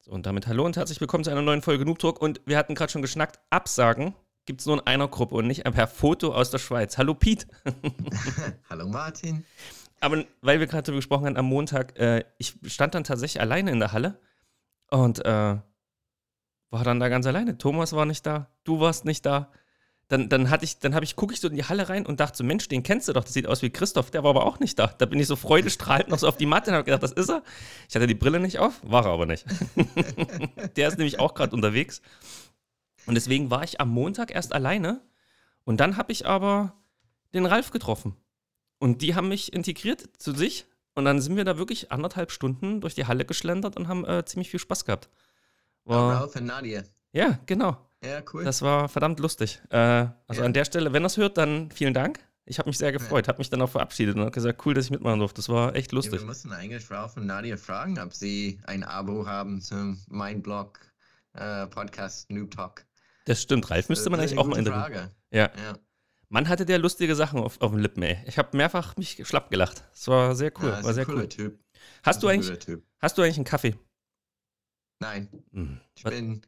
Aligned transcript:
So, 0.00 0.12
und 0.12 0.24
damit 0.24 0.46
hallo 0.46 0.64
und 0.64 0.76
herzlich 0.76 1.00
willkommen 1.00 1.24
zu 1.24 1.30
einer 1.30 1.42
neuen 1.42 1.62
Folge 1.62 1.84
Noob 1.84 1.98
Talk. 1.98 2.22
Und 2.22 2.40
wir 2.46 2.56
hatten 2.56 2.74
gerade 2.74 2.90
schon 2.90 3.02
geschnackt, 3.02 3.40
Absagen 3.50 4.14
gibt 4.46 4.60
es 4.60 4.66
nur 4.66 4.76
in 4.76 4.86
einer 4.86 5.08
Gruppe 5.08 5.34
und 5.34 5.46
nicht 5.46 5.64
per 5.64 5.88
Foto 5.88 6.32
aus 6.32 6.50
der 6.50 6.58
Schweiz. 6.58 6.96
Hallo 6.96 7.14
Piet. 7.14 7.46
hallo 8.70 8.88
Martin. 8.88 9.44
Aber 10.00 10.24
weil 10.40 10.60
wir 10.60 10.66
gerade 10.66 10.84
darüber 10.84 10.98
gesprochen 10.98 11.26
haben 11.26 11.36
am 11.36 11.46
Montag, 11.46 11.98
äh, 11.98 12.24
ich 12.38 12.56
stand 12.66 12.94
dann 12.94 13.04
tatsächlich 13.04 13.40
alleine 13.40 13.70
in 13.70 13.80
der 13.80 13.92
Halle 13.92 14.20
und 14.90 15.24
äh, 15.24 15.58
war 16.70 16.84
dann 16.84 17.00
da 17.00 17.08
ganz 17.08 17.26
alleine. 17.26 17.58
Thomas 17.58 17.92
war 17.92 18.06
nicht 18.06 18.24
da, 18.24 18.48
du 18.64 18.80
warst 18.80 19.04
nicht 19.04 19.26
da. 19.26 19.50
Dann, 20.08 20.28
dann 20.28 20.50
hatte 20.50 20.64
ich, 20.64 20.78
dann 20.78 20.94
habe 20.94 21.04
ich, 21.04 21.16
gucke 21.16 21.34
ich 21.34 21.40
so 21.40 21.48
in 21.48 21.56
die 21.56 21.64
Halle 21.64 21.88
rein 21.88 22.06
und 22.06 22.20
dachte 22.20 22.38
so, 22.38 22.44
Mensch, 22.44 22.68
den 22.68 22.84
kennst 22.84 23.08
du 23.08 23.12
doch, 23.12 23.24
das 23.24 23.32
sieht 23.32 23.48
aus 23.48 23.62
wie 23.62 23.70
Christoph, 23.70 24.12
der 24.12 24.22
war 24.22 24.30
aber 24.30 24.46
auch 24.46 24.60
nicht 24.60 24.78
da. 24.78 24.86
Da 24.86 25.06
bin 25.06 25.18
ich 25.18 25.26
so 25.26 25.34
freudestrahlend 25.34 26.08
noch 26.08 26.18
so 26.20 26.28
auf 26.28 26.36
die 26.36 26.46
Matte 26.46 26.70
und 26.70 26.76
habe 26.76 26.84
gedacht, 26.84 27.02
das 27.02 27.12
ist 27.12 27.28
er. 27.28 27.42
Ich 27.88 27.96
hatte 27.96 28.06
die 28.06 28.14
Brille 28.14 28.38
nicht 28.38 28.60
auf, 28.60 28.80
war 28.84 29.04
er 29.04 29.10
aber 29.10 29.26
nicht. 29.26 29.44
der 30.76 30.88
ist 30.88 30.98
nämlich 30.98 31.18
auch 31.18 31.34
gerade 31.34 31.54
unterwegs. 31.54 32.02
Und 33.06 33.16
deswegen 33.16 33.50
war 33.50 33.64
ich 33.64 33.80
am 33.80 33.88
Montag 33.88 34.32
erst 34.32 34.52
alleine 34.52 35.00
und 35.64 35.80
dann 35.80 35.96
habe 35.96 36.12
ich 36.12 36.26
aber 36.26 36.74
den 37.34 37.46
Ralf 37.46 37.70
getroffen. 37.70 38.16
Und 38.78 39.02
die 39.02 39.14
haben 39.14 39.28
mich 39.28 39.52
integriert 39.52 40.08
zu 40.18 40.32
sich 40.32 40.66
und 40.94 41.04
dann 41.04 41.20
sind 41.20 41.36
wir 41.36 41.44
da 41.44 41.58
wirklich 41.58 41.90
anderthalb 41.90 42.30
Stunden 42.30 42.80
durch 42.80 42.94
die 42.94 43.06
Halle 43.06 43.24
geschlendert 43.24 43.76
und 43.76 43.88
haben 43.88 44.04
äh, 44.04 44.24
ziemlich 44.24 44.50
viel 44.50 44.60
Spaß 44.60 44.84
gehabt. 44.84 45.08
War, 45.84 46.20
Ralf 46.20 46.36
und 46.36 46.46
Nadia. 46.46 46.82
Ja, 47.12 47.38
genau. 47.46 47.76
Ja, 48.06 48.22
cool. 48.32 48.44
Das 48.44 48.62
war 48.62 48.88
verdammt 48.88 49.20
lustig. 49.20 49.60
Äh, 49.70 49.76
also 50.26 50.40
ja. 50.40 50.44
an 50.44 50.52
der 50.52 50.64
Stelle, 50.64 50.92
wenn 50.92 51.02
das 51.02 51.16
hört, 51.16 51.36
dann 51.36 51.70
vielen 51.70 51.94
Dank. 51.94 52.20
Ich 52.48 52.60
habe 52.60 52.68
mich 52.68 52.78
sehr 52.78 52.92
gefreut, 52.92 53.26
ja. 53.26 53.28
habe 53.28 53.38
mich 53.38 53.50
dann 53.50 53.60
auch 53.60 53.70
verabschiedet 53.70 54.14
und 54.14 54.20
habe 54.20 54.30
gesagt, 54.30 54.64
cool, 54.64 54.74
dass 54.74 54.84
ich 54.84 54.90
mitmachen 54.92 55.18
durfte. 55.18 55.36
Das 55.36 55.48
war 55.48 55.74
echt 55.74 55.90
lustig. 55.90 56.14
Ja, 56.14 56.20
wir 56.20 56.26
mussten 56.26 56.52
eigentlich 56.52 56.88
Ralf 56.90 57.16
und 57.16 57.26
Nadia 57.26 57.56
fragen, 57.56 57.98
ob 57.98 58.14
sie 58.14 58.60
ein 58.64 58.84
Abo 58.84 59.26
haben 59.26 59.60
zum 59.60 60.00
Mindblock 60.08 60.78
äh, 61.32 61.66
Podcast 61.66 62.30
Noob 62.30 62.52
Talk. 62.52 62.86
Das 63.24 63.42
stimmt, 63.42 63.68
Ralf 63.68 63.88
müsste 63.88 64.10
man 64.10 64.20
eigentlich 64.20 64.38
auch 64.38 64.46
mal 64.46 64.58
interviewen. 64.58 64.82
Frage. 64.82 65.10
Ja. 65.32 65.50
ja. 65.56 65.76
Man 66.28 66.48
hatte 66.48 66.64
der 66.64 66.78
lustige 66.78 67.16
Sachen 67.16 67.40
auf, 67.40 67.60
auf 67.60 67.72
dem 67.72 67.80
Lippen, 67.80 68.02
ey. 68.02 68.18
Ich 68.26 68.38
habe 68.38 68.56
mehrfach 68.56 68.96
mich 68.96 69.20
schlapp 69.26 69.50
gelacht. 69.50 69.82
Das 69.92 70.06
war 70.06 70.34
sehr 70.36 70.52
cool. 70.60 70.68
Ja, 70.68 70.84
war 70.84 70.94
sehr 70.94 71.08
cool. 71.08 71.28
Typ. 71.28 71.58
Hast 72.04 72.22
du, 72.22 72.28
eigentlich, 72.28 72.78
hast 73.00 73.18
du 73.18 73.22
eigentlich 73.22 73.36
einen 73.36 73.44
Kaffee? 73.44 73.76
Nein. 75.00 75.28
Hm. 75.52 75.80
Ich 75.96 76.04
Was? 76.04 76.12
bin 76.12 76.42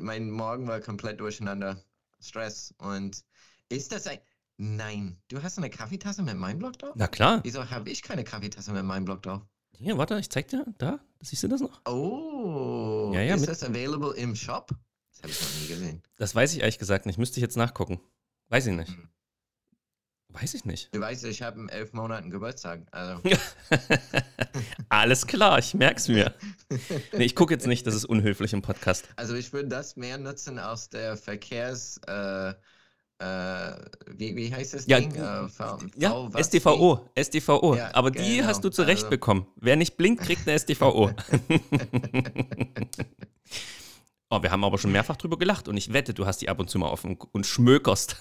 mein 0.00 0.30
Morgen 0.30 0.66
war 0.66 0.80
komplett 0.80 1.20
durcheinander. 1.20 1.82
Stress. 2.20 2.74
Und 2.78 3.22
ist 3.68 3.92
das 3.92 4.06
ein. 4.06 4.18
Nein. 4.58 5.20
Du 5.28 5.42
hast 5.42 5.58
eine 5.58 5.70
Kaffeetasse 5.70 6.22
mit 6.22 6.36
meinem 6.36 6.58
Blog 6.58 6.78
drauf? 6.78 6.92
Na 6.94 7.08
klar. 7.08 7.40
Wieso 7.42 7.68
habe 7.68 7.90
ich 7.90 8.02
keine 8.02 8.22
Kaffeetasse 8.22 8.72
mit 8.72 8.84
meinem 8.84 9.04
Blog 9.04 9.22
drauf? 9.22 9.42
Hier, 9.78 9.98
warte, 9.98 10.18
ich 10.18 10.30
zeig 10.30 10.48
dir. 10.48 10.64
Da, 10.78 11.00
siehst 11.20 11.42
du 11.42 11.48
das 11.48 11.60
noch? 11.60 11.80
Oh. 11.86 13.10
Ja, 13.14 13.22
ja, 13.22 13.34
ist 13.34 13.48
das 13.48 13.64
available 13.64 14.14
im 14.14 14.36
Shop? 14.36 14.70
Das 15.10 15.22
habe 15.22 15.32
ich 15.32 15.40
noch 15.40 15.60
nie 15.60 15.66
gesehen. 15.66 16.02
Das 16.16 16.34
weiß 16.34 16.52
ich 16.54 16.60
ehrlich 16.60 16.78
gesagt 16.78 17.06
nicht. 17.06 17.18
Müsste 17.18 17.38
ich 17.38 17.42
jetzt 17.42 17.56
nachgucken. 17.56 18.00
Weiß 18.48 18.66
ich 18.66 18.74
nicht. 18.74 18.90
Hm. 18.90 19.08
Weiß 20.32 20.54
ich 20.54 20.64
nicht. 20.64 20.94
Du 20.94 21.00
weißt, 21.00 21.24
ich 21.26 21.42
habe 21.42 21.60
in 21.60 21.68
elf 21.68 21.92
Monaten 21.92 22.30
Geburtstag. 22.30 22.80
Also. 22.90 23.20
Alles 24.88 25.26
klar, 25.26 25.58
ich 25.58 25.74
merk's 25.74 26.08
mir. 26.08 26.34
Nee, 27.12 27.24
ich 27.24 27.36
gucke 27.36 27.52
jetzt 27.52 27.66
nicht, 27.66 27.86
das 27.86 27.94
ist 27.94 28.06
unhöflich 28.06 28.54
im 28.54 28.62
Podcast. 28.62 29.06
Also 29.16 29.34
ich 29.34 29.52
würde 29.52 29.68
das 29.68 29.96
mehr 29.96 30.16
nutzen 30.16 30.58
aus 30.58 30.88
der 30.88 31.18
Verkehrs... 31.18 32.00
Äh, 32.06 32.54
äh, 33.18 33.74
wie, 34.16 34.34
wie 34.34 34.52
heißt 34.52 34.74
das 34.74 34.86
ja, 34.86 34.98
Ding? 34.98 35.14
Äh, 35.14 35.48
v, 35.48 35.78
ja, 35.96 36.28
v, 36.28 36.38
SDVO. 36.38 37.08
SDVO. 37.14 37.76
Ja, 37.76 37.90
Aber 37.92 38.10
die 38.10 38.38
genau. 38.38 38.48
hast 38.48 38.64
du 38.64 38.70
zurecht 38.70 39.04
also. 39.04 39.10
bekommen. 39.10 39.46
Wer 39.56 39.76
nicht 39.76 39.96
blinkt, 39.96 40.22
kriegt 40.24 40.48
eine 40.48 40.58
SDVO. 40.58 41.10
oh, 44.30 44.42
wir 44.42 44.50
haben 44.50 44.64
aber 44.64 44.78
schon 44.78 44.90
mehrfach 44.90 45.16
drüber 45.16 45.38
gelacht 45.38 45.68
und 45.68 45.76
ich 45.76 45.92
wette, 45.92 46.14
du 46.14 46.26
hast 46.26 46.38
die 46.38 46.48
ab 46.48 46.58
und 46.58 46.68
zu 46.68 46.80
mal 46.80 46.88
offen 46.88 47.16
und 47.32 47.46
schmökerst. 47.46 48.16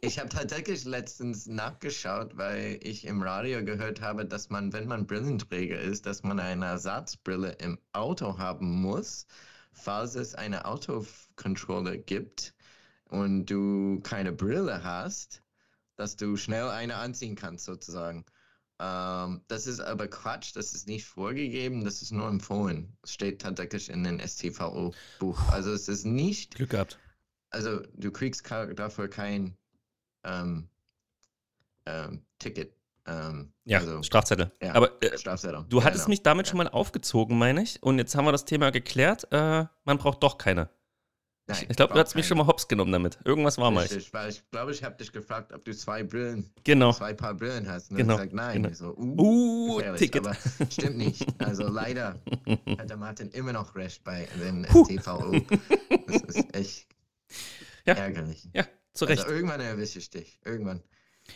Ich 0.00 0.18
habe 0.18 0.28
tatsächlich 0.28 0.84
letztens 0.84 1.46
nachgeschaut, 1.46 2.36
weil 2.36 2.78
ich 2.82 3.06
im 3.06 3.22
Radio 3.22 3.64
gehört 3.64 4.00
habe, 4.00 4.26
dass 4.26 4.50
man, 4.50 4.72
wenn 4.72 4.86
man 4.86 5.06
Brillenträger 5.06 5.80
ist, 5.80 6.04
dass 6.06 6.22
man 6.22 6.38
eine 6.40 6.66
Ersatzbrille 6.66 7.52
im 7.52 7.78
Auto 7.92 8.36
haben 8.36 8.82
muss, 8.82 9.26
falls 9.72 10.14
es 10.14 10.34
eine 10.34 10.66
Autocontroller 10.66 11.96
gibt 11.96 12.54
und 13.04 13.46
du 13.46 14.00
keine 14.02 14.32
Brille 14.32 14.84
hast, 14.84 15.42
dass 15.96 16.16
du 16.16 16.36
schnell 16.36 16.68
eine 16.68 16.96
anziehen 16.96 17.34
kannst 17.34 17.64
sozusagen. 17.64 18.24
Ähm, 18.80 19.42
das 19.48 19.66
ist 19.66 19.80
aber 19.80 20.08
Quatsch, 20.08 20.54
das 20.54 20.74
ist 20.74 20.86
nicht 20.86 21.06
vorgegeben, 21.06 21.84
das 21.84 22.02
ist 22.02 22.12
nur 22.12 22.28
empfohlen. 22.28 22.96
Es 23.02 23.12
steht 23.12 23.40
tatsächlich 23.40 23.88
in 23.88 24.04
den 24.04 24.20
STVO-Buch. 24.20 25.48
Also 25.48 25.72
es 25.72 25.88
ist 25.88 26.04
nicht. 26.04 26.56
Glück 26.56 26.70
gehabt. 26.70 26.98
Also 27.50 27.80
du 27.94 28.10
kriegst 28.10 28.44
dafür 28.50 29.08
kein 29.08 29.56
ähm, 30.24 30.68
ähm, 31.86 32.24
Ticket. 32.38 32.74
Ähm, 33.06 33.52
ja, 33.64 33.78
also, 33.78 34.02
Strafzettel. 34.02 34.50
Ja, 34.62 34.74
Aber 34.74 35.02
äh, 35.02 35.16
Strafzettel. 35.18 35.66
du 35.68 35.84
hattest 35.84 36.04
genau. 36.04 36.12
mich 36.12 36.22
damit 36.22 36.46
ja. 36.46 36.50
schon 36.50 36.58
mal 36.58 36.68
aufgezogen, 36.68 37.38
meine 37.38 37.62
ich. 37.62 37.82
Und 37.82 37.98
jetzt 37.98 38.14
haben 38.14 38.24
wir 38.24 38.32
das 38.32 38.44
Thema 38.44 38.70
geklärt. 38.70 39.28
Äh, 39.30 39.66
man 39.84 39.98
braucht 39.98 40.22
doch 40.22 40.38
keine. 40.38 40.70
Nein, 41.46 41.66
ich 41.68 41.76
glaube, 41.76 41.92
du 41.92 42.00
hast 42.00 42.14
mich 42.14 42.26
schon 42.26 42.38
mal 42.38 42.46
hops 42.46 42.68
genommen 42.68 42.90
damit. 42.90 43.18
Irgendwas 43.22 43.58
war 43.58 43.70
mal. 43.70 43.84
Ich, 43.84 44.14
weil 44.14 44.30
ich 44.30 44.42
glaube, 44.50 44.72
ich 44.72 44.82
habe 44.82 44.96
dich 44.96 45.12
gefragt, 45.12 45.52
ob 45.52 45.62
du 45.62 45.76
zwei 45.76 46.02
Brillen, 46.02 46.50
genau. 46.64 46.92
zwei 46.92 47.12
Paar 47.12 47.34
Brillen 47.34 47.68
hast. 47.68 47.90
Und 47.90 47.98
genau. 47.98 48.14
ich 48.14 48.20
gesagt, 48.20 48.32
nein. 48.32 48.62
Genau. 48.62 48.68
Ich 48.70 48.78
so, 48.78 48.96
uh, 48.96 49.76
uh 49.76 49.94
Ticket. 49.96 50.26
Aber 50.26 50.34
stimmt 50.70 50.96
nicht. 50.96 51.26
Also 51.38 51.68
leider 51.68 52.18
hat 52.78 52.88
der 52.88 52.96
Martin 52.96 53.28
immer 53.32 53.52
noch 53.52 53.74
recht 53.76 54.02
bei 54.04 54.26
dem 54.40 54.64
TVO. 54.64 55.38
Das 56.06 56.22
ist 56.22 56.56
echt 56.56 56.86
ja. 57.84 57.92
ärgerlich. 57.92 58.48
Ja, 58.54 58.64
zu 58.94 59.04
Recht. 59.04 59.22
Also 59.22 59.34
irgendwann 59.34 59.60
erwische 59.60 59.98
ich 59.98 60.10
dich. 60.10 60.38
Irgendwann. 60.44 60.82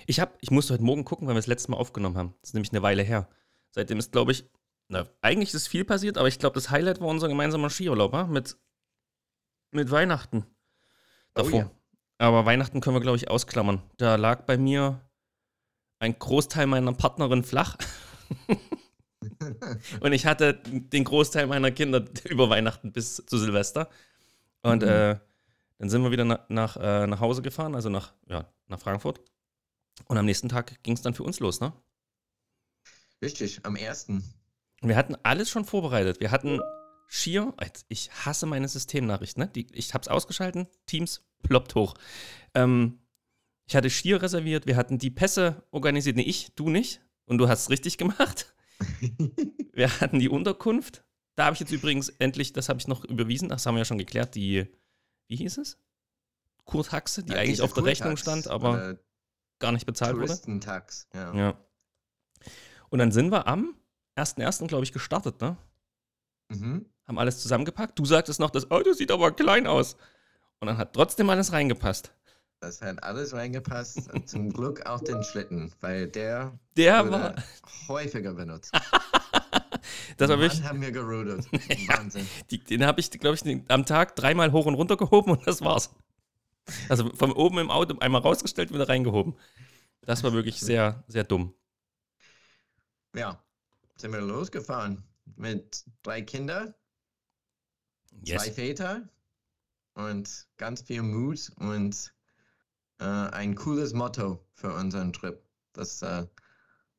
Ich, 0.07 0.21
hab, 0.21 0.39
ich 0.41 0.51
musste 0.51 0.75
heute 0.75 0.85
Morgen 0.85 1.05
gucken, 1.05 1.27
weil 1.27 1.35
wir 1.35 1.41
das 1.41 1.47
letzte 1.47 1.71
Mal 1.71 1.79
aufgenommen 1.79 2.17
haben. 2.17 2.35
Das 2.41 2.51
ist 2.51 2.55
nämlich 2.55 2.73
eine 2.73 2.83
Weile 2.83 3.03
her. 3.03 3.29
Seitdem 3.71 3.99
ist, 3.99 4.13
glaube 4.13 4.33
ich, 4.33 4.45
na, 4.89 5.07
eigentlich 5.21 5.53
ist 5.53 5.69
viel 5.69 5.85
passiert, 5.85 6.17
aber 6.17 6.29
ich 6.29 6.39
glaube, 6.39 6.55
das 6.55 6.71
Highlight 6.71 7.01
war 7.01 7.09
unser 7.09 7.29
gemeinsamer 7.29 7.69
Skiurlaub 7.69 8.13
wa? 8.13 8.25
mit, 8.25 8.57
mit 9.71 9.91
Weihnachten. 9.91 10.47
Davor. 11.35 11.53
Oh, 11.53 11.57
ja. 11.57 11.71
Aber 12.19 12.47
Weihnachten 12.47 12.81
können 12.81 12.97
wir, 12.97 13.01
glaube 13.01 13.17
ich, 13.17 13.31
ausklammern. 13.31 13.83
Da 13.97 14.17
lag 14.17 14.45
bei 14.45 14.57
mir 14.57 15.01
ein 16.01 16.19
Großteil 16.19 16.67
meiner 16.67 16.93
Partnerin 16.93 17.45
flach. 17.45 17.77
und 20.01 20.13
ich 20.13 20.27
hatte 20.27 20.55
den 20.55 21.05
Großteil 21.05 21.47
meiner 21.47 21.71
Kinder 21.71 22.05
über 22.25 22.51
Weihnachten 22.51 22.93
bis 22.93 23.17
zu 23.17 23.39
Silvester. 23.39 23.89
Und 24.63 24.83
mhm. 24.83 24.89
äh, 24.89 25.19
dann 25.79 25.89
sind 25.89 26.03
wir 26.03 26.11
wieder 26.11 26.25
nach, 26.25 26.49
nach, 26.49 26.77
äh, 26.77 27.07
nach 27.07 27.21
Hause 27.21 27.43
gefahren, 27.43 27.75
also 27.75 27.89
nach, 27.89 28.13
ja, 28.29 28.53
nach 28.67 28.81
Frankfurt. 28.81 29.21
Und 30.07 30.19
am 30.19 30.27
nächsten 30.27 30.49
Tag 30.49 30.83
ging 30.83 30.95
es 30.95 31.03
dann 31.03 31.15
für 31.15 31.23
uns 31.23 31.41
los, 31.41 31.61
ne? 31.61 31.73
Richtig, 33.23 33.65
am 33.65 33.77
ersten. 33.77 34.23
Wir 34.81 34.97
hatten 34.97 35.17
alles 35.23 35.51
schon 35.51 35.65
vorbereitet. 35.65 36.21
Wir 36.21 36.31
hatten 36.31 36.61
schier, 37.09 37.55
ich 37.89 38.11
hasse 38.25 38.47
meine 38.47 38.69
Systemnachrichten, 38.69 39.45
ne? 39.45 39.51
Die, 39.51 39.67
ich 39.73 39.95
hab's 39.95 40.09
ausgeschalten, 40.09 40.69
Teams 40.87 41.25
ploppt 41.43 41.75
hoch. 41.75 41.95
Ähm, 42.55 42.99
ich 43.67 43.77
hatte 43.77 43.91
schier 43.91 44.23
reserviert, 44.23 44.67
wir 44.67 44.77
hatten 44.77 44.99
die 44.99 45.11
Pässe 45.11 45.63
organisiert, 45.71 46.17
nee, 46.17 46.23
ich, 46.23 46.55
du 46.55 46.71
nicht. 46.71 47.01
Und 47.27 47.39
du 47.39 47.49
hast 47.49 47.63
es 47.63 47.71
richtig 47.71 47.99
gemacht. 47.99 48.55
wir 49.73 50.01
hatten 50.01 50.19
die 50.19 50.31
Unterkunft. 50.31 51.05
Da 51.35 51.45
habe 51.45 51.55
ich 51.55 51.61
jetzt 51.61 51.73
übrigens 51.73 52.09
endlich, 52.09 52.53
das 52.53 52.69
habe 52.69 52.81
ich 52.81 52.89
noch 52.89 53.05
überwiesen, 53.05 53.51
das 53.51 53.67
haben 53.67 53.75
wir 53.75 53.81
ja 53.81 53.85
schon 53.85 53.99
geklärt, 53.99 54.35
die 54.35 54.67
wie 55.29 55.37
hieß 55.37 55.59
es? 55.59 55.79
Kurtaxe, 56.65 57.23
die 57.23 57.33
ja, 57.33 57.39
eigentlich 57.39 57.63
auf 57.63 57.73
der 57.73 57.85
Rechnung 57.85 58.17
stand, 58.17 58.49
aber 58.49 58.99
gar 59.59 59.73
nicht 59.73 59.87
bezahlt 59.87 60.17
wurde. 60.17 60.27
Touristentax, 60.27 61.09
ja. 61.15 61.35
ja. 61.35 61.59
Und 62.91 62.99
dann 62.99 63.13
sind 63.13 63.31
wir 63.31 63.47
am 63.47 63.75
1.1., 64.17 64.67
glaube 64.67 64.85
ich, 64.85 64.93
gestartet, 64.93 65.41
ne? 65.41 65.57
Mhm. 66.49 66.87
Haben 67.07 67.19
alles 67.19 67.41
zusammengepackt. 67.41 67.99
Du 67.99 68.05
sagtest 68.05 68.41
noch, 68.41 68.51
das 68.51 68.71
Auto 68.71 68.93
sieht 68.93 69.11
aber 69.11 69.33
klein 69.33 69.67
aus. 69.67 69.97
Und 70.61 70.67
dann 70.67 70.79
hat 70.79 70.93
trotzdem 70.93 71.31
alles 71.31 71.53
reingepasst. 71.53 72.13
Das 72.61 72.83
hat 72.83 73.03
alles 73.03 73.33
reingepasst. 73.33 74.11
Zum 74.29 74.53
Glück 74.53 74.85
auch 74.87 75.01
den 75.01 75.23
Schlitten, 75.23 75.73
weil 75.81 76.09
der, 76.09 76.59
der 76.77 77.11
war 77.11 77.35
häufiger 77.87 78.35
benutzt. 78.35 78.73
Das 80.19 80.29
war 80.31 80.39
wirklich. 80.41 80.63
haben 80.65 80.81
wir 80.81 80.91
gerudert. 80.91 81.47
Wahnsinn. 81.89 82.27
Ja, 82.51 82.59
den 82.59 82.85
habe 82.85 83.01
ich, 83.01 83.11
glaube 83.11 83.37
ich, 83.37 83.63
am 83.69 83.87
Tag 83.87 84.17
dreimal 84.17 84.53
hoch 84.53 84.67
und 84.67 84.75
runter 84.75 84.97
gehoben 84.97 85.31
und 85.31 85.47
das 85.47 85.63
war's. 85.63 85.91
Also 86.89 87.11
von 87.15 87.33
oben 87.33 87.59
im 87.59 87.71
Auto 87.71 87.97
einmal 88.01 88.21
rausgestellt, 88.21 88.73
wieder 88.73 88.89
reingehoben. 88.89 89.37
Das 90.03 90.25
war 90.25 90.33
wirklich 90.33 90.61
sehr, 90.61 91.05
sehr 91.07 91.25
dumm. 91.25 91.55
Ja, 93.15 93.43
sind 93.97 94.13
wir 94.13 94.21
losgefahren 94.21 95.03
mit 95.37 95.85
drei 96.03 96.23
Kindern, 96.23 96.75
yes. 98.23 98.43
zwei 98.43 98.53
Väter 98.53 99.09
und 99.95 100.47
ganz 100.57 100.83
viel 100.83 101.03
Mut 101.03 101.51
und 101.57 102.13
äh, 102.99 103.05
ein 103.05 103.55
cooles 103.55 103.93
Motto 103.93 104.45
für 104.55 104.73
unseren 104.73 105.13
Trip. 105.13 105.43
Das, 105.73 106.03
äh, 106.03 106.27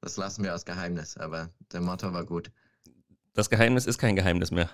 das 0.01 0.17
lassen 0.17 0.43
wir 0.43 0.53
als 0.53 0.65
Geheimnis, 0.65 1.17
aber 1.17 1.49
der 1.71 1.81
Motto 1.81 2.11
war 2.13 2.25
gut. 2.25 2.51
Das 3.39 3.49
Geheimnis 3.49 3.85
ist 3.85 3.97
kein 3.97 4.17
Geheimnis 4.17 4.51
mehr. 4.51 4.69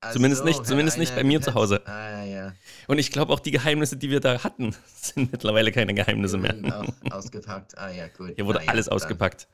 Also, 0.00 0.14
zumindest 0.14 0.44
nicht, 0.44 0.66
zumindest 0.66 0.98
nicht 0.98 1.14
bei 1.14 1.22
mir 1.22 1.40
zu 1.40 1.54
Hause. 1.54 1.86
Ah, 1.86 2.24
ja. 2.24 2.52
Und 2.88 2.98
ich 2.98 3.12
glaube 3.12 3.32
auch 3.32 3.38
die 3.38 3.52
Geheimnisse, 3.52 3.96
die 3.96 4.10
wir 4.10 4.18
da 4.18 4.42
hatten, 4.42 4.74
sind 4.96 5.30
mittlerweile 5.30 5.70
keine 5.70 5.94
Geheimnisse 5.94 6.36
mehr. 6.36 6.56
Auch 6.64 7.12
ausgepackt. 7.12 7.78
Ah 7.78 7.90
ja, 7.90 8.08
gut. 8.08 8.32
Hier 8.34 8.44
wurde 8.44 8.58
ah, 8.58 8.70
alles 8.72 8.86
ja, 8.86 8.92
ausgepackt. 8.92 9.46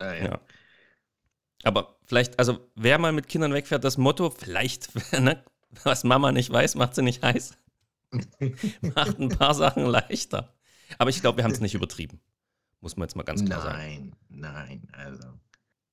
Ah, 0.00 0.14
ja. 0.14 0.24
Ja. 0.24 0.40
Aber 1.62 2.00
vielleicht, 2.06 2.40
also 2.40 2.58
wer 2.74 2.98
mal 2.98 3.12
mit 3.12 3.28
Kindern 3.28 3.54
wegfährt, 3.54 3.84
das 3.84 3.98
Motto, 3.98 4.30
vielleicht, 4.30 4.88
ne, 5.12 5.44
was 5.84 6.02
Mama 6.02 6.32
nicht 6.32 6.50
weiß, 6.50 6.74
macht 6.74 6.96
sie 6.96 7.02
nicht 7.02 7.22
heiß. 7.22 7.56
macht 8.96 9.20
ein 9.20 9.28
paar 9.28 9.54
Sachen 9.54 9.86
leichter. 9.86 10.56
Aber 10.98 11.10
ich 11.10 11.20
glaube, 11.20 11.36
wir 11.36 11.44
haben 11.44 11.52
es 11.52 11.60
nicht 11.60 11.74
übertrieben. 11.76 12.20
Muss 12.80 12.96
man 12.96 13.06
jetzt 13.06 13.14
mal 13.14 13.22
ganz 13.22 13.44
klar 13.44 13.64
nein, 13.64 13.70
sagen. 13.70 14.12
Nein, 14.28 14.52
nein, 14.52 14.88
also. 14.90 15.28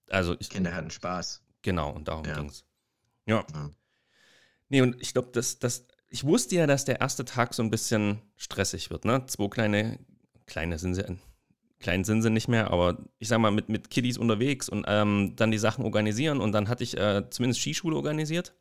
Also 0.10 0.36
ich, 0.40 0.50
Kinder 0.50 0.74
hatten 0.74 0.90
Spaß. 0.90 1.44
Genau, 1.64 1.92
und 1.92 2.08
darum 2.08 2.26
Ja. 2.26 2.36
ging 2.36 2.50
es. 2.50 2.64
Ja. 3.26 3.44
Ja. 3.54 3.72
Nee, 4.70 4.82
und 4.82 5.02
ich 5.02 5.14
glaube, 5.14 5.32
dass 5.32 5.58
das, 5.60 5.88
ich 6.10 6.24
wusste 6.24 6.56
ja, 6.56 6.68
dass 6.68 6.86
der 6.86 7.02
erste 7.02 7.26
Tag 7.26 7.54
so 7.54 7.64
ein 7.64 7.70
bisschen 7.72 8.22
stressig 8.38 8.90
wird, 8.92 9.06
ne? 9.06 9.26
Zwei 9.26 9.48
kleine, 9.48 10.00
kleine 10.46 10.78
sind 10.78 10.96
sie, 10.96 11.04
klein 11.80 12.04
sind 12.04 12.22
sie 12.22 12.30
nicht 12.30 12.48
mehr, 12.48 12.70
aber 12.72 12.98
ich 13.20 13.28
sag 13.28 13.40
mal, 13.40 13.52
mit, 13.52 13.70
mit 13.70 13.90
Kiddies 13.90 14.18
unterwegs 14.18 14.70
und 14.70 14.86
ähm, 14.88 15.34
dann 15.36 15.52
die 15.52 15.58
Sachen 15.58 15.84
organisieren 15.86 16.40
und 16.42 16.52
dann 16.52 16.70
hatte 16.70 16.84
ich 16.84 16.98
äh, 16.98 17.30
zumindest 17.30 17.62
Skischule 17.62 17.96
organisiert. 17.96 18.54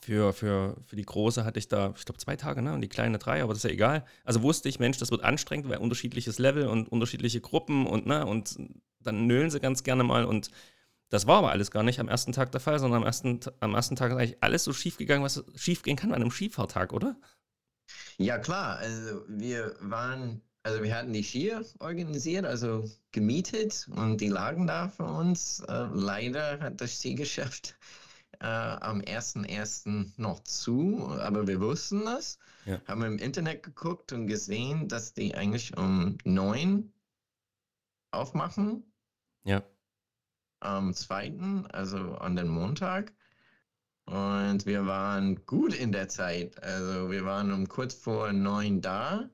Für, 0.00 0.32
für, 0.32 0.76
für 0.86 0.96
die 0.96 1.04
Große 1.04 1.44
hatte 1.44 1.58
ich 1.58 1.68
da, 1.68 1.92
ich 1.96 2.04
glaube, 2.04 2.18
zwei 2.18 2.36
Tage, 2.36 2.62
ne? 2.62 2.72
Und 2.72 2.80
die 2.80 2.88
Kleine 2.88 3.18
drei, 3.18 3.42
aber 3.42 3.52
das 3.52 3.64
ist 3.64 3.68
ja 3.68 3.74
egal. 3.74 4.04
Also 4.24 4.42
wusste 4.42 4.68
ich, 4.68 4.78
Mensch, 4.78 4.96
das 4.98 5.10
wird 5.10 5.22
anstrengend, 5.22 5.68
weil 5.68 5.78
unterschiedliches 5.78 6.38
Level 6.38 6.66
und 6.66 6.90
unterschiedliche 6.90 7.40
Gruppen 7.40 7.86
und, 7.86 8.06
ne, 8.06 8.24
und 8.24 8.56
dann 9.00 9.26
nölen 9.26 9.50
sie 9.50 9.60
ganz 9.60 9.82
gerne 9.82 10.04
mal 10.04 10.24
und 10.24 10.50
das 11.12 11.26
war 11.26 11.38
aber 11.38 11.50
alles 11.50 11.70
gar 11.70 11.82
nicht 11.82 12.00
am 12.00 12.08
ersten 12.08 12.32
Tag 12.32 12.52
der 12.52 12.60
Fall, 12.60 12.78
sondern 12.78 13.02
am 13.02 13.06
ersten, 13.06 13.38
am 13.60 13.74
ersten 13.74 13.96
Tag 13.96 14.12
ist 14.12 14.16
eigentlich 14.16 14.42
alles 14.42 14.64
so 14.64 14.72
schief 14.72 14.96
gegangen, 14.96 15.22
was 15.22 15.44
schief 15.56 15.82
gehen 15.82 15.96
kann 15.96 16.14
an 16.14 16.22
einem 16.22 16.30
Skifahrtag, 16.30 16.94
oder? 16.94 17.16
Ja, 18.16 18.38
klar. 18.38 18.78
Also 18.78 19.22
wir 19.28 19.76
waren, 19.80 20.40
also 20.62 20.82
wir 20.82 20.96
hatten 20.96 21.12
die 21.12 21.22
Skier 21.22 21.66
organisiert, 21.80 22.46
also 22.46 22.90
gemietet 23.10 23.90
und 23.94 24.22
die 24.22 24.28
lagen 24.28 24.66
da 24.66 24.88
für 24.88 25.04
uns. 25.04 25.60
Äh, 25.68 25.88
leider 25.92 26.60
hat 26.60 26.80
das 26.80 26.98
Skigeschäft 26.98 27.76
äh, 28.40 28.46
am 28.46 29.02
1.1. 29.02 30.12
noch 30.16 30.42
zu, 30.44 31.08
aber 31.20 31.46
wir 31.46 31.60
wussten 31.60 32.06
das. 32.06 32.38
Ja. 32.64 32.80
Haben 32.86 33.02
im 33.02 33.18
Internet 33.18 33.62
geguckt 33.62 34.14
und 34.14 34.28
gesehen, 34.28 34.88
dass 34.88 35.12
die 35.12 35.34
eigentlich 35.34 35.76
um 35.76 36.16
9 36.24 36.90
aufmachen 38.12 38.90
Ja. 39.44 39.62
Am 40.62 40.94
2., 40.94 41.64
also 41.72 42.14
an 42.16 42.36
den 42.36 42.48
Montag. 42.48 43.12
Und 44.04 44.66
wir 44.66 44.86
waren 44.86 45.44
gut 45.46 45.74
in 45.74 45.92
der 45.92 46.08
Zeit. 46.08 46.62
Also 46.62 47.10
wir 47.10 47.24
waren 47.24 47.52
um 47.52 47.68
kurz 47.68 47.94
vor 47.94 48.32
neun 48.32 48.80
da. 48.80 49.30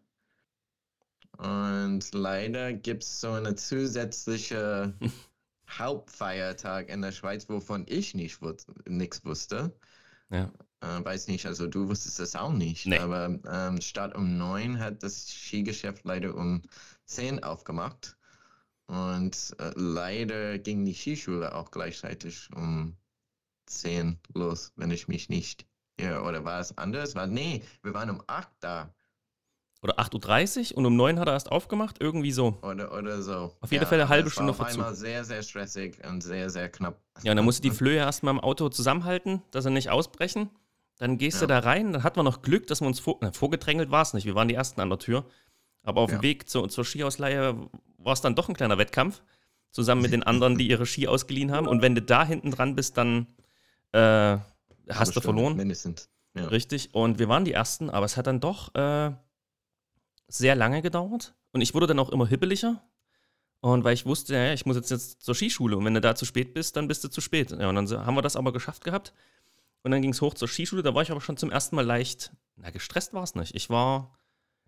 Und 1.38 2.12
leider 2.12 2.72
gibt 2.72 3.04
es 3.04 3.20
so 3.20 3.30
eine 3.30 3.54
zusätzliche 3.54 4.94
Hauptfeiertag 5.70 6.88
in 6.88 7.02
der 7.02 7.12
Schweiz, 7.12 7.48
wovon 7.48 7.84
ich 7.88 8.14
nicht 8.14 8.40
nichts 8.86 9.24
wusste. 9.24 9.74
Ja. 10.30 10.52
Äh, 10.80 11.04
weiß 11.04 11.28
nicht, 11.28 11.46
also 11.46 11.66
du 11.66 11.88
wusstest 11.88 12.18
das 12.18 12.36
auch 12.36 12.52
nicht. 12.52 12.86
Nee. 12.86 12.98
Aber 12.98 13.38
ähm, 13.50 13.80
statt 13.80 14.14
um 14.14 14.36
neun 14.36 14.78
hat 14.78 15.02
das 15.02 15.28
Skigeschäft 15.28 16.04
leider 16.04 16.34
um 16.34 16.62
zehn 17.04 17.42
aufgemacht. 17.42 18.17
Und 18.88 19.54
äh, 19.58 19.70
leider 19.76 20.58
ging 20.58 20.84
die 20.84 20.94
Skischule 20.94 21.54
auch 21.54 21.70
gleichzeitig 21.70 22.48
um 22.56 22.96
10 23.66 24.18
los, 24.34 24.72
wenn 24.76 24.90
ich 24.90 25.08
mich 25.08 25.28
nicht. 25.28 25.66
Ja, 26.00 26.22
oder 26.22 26.44
war 26.44 26.60
es 26.60 26.76
anders? 26.78 27.14
War, 27.14 27.26
nee, 27.26 27.62
wir 27.82 27.92
waren 27.92 28.08
um 28.10 28.22
8 28.26 28.48
da. 28.60 28.94
Oder 29.82 29.98
8.30 30.00 30.72
Uhr 30.72 30.78
und 30.78 30.86
um 30.86 30.96
9 30.96 31.20
hat 31.20 31.28
er 31.28 31.34
erst 31.34 31.52
aufgemacht, 31.52 31.96
irgendwie 32.00 32.32
so. 32.32 32.58
Oder, 32.62 32.92
oder 32.96 33.22
so. 33.22 33.54
Auf 33.60 33.70
jeden 33.70 33.86
Fall 33.86 34.00
eine 34.00 34.08
halbe 34.08 34.30
Stunde 34.30 34.52
war 34.58 34.60
auf 34.60 34.66
Verzug. 34.66 34.80
einmal 34.80 34.94
sehr, 34.96 35.24
sehr 35.24 35.42
stressig 35.42 35.98
und 36.08 36.20
sehr, 36.22 36.50
sehr 36.50 36.68
knapp. 36.68 37.00
Ja, 37.22 37.32
und 37.32 37.36
dann 37.36 37.44
musste 37.44 37.62
die 37.62 37.70
Flöhe 37.70 37.98
erstmal 37.98 38.34
im 38.34 38.40
Auto 38.40 38.70
zusammenhalten, 38.70 39.42
dass 39.50 39.64
sie 39.64 39.70
nicht 39.70 39.90
ausbrechen. 39.90 40.50
Dann 40.96 41.16
gehst 41.18 41.40
du 41.40 41.44
Ja. 41.44 41.48
da 41.48 41.58
rein, 41.60 41.92
dann 41.92 42.02
hatten 42.02 42.16
wir 42.16 42.24
noch 42.24 42.42
Glück, 42.42 42.66
dass 42.66 42.80
wir 42.80 42.88
uns 42.88 42.98
vor, 42.98 43.18
na, 43.20 43.30
vorgedrängelt 43.32 43.90
war 43.90 44.02
es 44.02 44.14
nicht. 44.14 44.24
Wir 44.24 44.34
waren 44.34 44.48
die 44.48 44.54
Ersten 44.54 44.80
an 44.80 44.88
der 44.88 44.98
Tür. 44.98 45.26
Aber 45.84 46.00
auf 46.00 46.10
dem 46.10 46.16
Ja. 46.16 46.22
Weg 46.22 46.48
zur, 46.48 46.68
zur 46.68 46.84
Skiausleihe 46.84 47.54
war 47.98 48.12
es 48.12 48.20
dann 48.20 48.34
doch 48.34 48.48
ein 48.48 48.54
kleiner 48.54 48.78
Wettkampf. 48.78 49.22
Zusammen 49.70 50.00
mit 50.00 50.12
den 50.12 50.22
anderen, 50.22 50.56
die 50.56 50.66
ihre 50.66 50.86
Ski 50.86 51.08
ausgeliehen 51.08 51.52
haben. 51.52 51.68
Und 51.68 51.82
wenn 51.82 51.94
du 51.94 52.00
da 52.00 52.24
hinten 52.24 52.50
dran 52.50 52.74
bist, 52.74 52.96
dann 52.96 53.26
äh, 53.92 54.38
hast 54.88 55.14
du 55.14 55.20
verloren. 55.20 55.56
Mindestens. 55.56 56.08
Ja. 56.34 56.46
Richtig. 56.46 56.94
Und 56.94 57.18
wir 57.18 57.28
waren 57.28 57.44
die 57.44 57.52
Ersten, 57.52 57.90
aber 57.90 58.06
es 58.06 58.16
hat 58.16 58.26
dann 58.26 58.40
doch 58.40 58.74
äh, 58.74 59.12
sehr 60.26 60.54
lange 60.54 60.80
gedauert. 60.80 61.34
Und 61.52 61.60
ich 61.60 61.74
wurde 61.74 61.86
dann 61.86 61.98
auch 61.98 62.10
immer 62.10 62.26
hippeliger. 62.26 62.82
Und 63.60 63.84
weil 63.84 63.94
ich 63.94 64.06
wusste, 64.06 64.34
ja, 64.34 64.52
ich 64.52 64.66
muss 64.66 64.76
jetzt, 64.76 64.90
jetzt 64.90 65.22
zur 65.22 65.34
Skischule. 65.34 65.76
Und 65.76 65.84
wenn 65.84 65.94
du 65.94 66.00
da 66.00 66.14
zu 66.14 66.24
spät 66.24 66.54
bist, 66.54 66.76
dann 66.76 66.88
bist 66.88 67.02
du 67.04 67.08
zu 67.08 67.20
spät. 67.20 67.50
Ja, 67.50 67.68
und 67.68 67.74
dann 67.74 68.06
haben 68.06 68.14
wir 68.14 68.22
das 68.22 68.36
aber 68.36 68.52
geschafft 68.52 68.84
gehabt. 68.84 69.12
Und 69.82 69.90
dann 69.90 70.02
ging 70.02 70.12
es 70.12 70.20
hoch 70.20 70.34
zur 70.34 70.48
Skischule. 70.48 70.82
Da 70.82 70.94
war 70.94 71.02
ich 71.02 71.10
aber 71.10 71.20
schon 71.20 71.36
zum 71.36 71.50
ersten 71.50 71.76
Mal 71.76 71.84
leicht, 71.84 72.32
na, 72.56 72.70
gestresst 72.70 73.14
war 73.14 73.22
es 73.22 73.34
nicht. 73.34 73.54
Ich 73.54 73.68
war, 73.68 74.16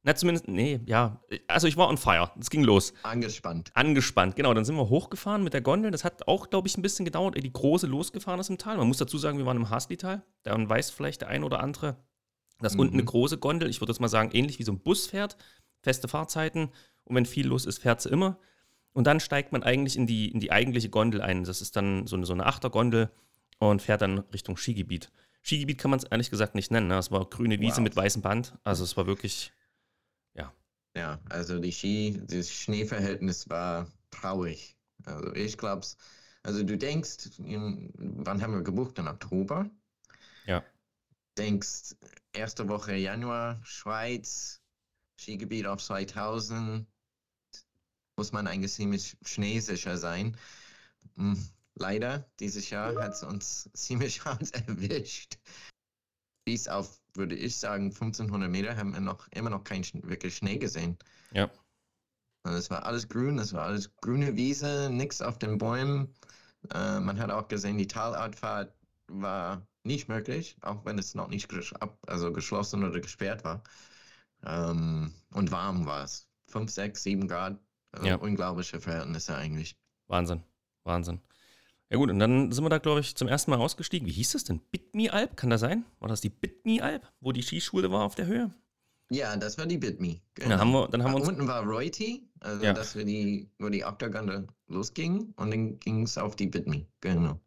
na, 0.02 0.14
zumindest, 0.14 0.49
nee, 0.49 0.81
ja. 0.87 1.20
Also 1.47 1.67
ich 1.67 1.76
war 1.76 1.88
on 1.88 1.99
fire. 1.99 2.31
Es 2.41 2.49
ging 2.50 2.62
los. 2.64 2.93
Angespannt. 3.02 3.70
Angespannt, 3.75 4.37
genau. 4.37 4.55
Dann 4.55 4.64
sind 4.64 4.76
wir 4.76 4.88
hochgefahren 4.88 5.43
mit 5.44 5.52
der 5.52 5.61
Gondel. 5.61 5.91
Das 5.91 6.05
hat 6.05 6.26
auch, 6.26 6.49
glaube 6.50 6.69
ich, 6.69 6.76
ein 6.79 6.82
bisschen 6.82 7.05
gedauert, 7.05 7.37
ehe 7.37 7.43
die 7.43 7.52
große 7.52 7.87
losgefahren 7.87 8.41
ist 8.41 8.49
im 8.50 8.58
Tal. 8.58 8.76
Man 8.79 8.88
muss 8.88 8.99
dazu 8.99 9.19
sagen, 9.19 9.38
wir 9.38 9.47
waren 9.47 9.56
im 9.58 9.69
Haslital. 9.70 10.23
Dann 10.43 10.69
weiß 10.69 10.91
vielleicht 10.91 11.20
der 11.20 11.29
ein 11.29 11.44
oder 11.44 11.61
andere, 11.61 11.97
dass 12.61 12.75
Mhm. 12.75 12.81
unten 12.81 12.94
eine 12.94 13.05
große 13.05 13.38
Gondel, 13.38 13.69
ich 13.69 13.81
würde 13.81 13.93
jetzt 13.93 14.00
mal 14.00 14.08
sagen, 14.08 14.31
ähnlich 14.32 14.58
wie 14.58 14.62
so 14.64 14.73
ein 14.73 14.81
Bus 14.81 15.06
fährt, 15.06 15.37
feste 15.82 16.08
Fahrzeiten. 16.08 16.70
Und 17.05 17.17
wenn 17.17 17.26
viel 17.26 17.46
los 17.46 17.67
ist, 17.67 17.79
fährt 17.81 18.00
sie 18.00 18.08
immer. 18.11 18.38
Und 18.93 19.06
dann 19.06 19.20
steigt 19.20 19.53
man 19.53 19.62
eigentlich 19.62 19.96
in 19.96 20.06
die, 20.06 20.31
in 20.31 20.41
die 20.41 20.50
eigentliche 20.50 20.88
Gondel 20.88 21.20
ein. 21.23 21.44
Das 21.44 21.61
ist 21.61 21.76
dann 21.76 22.06
so 22.06 22.17
eine, 22.17 22.26
so 22.26 22.32
eine 22.32 22.46
Achtergondel 22.46 23.11
und 23.58 23.82
fährt 23.82 24.00
dann 24.03 24.19
Richtung 24.32 24.56
Skigebiet. 24.56 25.11
Skigebiet 25.43 25.79
kann 25.79 25.91
man 25.91 25.99
es 26.00 26.05
ehrlich 26.05 26.31
gesagt 26.31 26.55
nicht 26.55 26.70
nennen. 26.70 26.88
Ne? 26.88 26.99
Es 26.99 27.11
war 27.11 27.25
grüne 27.25 27.61
Wiese 27.61 27.76
Wow. 27.76 27.85
mit 27.85 27.96
weißem 27.96 28.20
Band. 28.23 28.55
Also 28.64 28.85
es 28.85 28.96
war 28.96 29.06
wirklich, 29.06 29.53
Ja, 30.96 31.20
also 31.28 31.58
die 31.58 31.72
Ski, 31.72 32.20
das 32.26 32.50
Schneeverhältnis 32.50 33.48
war 33.48 33.86
traurig. 34.10 34.76
Also 35.05 35.34
ich 35.34 35.56
glaub's. 35.56 35.96
Also 36.43 36.62
du 36.62 36.76
denkst, 36.76 37.38
in, 37.38 37.93
wann 37.96 38.43
haben 38.43 38.55
wir 38.55 38.62
gebucht? 38.62 38.98
Im 38.98 39.06
Oktober? 39.06 39.70
Ja. 40.46 40.65
Denkst, 41.38 41.94
erste 42.32 42.69
Woche 42.69 42.94
Januar, 42.96 43.60
Schweiz, 43.62 44.62
Skigebiet 45.19 45.67
auf 45.67 45.82
2000, 45.82 46.86
muss 48.17 48.32
man 48.32 48.46
eigentlich 48.46 48.72
ziemlich 48.72 49.17
schneesicher 49.24 49.96
sein. 49.96 50.36
Hm, 51.17 51.38
Leider, 51.81 52.31
dieses 52.41 52.69
Jahr 52.69 52.94
hat 53.00 53.15
es 53.15 53.22
uns 53.22 53.70
ziemlich 53.74 54.24
hart 54.24 54.53
erwischt. 54.55 55.38
Bis 56.44 56.69
auf, 56.69 56.99
würde 57.14 57.34
ich 57.34 57.58
sagen, 57.58 57.86
1500 57.86 58.50
Meter 58.50 58.76
haben 58.76 58.93
wir 58.93 59.00
noch 59.00 59.29
immer 59.29 59.50
noch 59.50 59.64
keinen 59.64 59.84
wirklich 60.08 60.36
Schnee 60.36 60.58
gesehen. 60.58 60.98
ja. 61.32 61.50
Und 62.43 62.55
es 62.55 62.70
war 62.70 62.86
alles 62.86 63.06
grün, 63.08 63.38
es 63.38 63.52
war 63.52 63.64
alles 63.64 63.94
grüne 63.96 64.34
Wiese, 64.34 64.88
nichts 64.90 65.20
auf 65.20 65.38
den 65.38 65.58
Bäumen. 65.58 66.14
Äh, 66.72 67.00
man 67.00 67.19
hat 67.19 67.31
auch 67.31 67.48
gesehen, 67.48 67.76
die 67.76 67.86
Talabfahrt 67.86 68.74
war 69.08 69.67
nicht 69.84 70.08
möglich, 70.08 70.56
auch 70.62 70.84
wenn 70.84 70.98
es 70.98 71.14
noch 71.14 71.29
nicht 71.29 71.52
ab, 71.82 71.98
also 72.06 72.32
geschlossen 72.32 72.84
oder 72.84 73.00
gesperrt 73.00 73.44
war. 73.44 73.62
Ähm, 74.44 75.12
und 75.32 75.50
warm 75.50 75.86
war 75.86 76.05
es. 76.05 76.29
5, 76.48 76.70
6, 76.70 77.02
7 77.02 77.29
Grad. 77.29 77.58
Also 77.93 78.08
Ja. 78.08 78.17
Unglaubliche 78.17 78.81
Verhältnisse 78.81 79.36
eigentlich. 79.36 79.76
Wahnsinn, 80.06 80.43
Wahnsinn. 80.84 81.20
Ja 81.93 81.97
gut, 81.99 82.11
und 82.11 82.20
dann 82.20 82.53
sind 82.53 82.65
wir 82.65 82.69
da, 82.70 82.79
glaube 82.79 83.01
ich, 83.01 83.17
zum 83.17 83.27
ersten 83.27 83.51
Mal 83.51 83.59
ausgestiegen. 83.59 84.06
Wie 84.06 84.13
hieß 84.13 84.32
das 84.32 84.44
denn? 84.44 84.61
Bitmi-Alp, 84.70 85.37
kann 85.37 85.51
das 85.51 85.61
sein? 85.61 85.85
War 85.99 86.09
das 86.09 86.20
die 86.20 86.29
Bitmi-Alp, 86.29 87.03
wo 87.20 87.32
die 87.32 87.43
Skischule 87.43 87.91
war 87.91 88.05
auf 88.05 88.15
der 88.15 88.27
Höhe? 88.27 88.51
Ja, 89.11 89.37
das 89.37 89.59
war 89.59 89.67
die 89.67 89.77
Bitme. 89.79 90.20
Dann 90.37 90.56
haben 90.56 90.70
wir, 90.70 90.87
dann 90.87 91.03
haben 91.03 91.13
wir 91.13 91.17
uns, 91.17 91.29
Unten 91.29 91.49
war 91.49 91.65
Reuti, 91.65 92.29
also 92.39 92.65
Ja. 92.65 92.73
dass 92.73 92.94
wir 92.94 93.05
die, 93.05 93.51
wo 93.59 93.69
die 93.69 93.85
Octagonde 93.85 94.47
losging 94.69 95.35
und 95.37 95.51
dann 95.51 95.81
ging 95.81 96.05
es 96.05 96.17
auf 96.17 96.37
die 96.37 96.47
Bitme. 96.47 96.87
Genau. 97.01 97.41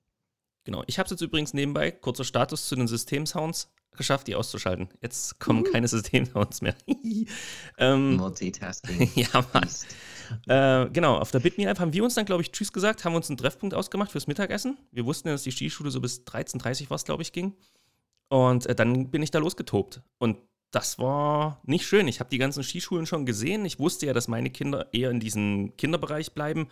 genau. 0.65 0.83
Ich 0.87 0.99
habe 0.99 1.05
es 1.05 1.11
jetzt 1.11 1.21
übrigens 1.21 1.53
nebenbei, 1.53 1.91
kurzer 1.91 2.25
Status 2.25 2.67
zu 2.67 2.75
den 2.75 2.89
Systemsounds, 2.89 3.71
geschafft, 3.95 4.27
die 4.27 4.35
auszuschalten. 4.35 4.89
Jetzt 5.01 5.39
kommen 5.39 5.63
keine 5.63 5.87
Systemsounds 5.87 6.61
mehr. 6.61 6.75
ähm, 7.77 8.17
Multitasking. 8.17 9.09
ja, 9.15 9.29
Mann. 9.53 9.61
Beast. 9.63 9.87
Äh, 10.47 10.89
genau, 10.89 11.17
auf 11.17 11.31
der 11.31 11.39
Bitme-App 11.39 11.79
haben 11.79 11.93
wir 11.93 12.03
uns 12.03 12.15
dann, 12.15 12.25
glaube 12.25 12.41
ich, 12.41 12.51
Tschüss 12.51 12.71
gesagt, 12.73 13.05
haben 13.05 13.15
uns 13.15 13.29
einen 13.29 13.37
Treffpunkt 13.37 13.75
ausgemacht 13.75 14.11
fürs 14.11 14.27
Mittagessen. 14.27 14.77
Wir 14.91 15.05
wussten 15.05 15.27
ja, 15.27 15.33
dass 15.33 15.43
die 15.43 15.51
Skischule 15.51 15.91
so 15.91 16.01
bis 16.01 16.21
13.30 16.21 16.83
Uhr 16.83 16.89
was, 16.89 17.05
glaube 17.05 17.23
ich, 17.23 17.31
ging. 17.31 17.53
Und 18.29 18.65
äh, 18.65 18.75
dann 18.75 19.09
bin 19.09 19.21
ich 19.21 19.31
da 19.31 19.39
losgetobt. 19.39 20.01
Und 20.17 20.37
das 20.71 20.97
war 20.97 21.61
nicht 21.65 21.85
schön. 21.85 22.07
Ich 22.07 22.19
habe 22.19 22.31
die 22.31 22.39
ganzen 22.39 22.63
Skischulen 22.63 23.05
schon 23.05 23.25
gesehen. 23.25 23.63
Ich 23.63 23.79
wusste 23.79 24.07
ja, 24.07 24.13
dass 24.13 24.27
meine 24.27 24.49
Kinder 24.49 24.87
eher 24.91 25.11
in 25.11 25.19
diesem 25.19 25.77
Kinderbereich 25.77 26.33
bleiben, 26.33 26.67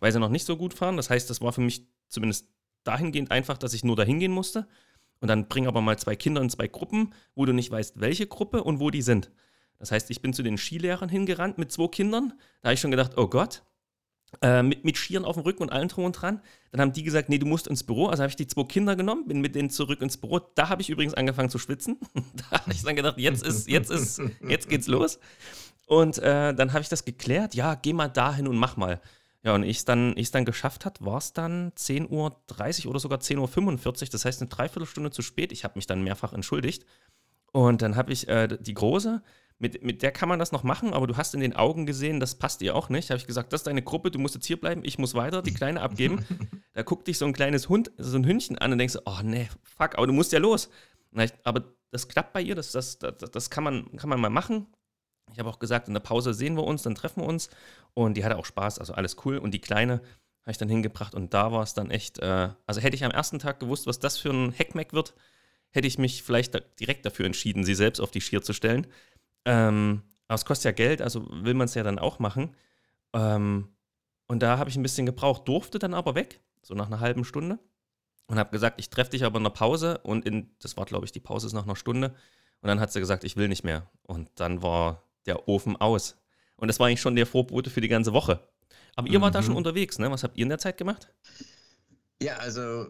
weil 0.00 0.10
sie 0.10 0.18
noch 0.18 0.28
nicht 0.28 0.44
so 0.44 0.56
gut 0.56 0.74
fahren. 0.74 0.96
Das 0.96 1.08
heißt, 1.08 1.30
das 1.30 1.40
war 1.40 1.52
für 1.52 1.60
mich 1.60 1.86
zumindest 2.08 2.48
dahingehend 2.82 3.30
einfach, 3.30 3.56
dass 3.56 3.74
ich 3.74 3.84
nur 3.84 3.96
dahin 3.96 4.18
gehen 4.18 4.32
musste. 4.32 4.66
Und 5.20 5.28
dann 5.28 5.48
bring 5.48 5.66
aber 5.66 5.80
mal 5.80 5.98
zwei 5.98 6.16
Kinder 6.16 6.42
in 6.42 6.50
zwei 6.50 6.66
Gruppen, 6.66 7.14
wo 7.34 7.46
du 7.46 7.52
nicht 7.52 7.70
weißt, 7.70 8.00
welche 8.00 8.26
Gruppe 8.26 8.64
und 8.64 8.80
wo 8.80 8.90
die 8.90 9.02
sind. 9.02 9.30
Das 9.78 9.90
heißt, 9.92 10.10
ich 10.10 10.22
bin 10.22 10.32
zu 10.32 10.42
den 10.42 10.58
Skilehrern 10.58 11.08
hingerannt 11.08 11.58
mit 11.58 11.72
zwei 11.72 11.88
Kindern. 11.88 12.32
Da 12.62 12.68
habe 12.68 12.74
ich 12.74 12.80
schon 12.80 12.90
gedacht, 12.90 13.12
oh 13.16 13.26
Gott, 13.26 13.62
äh, 14.42 14.62
mit, 14.62 14.84
mit 14.84 14.96
Skiern 14.96 15.24
auf 15.24 15.36
dem 15.36 15.42
Rücken 15.42 15.62
und 15.62 15.70
allen 15.70 15.88
drum 15.88 16.04
und 16.04 16.12
dran. 16.12 16.40
Dann 16.70 16.80
haben 16.80 16.92
die 16.92 17.02
gesagt, 17.02 17.28
nee, 17.28 17.38
du 17.38 17.46
musst 17.46 17.66
ins 17.66 17.84
Büro. 17.84 18.06
Also 18.06 18.22
habe 18.22 18.30
ich 18.30 18.36
die 18.36 18.46
zwei 18.46 18.64
Kinder 18.64 18.96
genommen, 18.96 19.26
bin 19.26 19.40
mit 19.40 19.54
denen 19.54 19.70
zurück 19.70 20.00
ins 20.00 20.16
Büro. 20.16 20.40
Da 20.54 20.68
habe 20.68 20.82
ich 20.82 20.90
übrigens 20.90 21.14
angefangen 21.14 21.50
zu 21.50 21.58
schwitzen. 21.58 21.98
da 22.50 22.60
habe 22.60 22.72
ich 22.72 22.82
dann 22.82 22.96
gedacht, 22.96 23.18
jetzt 23.18 23.44
ist, 23.44 23.68
jetzt 23.68 23.90
ist, 23.90 24.20
jetzt 24.46 24.68
geht's 24.68 24.86
los. 24.86 25.18
Und 25.86 26.18
äh, 26.18 26.54
dann 26.54 26.72
habe 26.72 26.82
ich 26.82 26.88
das 26.88 27.04
geklärt. 27.04 27.54
Ja, 27.54 27.74
geh 27.74 27.92
mal 27.92 28.08
dahin 28.08 28.48
und 28.48 28.56
mach 28.56 28.76
mal. 28.76 29.00
Ja, 29.42 29.54
und 29.54 29.62
ich 29.62 29.76
es 29.78 29.84
dann, 29.84 30.14
dann 30.32 30.44
geschafft 30.46 30.86
hat, 30.86 31.04
war 31.04 31.18
es 31.18 31.34
dann 31.34 31.72
10.30 31.72 32.86
Uhr 32.86 32.90
oder 32.90 32.98
sogar 32.98 33.18
10.45 33.18 33.86
Uhr. 33.86 34.08
Das 34.10 34.24
heißt, 34.24 34.40
eine 34.40 34.48
Dreiviertelstunde 34.48 35.10
zu 35.10 35.20
spät. 35.20 35.52
Ich 35.52 35.64
habe 35.64 35.74
mich 35.76 35.86
dann 35.86 36.02
mehrfach 36.02 36.32
entschuldigt. 36.32 36.86
Und 37.52 37.82
dann 37.82 37.94
habe 37.94 38.12
ich 38.12 38.26
äh, 38.26 38.48
die 38.58 38.74
Große, 38.74 39.22
mit, 39.58 39.82
mit 39.82 40.02
der 40.02 40.10
kann 40.10 40.28
man 40.28 40.38
das 40.38 40.52
noch 40.52 40.62
machen, 40.62 40.92
aber 40.92 41.06
du 41.06 41.16
hast 41.16 41.34
in 41.34 41.40
den 41.40 41.54
Augen 41.54 41.86
gesehen, 41.86 42.20
das 42.20 42.34
passt 42.34 42.60
ihr 42.62 42.74
auch 42.74 42.88
nicht. 42.88 43.10
Habe 43.10 43.18
ich 43.18 43.26
gesagt, 43.26 43.52
das 43.52 43.60
ist 43.60 43.66
deine 43.66 43.82
Gruppe, 43.82 44.10
du 44.10 44.18
musst 44.18 44.34
jetzt 44.34 44.46
hier 44.46 44.60
bleiben, 44.60 44.82
ich 44.84 44.98
muss 44.98 45.14
weiter, 45.14 45.42
die 45.42 45.54
Kleine 45.54 45.80
abgeben. 45.80 46.24
da 46.72 46.82
guckt 46.82 47.06
dich 47.06 47.18
so 47.18 47.24
ein 47.24 47.32
kleines 47.32 47.68
Hund, 47.68 47.92
so 47.96 48.18
ein 48.18 48.26
Hündchen 48.26 48.58
an 48.58 48.72
und 48.72 48.78
denkst, 48.78 48.98
oh 49.04 49.20
nee, 49.22 49.48
fuck, 49.62 49.96
aber 49.96 50.06
du 50.06 50.12
musst 50.12 50.32
ja 50.32 50.38
los. 50.38 50.68
Ich, 51.16 51.32
aber 51.44 51.64
das 51.92 52.08
klappt 52.08 52.32
bei 52.32 52.42
ihr, 52.42 52.56
das, 52.56 52.72
das, 52.72 52.98
das, 52.98 53.16
das 53.18 53.50
kann, 53.50 53.64
man, 53.64 53.96
kann 53.96 54.10
man 54.10 54.20
mal 54.20 54.30
machen. 54.30 54.66
Ich 55.32 55.38
habe 55.38 55.48
auch 55.48 55.58
gesagt, 55.58 55.88
in 55.88 55.94
der 55.94 56.00
Pause 56.00 56.34
sehen 56.34 56.56
wir 56.56 56.64
uns, 56.64 56.82
dann 56.82 56.94
treffen 56.94 57.22
wir 57.22 57.28
uns. 57.28 57.48
Und 57.94 58.16
die 58.16 58.24
hatte 58.24 58.36
auch 58.36 58.44
Spaß, 58.44 58.80
also 58.80 58.94
alles 58.94 59.16
cool. 59.24 59.38
Und 59.38 59.54
die 59.54 59.60
Kleine 59.60 60.00
habe 60.42 60.50
ich 60.50 60.58
dann 60.58 60.68
hingebracht 60.68 61.14
und 61.14 61.32
da 61.32 61.52
war 61.52 61.62
es 61.62 61.72
dann 61.72 61.90
echt, 61.90 62.18
äh, 62.18 62.50
also 62.66 62.80
hätte 62.80 62.96
ich 62.96 63.04
am 63.04 63.10
ersten 63.10 63.38
Tag 63.38 63.60
gewusst, 63.60 63.86
was 63.86 63.98
das 63.98 64.18
für 64.18 64.30
ein 64.30 64.52
Heckmeck 64.52 64.92
wird, 64.92 65.14
hätte 65.70 65.88
ich 65.88 65.98
mich 65.98 66.22
vielleicht 66.22 66.54
da 66.54 66.60
direkt 66.60 67.06
dafür 67.06 67.26
entschieden, 67.26 67.64
sie 67.64 67.74
selbst 67.74 68.00
auf 68.00 68.10
die 68.10 68.20
Skier 68.20 68.42
zu 68.42 68.52
stellen. 68.52 68.86
Ähm, 69.44 70.02
aber 70.28 70.36
es 70.36 70.44
kostet 70.44 70.64
ja 70.64 70.72
Geld, 70.72 71.02
also 71.02 71.26
will 71.30 71.54
man 71.54 71.66
es 71.66 71.74
ja 71.74 71.82
dann 71.82 71.98
auch 71.98 72.18
machen. 72.18 72.54
Ähm, 73.12 73.68
und 74.26 74.42
da 74.42 74.58
habe 74.58 74.70
ich 74.70 74.76
ein 74.76 74.82
bisschen 74.82 75.06
gebraucht, 75.06 75.46
durfte 75.46 75.78
dann 75.78 75.94
aber 75.94 76.14
weg, 76.14 76.40
so 76.62 76.74
nach 76.74 76.86
einer 76.86 77.00
halben 77.00 77.24
Stunde. 77.24 77.58
Und 78.26 78.38
habe 78.38 78.50
gesagt, 78.50 78.80
ich 78.80 78.88
treffe 78.88 79.10
dich 79.10 79.24
aber 79.24 79.36
in 79.36 79.44
der 79.44 79.50
Pause. 79.50 79.98
Und 79.98 80.24
in, 80.24 80.50
das 80.60 80.76
war, 80.76 80.86
glaube 80.86 81.04
ich, 81.04 81.12
die 81.12 81.20
Pause 81.20 81.46
ist 81.46 81.52
nach 81.52 81.64
einer 81.64 81.76
Stunde. 81.76 82.14
Und 82.62 82.68
dann 82.68 82.80
hat 82.80 82.90
sie 82.90 83.00
gesagt, 83.00 83.22
ich 83.22 83.36
will 83.36 83.48
nicht 83.48 83.64
mehr. 83.64 83.90
Und 84.02 84.30
dann 84.36 84.62
war 84.62 85.02
der 85.26 85.46
Ofen 85.46 85.76
aus. 85.76 86.16
Und 86.56 86.68
das 86.68 86.80
war 86.80 86.86
eigentlich 86.86 87.02
schon 87.02 87.16
der 87.16 87.26
Vorbote 87.26 87.68
für 87.68 87.82
die 87.82 87.88
ganze 87.88 88.14
Woche. 88.14 88.48
Aber 88.96 89.08
ihr 89.08 89.18
mhm. 89.18 89.24
wart 89.24 89.34
da 89.34 89.42
schon 89.42 89.52
mhm. 89.52 89.58
unterwegs, 89.58 89.98
ne? 89.98 90.10
Was 90.10 90.22
habt 90.24 90.38
ihr 90.38 90.44
in 90.44 90.48
der 90.48 90.58
Zeit 90.58 90.78
gemacht? 90.78 91.12
Ja, 92.22 92.36
also 92.36 92.86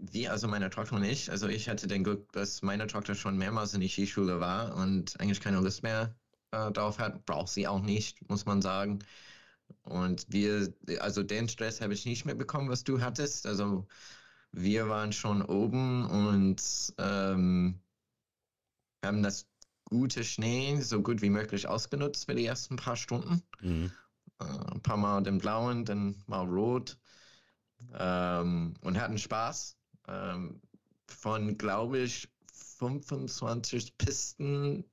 wie, 0.00 0.28
also 0.28 0.48
meine 0.48 0.70
Tochter 0.70 0.96
und 0.96 1.04
ich. 1.04 1.30
Also 1.30 1.48
ich 1.48 1.68
hatte 1.68 1.86
den 1.86 2.04
Glück, 2.04 2.30
dass 2.32 2.62
meine 2.62 2.86
Tochter 2.86 3.14
schon 3.14 3.36
mehrmals 3.36 3.74
in 3.74 3.80
die 3.80 3.88
Skischule 3.88 4.40
war 4.40 4.74
und 4.76 5.18
eigentlich 5.20 5.40
keine 5.40 5.60
Lust 5.60 5.82
mehr 5.82 6.14
äh, 6.52 6.70
darauf 6.72 6.98
hat. 6.98 7.26
Braucht 7.26 7.48
sie 7.48 7.66
auch 7.66 7.80
nicht, 7.80 8.28
muss 8.28 8.46
man 8.46 8.62
sagen. 8.62 9.00
Und 9.82 10.26
wir, 10.28 10.72
also 11.00 11.22
den 11.22 11.48
Stress 11.48 11.80
habe 11.80 11.94
ich 11.94 12.06
nicht 12.06 12.24
mehr 12.24 12.34
bekommen, 12.34 12.70
was 12.70 12.84
du 12.84 13.00
hattest. 13.00 13.46
Also 13.46 13.86
wir 14.52 14.88
waren 14.88 15.12
schon 15.12 15.42
oben 15.42 16.06
und 16.06 16.62
ähm, 16.98 17.80
haben 19.04 19.22
das 19.22 19.46
gute 19.84 20.24
Schnee 20.24 20.80
so 20.80 21.02
gut 21.02 21.22
wie 21.22 21.30
möglich 21.30 21.68
ausgenutzt 21.68 22.26
für 22.26 22.34
die 22.34 22.46
ersten 22.46 22.76
paar 22.76 22.96
Stunden. 22.96 23.42
Mhm. 23.60 23.92
Äh, 24.40 24.44
ein 24.44 24.82
paar 24.82 24.96
Mal 24.96 25.22
den 25.22 25.38
blauen, 25.38 25.84
dann 25.84 26.22
mal 26.26 26.46
rot 26.46 26.98
ähm, 27.98 28.74
und 28.80 29.00
hatten 29.00 29.18
Spaß. 29.18 29.76
Ähm, 30.08 30.60
von, 31.06 31.56
glaube 31.58 31.98
ich, 31.98 32.28
25 32.78 33.96
Pisten 33.98 34.84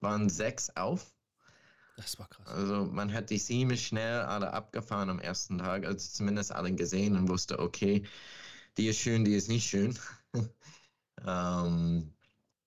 waren 0.00 0.28
sechs 0.28 0.70
auf. 0.76 1.14
Das 1.96 2.18
war 2.18 2.28
krass. 2.28 2.46
Also 2.46 2.86
man 2.86 3.12
hat 3.12 3.30
die 3.30 3.38
ziemlich 3.38 3.86
schnell 3.86 4.20
alle 4.20 4.52
abgefahren 4.52 5.10
am 5.10 5.18
ersten 5.18 5.58
Tag, 5.58 5.84
also 5.84 6.08
zumindest 6.08 6.52
alle 6.52 6.72
gesehen 6.72 7.16
und 7.16 7.28
wusste, 7.28 7.58
okay, 7.58 8.04
die 8.76 8.88
ist 8.88 8.98
schön, 8.98 9.24
die 9.24 9.34
ist 9.34 9.48
nicht 9.48 9.68
schön. 9.68 9.98
ähm, 11.26 12.14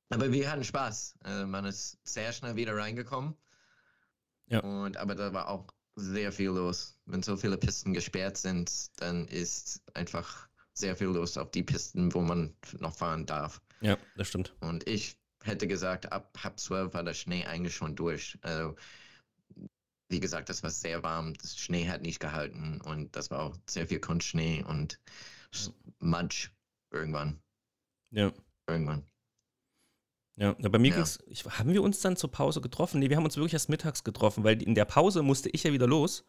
aber 0.09 0.31
wir 0.31 0.51
hatten 0.51 0.63
Spaß. 0.63 1.15
Also 1.21 1.47
man 1.47 1.65
ist 1.65 1.97
sehr 2.03 2.31
schnell 2.31 2.55
wieder 2.55 2.75
reingekommen. 2.75 3.35
Ja. 4.47 4.59
Und, 4.59 4.97
aber 4.97 5.15
da 5.15 5.33
war 5.33 5.47
auch 5.49 5.67
sehr 5.95 6.31
viel 6.31 6.49
los. 6.49 6.97
Wenn 7.05 7.23
so 7.23 7.37
viele 7.37 7.57
Pisten 7.57 7.93
gesperrt 7.93 8.37
sind, 8.37 8.89
dann 9.01 9.27
ist 9.27 9.81
einfach 9.93 10.47
sehr 10.73 10.95
viel 10.95 11.07
los 11.07 11.37
auf 11.37 11.51
die 11.51 11.63
Pisten, 11.63 12.13
wo 12.13 12.21
man 12.21 12.55
noch 12.79 12.95
fahren 12.95 13.25
darf. 13.25 13.61
Ja, 13.81 13.97
das 14.15 14.29
stimmt. 14.29 14.55
Und 14.59 14.87
ich 14.87 15.17
hätte 15.43 15.67
gesagt, 15.67 16.11
ab 16.11 16.37
halb 16.43 16.59
zwölf 16.59 16.93
war 16.93 17.03
der 17.03 17.13
Schnee 17.13 17.45
eigentlich 17.45 17.75
schon 17.75 17.95
durch. 17.95 18.37
Also, 18.41 18.75
wie 20.09 20.19
gesagt, 20.19 20.49
das 20.49 20.63
war 20.63 20.69
sehr 20.69 21.03
warm. 21.03 21.33
Das 21.35 21.57
Schnee 21.57 21.87
hat 21.89 22.01
nicht 22.01 22.19
gehalten 22.19 22.81
und 22.81 23.15
das 23.15 23.29
war 23.29 23.41
auch 23.41 23.57
sehr 23.69 23.87
viel 23.87 23.99
Kunstschnee 23.99 24.63
und 24.63 24.99
Matsch 25.99 26.49
irgendwann. 26.91 27.41
Ja. 28.11 28.31
Irgendwann. 28.67 29.05
Ja, 30.35 30.53
bei 30.53 30.79
mir 30.79 30.89
ja. 30.89 30.95
ging's, 30.95 31.19
ich, 31.27 31.45
haben 31.45 31.73
wir 31.73 31.83
uns 31.83 31.99
dann 32.01 32.15
zur 32.15 32.31
Pause 32.31 32.59
getroffen? 32.59 32.99
Nee, 32.99 33.09
wir 33.09 33.17
haben 33.17 33.25
uns 33.25 33.35
wirklich 33.35 33.53
erst 33.53 33.69
mittags 33.69 34.03
getroffen, 34.03 34.43
weil 34.43 34.61
in 34.61 34.73
der 34.73 34.85
Pause 34.85 35.21
musste 35.21 35.49
ich 35.49 35.63
ja 35.63 35.71
wieder 35.71 35.87
los. 35.87 36.25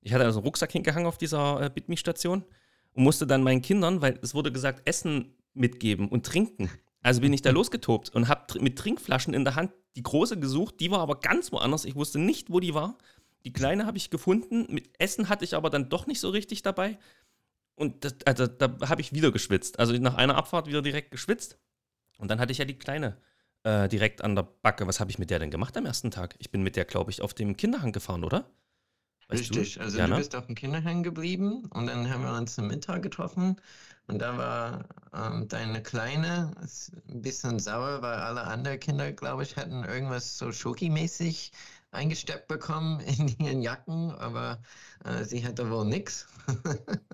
Ich 0.00 0.12
hatte 0.12 0.24
also 0.24 0.40
einen 0.40 0.46
Rucksack 0.46 0.72
hingehangen 0.72 1.06
auf 1.06 1.18
dieser 1.18 1.62
äh, 1.62 1.70
Bitme-Station 1.70 2.44
und 2.92 3.02
musste 3.02 3.26
dann 3.26 3.42
meinen 3.42 3.62
Kindern, 3.62 4.02
weil 4.02 4.18
es 4.22 4.34
wurde 4.34 4.50
gesagt, 4.50 4.88
Essen 4.88 5.36
mitgeben 5.54 6.08
und 6.08 6.26
trinken. 6.26 6.68
Also 7.00 7.20
bin 7.20 7.32
ich 7.32 7.42
da 7.42 7.50
losgetobt 7.50 8.10
und 8.10 8.28
habe 8.28 8.60
mit 8.60 8.78
Trinkflaschen 8.78 9.34
in 9.34 9.44
der 9.44 9.54
Hand 9.54 9.72
die 9.94 10.02
große 10.02 10.38
gesucht, 10.40 10.80
die 10.80 10.90
war 10.90 11.00
aber 11.00 11.20
ganz 11.20 11.52
woanders. 11.52 11.84
Ich 11.84 11.94
wusste 11.94 12.18
nicht, 12.18 12.50
wo 12.50 12.60
die 12.60 12.74
war. 12.74 12.98
Die 13.44 13.52
kleine 13.52 13.86
habe 13.86 13.96
ich 13.96 14.10
gefunden. 14.10 14.66
Mit 14.68 14.90
Essen 14.98 15.28
hatte 15.28 15.44
ich 15.44 15.54
aber 15.54 15.70
dann 15.70 15.88
doch 15.88 16.06
nicht 16.06 16.18
so 16.18 16.30
richtig 16.30 16.62
dabei. 16.62 16.98
Und 17.76 18.04
das, 18.04 18.16
also, 18.24 18.46
da 18.46 18.88
habe 18.88 19.00
ich 19.00 19.12
wieder 19.12 19.30
geschwitzt. 19.32 19.78
Also 19.78 19.92
nach 19.94 20.14
einer 20.14 20.36
Abfahrt 20.36 20.66
wieder 20.66 20.82
direkt 20.82 21.10
geschwitzt. 21.10 21.58
Und 22.18 22.30
dann 22.30 22.40
hatte 22.40 22.52
ich 22.52 22.58
ja 22.58 22.64
die 22.64 22.78
kleine 22.78 23.18
äh, 23.64 23.88
direkt 23.88 24.22
an 24.22 24.36
der 24.36 24.44
Backe. 24.62 24.86
Was 24.86 25.00
habe 25.00 25.10
ich 25.10 25.18
mit 25.18 25.30
der 25.30 25.40
denn 25.40 25.50
gemacht 25.50 25.76
am 25.76 25.86
ersten 25.86 26.10
Tag? 26.10 26.36
Ich 26.38 26.50
bin 26.50 26.62
mit 26.62 26.76
der, 26.76 26.84
glaube 26.84 27.10
ich, 27.10 27.20
auf 27.20 27.34
dem 27.34 27.56
Kinderhang 27.56 27.92
gefahren, 27.92 28.24
oder? 28.24 28.46
Weißt 29.28 29.40
Richtig, 29.40 29.74
du? 29.74 29.80
also 29.80 29.98
ja, 29.98 30.04
du 30.06 30.12
ne? 30.12 30.18
bist 30.18 30.36
auf 30.36 30.46
dem 30.46 30.54
Kinderhang 30.54 31.02
geblieben 31.02 31.64
und 31.70 31.86
dann 31.86 32.10
haben 32.10 32.22
wir 32.22 32.36
uns 32.36 32.54
zum 32.54 32.68
Mittag 32.68 33.02
getroffen 33.02 33.56
und 34.06 34.18
da 34.20 34.36
war 34.36 34.84
ähm, 35.14 35.48
deine 35.48 35.82
Kleine 35.82 36.50
ein 37.08 37.22
bisschen 37.22 37.58
sauer, 37.58 38.02
weil 38.02 38.18
alle 38.18 38.42
anderen 38.42 38.78
Kinder, 38.78 39.12
glaube 39.12 39.42
ich, 39.42 39.56
hatten 39.56 39.82
irgendwas 39.84 40.36
so 40.36 40.52
Schoki-mäßig 40.52 41.52
eingesteppt 41.90 42.48
bekommen 42.48 43.00
in 43.18 43.28
ihren 43.38 43.62
Jacken, 43.62 44.10
aber 44.12 44.60
äh, 45.04 45.24
sie 45.24 45.44
hatte 45.46 45.70
wohl 45.70 45.86
nichts. 45.86 46.26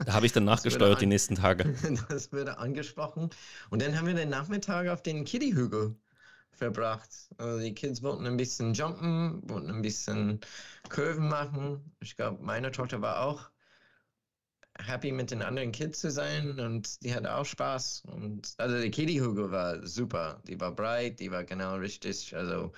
Da 0.07 0.15
habe 0.15 0.27
ich 0.27 0.33
dann 0.33 0.45
nachgesteuert 0.45 1.01
die 1.01 1.07
nächsten 1.07 1.37
Tage. 1.37 1.75
Das 2.09 2.33
wurde 2.33 2.59
angesprochen. 2.59 3.31
Und 3.69 3.83
dann 3.83 3.97
haben 3.97 4.07
wir 4.07 4.15
den 4.15 4.31
Nachmittag 4.31 4.89
auf 4.89 5.03
den 5.03 5.25
Kitty-Hügel 5.25 5.95
verbracht. 6.61 7.11
Also 7.39 7.59
die 7.61 7.75
Kids 7.75 8.03
wollten 8.03 8.27
ein 8.27 8.37
bisschen 8.37 8.75
jumpen, 8.75 9.41
wollten 9.49 9.71
ein 9.71 9.83
bisschen 9.83 10.41
Kurven 10.89 11.29
machen. 11.29 11.93
Ich 12.01 12.17
glaube, 12.17 12.43
meine 12.43 12.71
Tochter 12.71 13.01
war 13.01 13.23
auch 13.23 13.51
happy 14.79 15.11
mit 15.11 15.31
den 15.31 15.43
anderen 15.43 15.73
Kids 15.73 16.01
zu 16.01 16.11
sein 16.11 16.59
und 16.61 17.03
die 17.03 17.15
hatte 17.15 17.35
auch 17.35 17.45
Spaß. 17.47 18.03
Und 18.07 18.55
also 18.59 18.79
die 18.81 18.91
Kitty-Hügel 18.91 19.51
war 19.51 19.87
super. 19.87 20.43
Die 20.47 20.61
war 20.61 20.73
breit, 20.75 21.19
die 21.21 21.31
war 21.31 21.45
genau 21.45 21.77
richtig. 21.77 22.37
Also 22.37 22.73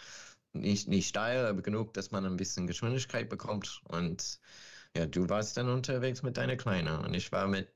nicht, 0.52 0.88
nicht 0.88 1.08
steil, 1.08 1.46
aber 1.46 1.62
genug, 1.62 1.92
dass 1.94 2.10
man 2.12 2.24
ein 2.24 2.36
bisschen 2.36 2.66
Geschwindigkeit 2.66 3.28
bekommt. 3.28 3.82
Und 3.88 4.40
ja, 4.96 5.06
du 5.06 5.28
warst 5.28 5.56
dann 5.56 5.68
unterwegs 5.68 6.22
mit 6.22 6.36
deiner 6.36 6.56
Kleine 6.56 7.00
und 7.00 7.14
ich 7.14 7.32
war 7.32 7.48
mit 7.48 7.72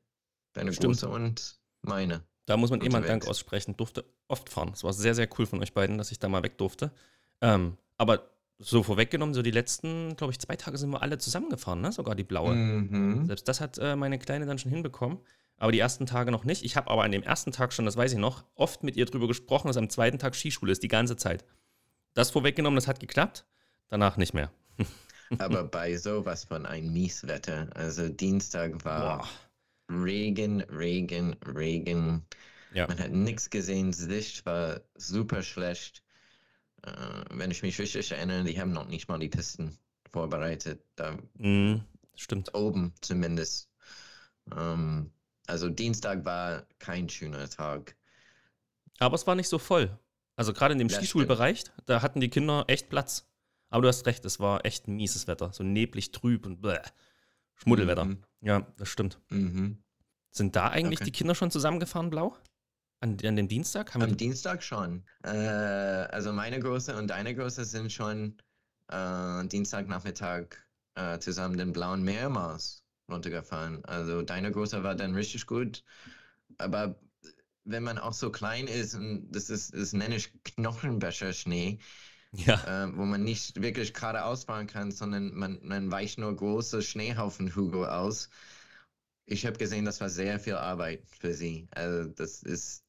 deiner 0.52 0.72
Große 0.72 1.08
und 1.08 1.58
meine. 1.82 2.24
Da 2.46 2.56
muss 2.56 2.70
man 2.70 2.80
eh 2.80 2.88
mal 2.88 3.02
Dank 3.02 3.26
aussprechen. 3.26 3.76
Durfte 3.76 4.04
oft 4.28 4.48
fahren. 4.48 4.70
Es 4.72 4.84
war 4.84 4.92
sehr, 4.92 5.14
sehr 5.14 5.28
cool 5.38 5.46
von 5.46 5.60
euch 5.60 5.74
beiden, 5.74 5.98
dass 5.98 6.12
ich 6.12 6.18
da 6.18 6.28
mal 6.28 6.42
weg 6.42 6.58
durfte. 6.58 6.92
Ähm, 7.40 7.76
aber 7.98 8.30
so 8.58 8.82
vorweggenommen, 8.82 9.34
so 9.34 9.42
die 9.42 9.50
letzten, 9.50 10.16
glaube 10.16 10.32
ich, 10.32 10.38
zwei 10.38 10.56
Tage 10.56 10.78
sind 10.78 10.90
wir 10.90 11.02
alle 11.02 11.18
zusammengefahren, 11.18 11.80
ne? 11.80 11.92
Sogar 11.92 12.14
die 12.14 12.24
blaue. 12.24 12.54
Mhm. 12.54 13.26
Selbst 13.26 13.48
das 13.48 13.60
hat 13.60 13.78
äh, 13.78 13.96
meine 13.96 14.18
Kleine 14.18 14.46
dann 14.46 14.58
schon 14.58 14.70
hinbekommen. 14.70 15.18
Aber 15.58 15.72
die 15.72 15.78
ersten 15.78 16.06
Tage 16.06 16.30
noch 16.30 16.44
nicht. 16.44 16.64
Ich 16.64 16.76
habe 16.76 16.90
aber 16.90 17.02
an 17.02 17.12
dem 17.12 17.22
ersten 17.22 17.50
Tag 17.50 17.72
schon, 17.72 17.84
das 17.86 17.96
weiß 17.96 18.12
ich 18.12 18.18
noch, 18.18 18.44
oft 18.54 18.82
mit 18.82 18.96
ihr 18.96 19.06
drüber 19.06 19.26
gesprochen, 19.26 19.68
dass 19.68 19.76
am 19.76 19.90
zweiten 19.90 20.18
Tag 20.18 20.34
Skischule 20.34 20.72
ist, 20.72 20.82
die 20.82 20.88
ganze 20.88 21.16
Zeit. 21.16 21.44
Das 22.14 22.30
vorweggenommen, 22.30 22.76
das 22.76 22.86
hat 22.86 23.00
geklappt. 23.00 23.44
Danach 23.88 24.16
nicht 24.16 24.34
mehr. 24.34 24.50
aber 25.38 25.64
bei 25.64 25.96
sowas 25.96 26.44
von 26.44 26.66
ein 26.66 26.92
Mieswetter. 26.92 27.68
Also 27.74 28.08
Dienstag 28.08 28.84
war 28.84 29.18
Boah. 29.18 29.28
Regen, 29.88 30.60
Regen, 30.62 31.34
Regen. 31.44 32.26
Ja. 32.74 32.86
Man 32.88 32.98
hat 32.98 33.10
nichts 33.12 33.50
gesehen, 33.50 33.92
Sicht 33.92 34.44
war 34.46 34.80
super 34.96 35.42
schlecht. 35.42 36.02
äh, 36.82 37.24
wenn 37.30 37.50
ich 37.50 37.62
mich 37.62 37.78
richtig 37.78 38.12
erinnere, 38.12 38.44
die 38.44 38.60
haben 38.60 38.72
noch 38.72 38.88
nicht 38.88 39.08
mal 39.08 39.18
die 39.18 39.28
Pisten 39.28 39.76
vorbereitet. 40.12 40.82
Da 40.96 41.16
Mhm, 41.38 41.84
stimmt. 42.14 42.54
oben 42.54 42.94
zumindest. 43.00 43.70
Ähm, 44.56 45.10
also 45.46 45.68
Dienstag 45.68 46.24
war 46.24 46.66
kein 46.78 47.08
schöner 47.08 47.48
Tag. 47.48 47.96
Aber 48.98 49.14
es 49.14 49.26
war 49.26 49.34
nicht 49.34 49.48
so 49.48 49.58
voll. 49.58 49.98
Also 50.36 50.52
gerade 50.52 50.72
in 50.72 50.78
dem 50.78 50.88
Das 50.88 50.98
Skischulbereich, 50.98 51.64
da 51.86 52.02
hatten 52.02 52.20
die 52.20 52.28
Kinder 52.28 52.64
echt 52.68 52.88
Platz. 52.88 53.26
Aber 53.70 53.82
du 53.82 53.88
hast 53.88 54.06
recht, 54.06 54.24
es 54.24 54.38
war 54.38 54.64
echt 54.64 54.86
mieses 54.88 55.26
Wetter. 55.26 55.52
So 55.52 55.64
neblig, 55.64 56.12
trüb 56.12 56.46
und 56.46 56.60
bläh. 56.60 56.78
Schmuddelwetter. 57.56 58.04
Mhm. 58.04 58.22
Ja, 58.46 58.66
das 58.78 58.88
stimmt. 58.88 59.20
Mhm. 59.30 59.82
Sind 60.30 60.54
da 60.54 60.68
eigentlich 60.68 61.00
Okay. 61.00 61.04
die 61.06 61.12
Kinder 61.12 61.34
schon 61.34 61.50
zusammengefahren, 61.50 62.10
blau? 62.10 62.36
An, 63.00 63.16
an 63.24 63.36
dem 63.36 63.48
Dienstag? 63.48 63.94
Haben 63.94 64.02
wir 64.02 64.06
Am 64.06 64.10
die, 64.10 64.16
Dienstag 64.16 64.62
schon. 64.62 65.04
Äh, 65.22 65.28
also 65.30 66.32
meine 66.32 66.60
Große 66.60 66.96
und 66.96 67.08
deine 67.08 67.34
Große 67.34 67.64
sind 67.64 67.92
schon 67.92 68.36
äh, 68.88 69.46
Dienstagnachmittag 69.46 70.56
äh, 70.94 71.18
zusammen 71.18 71.56
den 71.58 71.72
Blauen 71.72 72.02
Meermaus 72.02 72.84
runtergefahren. 73.10 73.84
Also 73.84 74.22
deine 74.22 74.50
Große 74.52 74.82
war 74.82 74.94
dann 74.94 75.14
richtig 75.14 75.46
gut. 75.46 75.84
Aber 76.58 77.00
wenn 77.64 77.82
man 77.82 77.98
auch 77.98 78.12
so 78.14 78.30
klein 78.32 78.66
ist, 78.68 78.94
und 78.94 79.30
das 79.32 79.50
ist, 79.50 79.74
das 79.74 79.92
nenne 79.92 80.16
ich 80.16 80.32
Knochenbecher-Schnee, 80.44 81.80
ja, 82.44 82.84
äh, 82.84 82.96
wo 82.96 83.04
man 83.04 83.22
nicht 83.24 83.60
wirklich 83.60 83.94
geradeaus 83.94 84.44
fahren 84.44 84.66
kann, 84.66 84.90
sondern 84.90 85.34
man, 85.34 85.58
man 85.62 85.90
weicht 85.90 86.18
nur 86.18 86.34
große 86.34 86.82
Schneehaufenhügel 86.82 87.86
aus. 87.86 88.28
Ich 89.26 89.44
habe 89.46 89.56
gesehen, 89.58 89.84
das 89.84 90.00
war 90.00 90.08
sehr 90.08 90.38
viel 90.38 90.54
Arbeit 90.54 91.02
für 91.18 91.34
sie. 91.34 91.66
Also 91.72 92.08
das 92.10 92.42
ist, 92.42 92.84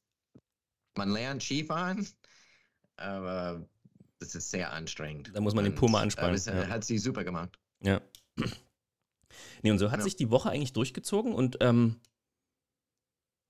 man 0.96 1.10
lernt 1.10 1.42
Skifahren, 1.42 2.06
aber 2.96 3.64
das 4.18 4.34
ist 4.34 4.50
sehr 4.50 4.72
anstrengend. 4.72 5.30
Da 5.34 5.40
muss 5.40 5.54
man 5.54 5.64
den 5.64 5.72
Und, 5.72 5.78
Puma 5.78 5.98
äh, 5.98 6.02
anspannen, 6.02 6.34
Das 6.34 6.46
ja. 6.46 6.68
hat 6.68 6.84
sie 6.84 6.98
super 6.98 7.24
gemacht. 7.24 7.58
ja. 7.82 8.00
Nee, 9.62 9.70
und 9.72 9.78
so 9.78 9.90
hat 9.90 9.98
Ja. 9.98 10.04
sich 10.04 10.16
die 10.16 10.30
Woche 10.30 10.50
eigentlich 10.50 10.72
durchgezogen 10.72 11.32
und 11.34 11.58
ähm, 11.60 11.96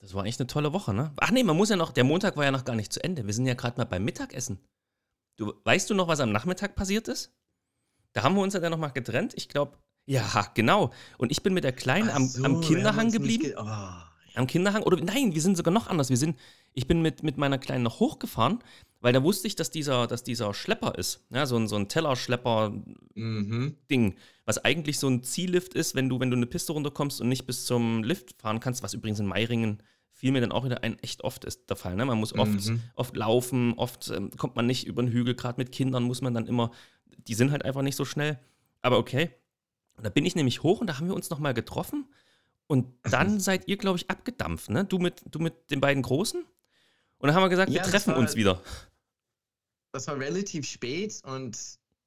das 0.01 0.15
war 0.15 0.23
eigentlich 0.23 0.39
eine 0.39 0.47
tolle 0.47 0.73
Woche, 0.73 0.95
ne? 0.95 1.13
Ach 1.19 1.31
nee, 1.31 1.43
man 1.43 1.57
muss 1.57 1.69
ja 1.71 1.77
noch, 1.77 1.93
der 1.93 2.05
Montag 2.05 2.37
war 2.37 2.45
ja 2.45 2.51
noch 2.51 2.65
gar 2.65 2.77
nicht 2.77 2.93
zu 2.93 3.03
Ende. 3.03 3.27
Wir 3.27 3.35
sind 3.35 3.47
ja 3.47 3.55
gerade 3.55 3.77
mal 3.79 3.85
beim 3.85 4.05
Mittagessen. 4.05 4.59
Du, 5.39 5.55
weißt 5.65 5.89
du 5.89 5.95
noch, 5.95 6.09
was 6.09 6.21
am 6.21 6.33
Nachmittag 6.33 6.75
passiert 6.75 7.09
ist? 7.09 7.33
Da 8.13 8.23
haben 8.25 8.35
wir 8.35 8.43
uns 8.43 8.53
ja 8.55 8.61
dann 8.61 8.73
nochmal 8.73 8.91
getrennt. 8.93 9.33
Ich 9.37 9.49
glaube, 9.49 9.79
ja, 10.05 10.47
genau. 10.55 10.91
Und 11.17 11.31
ich 11.33 11.43
bin 11.43 11.55
mit 11.55 11.65
der 11.65 11.73
Kleinen 11.73 12.11
am, 12.11 12.27
so, 12.27 12.45
am 12.45 12.61
Kinderhang 12.61 13.11
geblieben. 13.11 13.45
ge- 13.45 13.55
oh, 13.57 13.93
Am 14.35 14.47
Kinderhang, 14.47 14.83
oder 14.83 14.97
nein, 15.03 15.35
wir 15.35 15.43
sind 15.43 15.57
sogar 15.57 15.73
noch 15.73 15.87
anders. 15.87 16.11
Wir 16.11 16.17
sind, 16.17 16.39
ich 16.75 16.87
bin 16.87 17.03
mit, 17.03 17.23
mit 17.23 17.39
meiner 17.39 17.59
Kleinen 17.59 17.85
noch 17.85 18.01
hochgefahren, 18.01 18.59
weil 19.01 19.13
da 19.13 19.23
wusste 19.23 19.47
ich, 19.47 19.55
dass 19.57 19.71
dieser, 19.71 20.07
dass 20.07 20.23
dieser 20.25 20.53
Schlepper 20.55 20.97
ist. 20.97 21.25
Ja, 21.31 21.47
so 21.47 21.57
ein, 21.57 21.69
so 21.69 21.77
ein 21.77 21.89
Tellerschlepper-Ding, 21.89 24.05
mhm. 24.05 24.15
was 24.45 24.65
eigentlich 24.65 24.99
so 24.99 25.09
ein 25.09 25.23
Ziellift 25.23 25.75
ist, 25.75 25.95
wenn 25.95 26.09
du, 26.09 26.19
wenn 26.21 26.31
du 26.31 26.37
eine 26.37 26.47
Piste 26.47 26.73
runterkommst 26.73 27.21
und 27.21 27.29
nicht 27.29 27.47
bis 27.47 27.65
zum 27.65 28.03
Lift 28.03 28.41
fahren 28.41 28.61
kannst, 28.61 28.83
was 28.83 28.95
übrigens 28.95 29.21
in 29.21 29.27
Meiringen 29.27 29.83
fiel 30.19 30.33
mir 30.33 30.41
dann 30.41 30.51
auch 30.51 30.65
wieder 30.65 30.83
ein, 30.83 30.99
echt 30.99 31.23
oft 31.23 31.45
ist 31.45 31.71
der 31.71 31.77
Fall. 31.77 31.95
Ne? 31.95 32.05
Man 32.05 32.19
muss 32.19 32.35
oft, 32.37 32.51
Mhm. 32.69 32.83
oft 32.97 33.17
laufen, 33.17 33.75
oft 33.75 34.11
ähm, 34.11 34.31
kommt 34.37 34.57
man 34.57 34.67
nicht 34.67 34.85
über 34.87 35.01
den 35.01 35.13
Hügel, 35.13 35.35
gerade 35.37 35.61
mit 35.61 35.71
Kindern 35.71 36.03
muss 36.03 36.21
man 36.23 36.35
dann 36.35 36.47
immer, 36.47 36.73
die 37.29 37.35
sind 37.35 37.53
halt 37.53 37.65
einfach 37.65 37.83
nicht 37.83 37.95
so 37.95 38.05
schnell. 38.05 38.37
Aber 38.83 38.99
okay. 38.99 39.31
Und 39.97 40.05
da 40.05 40.11
bin 40.11 40.27
ich 40.27 40.35
nämlich 40.35 40.63
hoch 40.65 40.81
und 40.81 40.89
da 40.89 40.99
haben 40.99 41.07
wir 41.07 41.15
uns 41.15 41.31
nochmal 41.31 41.55
getroffen. 41.55 42.07
Und 42.67 42.87
dann 43.05 43.39
seid 43.41 43.69
ihr, 43.69 43.77
glaube 43.77 43.97
ich, 43.99 44.11
abgedampft, 44.11 44.71
ne? 44.71 44.85
Du 44.85 44.99
mit, 44.99 45.23
du 45.31 45.39
mit 45.39 45.71
den 45.71 45.81
beiden 45.81 46.03
Großen? 46.03 46.43
Und 46.43 47.27
dann 47.27 47.35
haben 47.37 47.43
wir 47.45 47.49
gesagt, 47.49 47.71
Ja, 47.71 47.85
wir 47.85 47.91
treffen 47.91 48.13
war- 48.15 48.19
uns 48.19 48.35
wieder. 48.35 48.61
Das 49.93 50.07
war 50.09 50.19
relativ 50.19 50.67
spät 50.67 51.21
und 51.25 51.57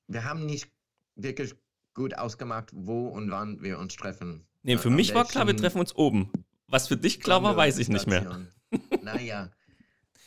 wir 0.08 0.24
haben 0.26 0.46
nicht 0.46 0.68
wirklich 1.16 1.56
gut 1.94 2.14
ausgemacht, 2.18 2.70
wo 2.74 3.08
und 3.08 3.32
wann 3.32 3.62
wir 3.62 3.80
uns 3.80 3.96
treffen. 3.96 4.46
Nee, 4.64 4.78
für 4.78 4.90
An 4.90 4.96
mich 4.96 5.14
war 5.14 5.26
klar, 5.26 5.48
wir 5.48 5.56
treffen 5.58 5.80
uns 5.80 5.96
oben. 5.96 6.30
Was 6.72 6.88
für 6.88 6.98
dich 6.98 7.20
klar 7.20 7.44
war, 7.44 7.56
weiß 7.56 7.78
ich 7.78 7.90
nicht 7.90 8.08
mehr. 8.08 8.48
Naja, 9.04 9.52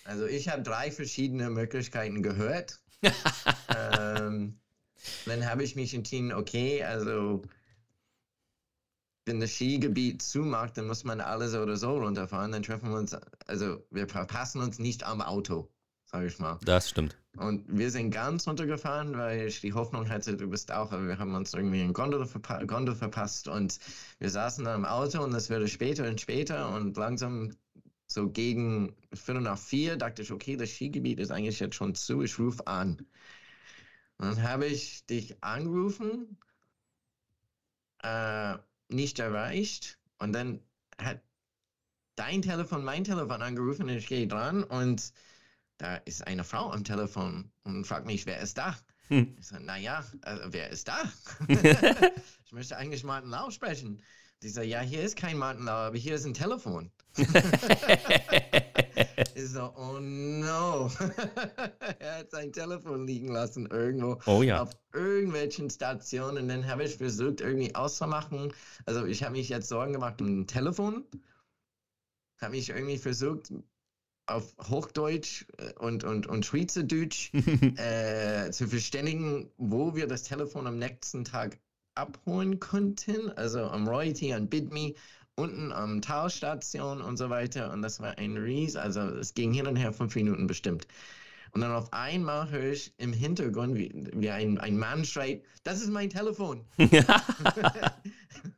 also 0.05 0.27
ich 0.27 0.51
habe 0.51 0.63
drei 0.63 0.91
verschiedene 0.91 1.49
Möglichkeiten 1.49 2.23
gehört. 2.23 2.81
ähm, 3.75 4.61
dann 5.25 5.49
habe 5.49 5.65
ich 5.65 5.75
mich 5.75 5.95
entschieden, 5.95 6.33
okay, 6.33 6.85
also 6.85 7.43
wenn 9.25 9.41
das 9.41 9.53
Skigebiet 9.53 10.21
zumacht, 10.21 10.77
dann 10.77 10.87
muss 10.87 11.05
man 11.05 11.23
alle 11.23 11.49
so 11.49 11.61
oder 11.61 11.79
so 11.79 11.97
runterfahren. 11.97 12.53
Dann 12.53 12.63
treffen 12.63 12.91
wir 12.91 12.99
uns, 12.99 13.17
also 13.47 13.83
wir 13.91 14.07
verpassen 14.07 14.61
uns 14.61 14.79
nicht 14.79 15.05
am 15.05 15.23
Auto, 15.23 15.71
sage 16.05 16.27
ich 16.27 16.39
mal. 16.39 16.59
Das 16.63 16.91
stimmt. 16.91 17.17
Und 17.37 17.65
wir 17.67 17.91
sind 17.91 18.11
ganz 18.11 18.47
runtergefahren, 18.47 19.17
weil 19.19 19.49
ich 19.49 19.61
die 19.61 19.73
Hoffnung 19.73 20.09
hatte, 20.09 20.37
du 20.37 20.47
bist 20.49 20.71
auch, 20.71 20.93
aber 20.93 21.07
wir 21.09 21.19
haben 21.19 21.35
uns 21.35 21.53
irgendwie 21.53 21.81
in 21.83 21.93
Gondel, 21.93 22.25
verpa 22.27 22.63
Gondel 22.65 22.95
verpasst 22.95 23.49
und 23.49 23.79
wir 24.21 24.31
saßen 24.31 24.65
dann 24.65 24.81
im 24.81 24.85
Auto 24.85 25.23
und 25.23 25.35
es 25.35 25.51
wurde 25.51 25.67
später 25.67 26.09
und 26.09 26.21
später 26.21 26.73
und 26.75 26.97
langsam 26.97 27.51
so 28.07 28.31
gegen 28.31 28.95
Viertel 29.13 29.43
nach 29.43 29.59
vier 29.59 29.97
dachte 29.97 30.23
ich, 30.23 30.31
okay, 30.31 30.57
das 30.57 30.71
Skigebiet 30.71 31.19
ist 31.19 31.33
eigentlich 31.33 31.59
jetzt 31.59 31.75
schon 31.75 31.95
zu, 31.95 32.23
ich 32.23 32.39
rufe 32.39 32.67
an. 32.69 33.05
Und 34.19 34.27
dann 34.27 34.43
habe 34.43 34.67
ich 34.67 35.05
dich 35.07 35.43
angerufen, 35.43 36.39
äh, 38.03 38.59
nicht 38.89 39.19
erreicht 39.19 39.99
und 40.19 40.33
dann 40.33 40.61
hat 40.99 41.21
dein 42.15 42.43
Telefon 42.43 42.85
mein 42.85 43.03
Telefon 43.03 43.43
angerufen 43.43 43.83
und 43.89 43.97
ich 43.97 44.07
gehe 44.07 44.29
dran 44.29 44.63
und 44.63 45.13
da 45.85 45.97
ist 45.97 46.27
eine 46.27 46.45
Frau 46.45 46.71
am 46.71 46.83
Telefon 46.83 47.51
und 47.65 47.87
fragt 47.87 48.07
mich, 48.07 48.25
wer 48.25 48.41
ist 48.41 48.57
da? 48.57 48.75
Hm. 49.09 49.37
Ich 49.39 49.49
sage, 49.49 49.65
naja, 49.65 50.03
äh, 50.23 50.39
wer 50.47 50.71
ist 50.71 50.89
da? 50.89 50.97
ich 52.47 52.53
möchte 52.53 52.79
eigentlich 52.79 53.05
Martin 53.05 53.29
Lau 53.29 53.51
sprechen. 53.51 54.03
Die 54.43 54.49
sagt, 54.49 54.67
ja, 54.67 54.81
hier 54.81 55.03
ist 55.03 55.17
kein 55.17 55.37
Martin 55.37 55.67
Lau, 55.67 55.73
aber 55.73 55.99
hier 55.99 56.15
ist 56.15 56.25
ein 56.25 56.35
Telefon. 56.35 56.91
Ich 59.37 59.51
so, 59.51 59.73
oh 59.77 59.99
no. 60.01 60.91
er 61.99 62.19
hat 62.19 62.31
sein 62.31 62.53
Telefon 62.53 63.07
liegen 63.07 63.29
lassen 63.29 63.67
irgendwo 63.67 64.19
oh 64.27 64.43
ja. 64.43 64.63
auf 64.63 64.71
irgendwelchen 64.93 65.69
Stationen. 65.71 66.45
Und 66.45 66.49
dann 66.49 66.67
habe 66.67 66.85
ich 66.85 66.97
versucht, 66.97 67.41
irgendwie 67.41 67.75
auszumachen. 67.75 68.53
Also 68.87 69.05
ich 69.07 69.23
habe 69.23 69.33
mich 69.33 69.49
jetzt 69.49 69.69
Sorgen 69.69 69.93
gemacht 69.93 70.21
um 70.21 70.41
ein 70.41 70.47
Telefon. 70.47 71.05
Habe 72.41 72.53
mich 72.53 72.71
irgendwie 72.71 72.99
versucht, 72.99 73.53
auf 74.27 74.55
Hochdeutsch 74.69 75.47
äh, 75.59 75.73
und, 75.79 76.05
und, 76.05 76.27
und 76.27 76.47
Schweizerdeutsch 76.47 77.33
äh, 77.77 78.51
zu 78.51 78.69
verständigen, 78.69 79.51
wo 79.57 79.95
wir 79.95 80.07
das 80.07 80.23
Telefon 80.23 80.67
am 80.67 80.79
nächsten 80.79 81.25
Tag 81.25 81.59
abholen 81.95 82.61
konnten. 82.61 83.31
Also 83.33 83.65
am 83.65 83.89
Royalty, 83.89 84.33
an 84.33 84.49
BidMe, 84.49 84.95
unten 85.37 85.73
am 85.73 86.01
Talstation 86.01 87.01
und 87.01 87.17
so 87.17 87.31
weiter. 87.31 87.73
Und 87.73 87.83
das 87.83 88.01
war 88.01 88.19
ein 88.19 88.37
Ries, 88.37 88.77
also 88.77 89.01
es 89.01 89.35
ging 89.35 89.53
hin 89.53 89.67
und 89.67 89.77
her 89.77 89.93
fünf 89.93 90.15
Minuten 90.15 90.47
bestimmt. 90.47 90.87
Und 91.53 91.61
dann 91.61 91.71
auf 91.71 91.93
einmal 91.93 92.51
höre 92.51 92.73
ich 92.73 92.93
im 92.99 93.13
Hintergrund, 93.13 93.77
wie, 93.77 93.93
wie 94.13 94.31
ein, 94.31 94.59
ein 94.59 94.77
Mann 94.77 95.05
schreit, 95.05 95.43
das 95.63 95.81
ist 95.81 95.91
mein 95.91 96.11
Telefon. 96.11 96.65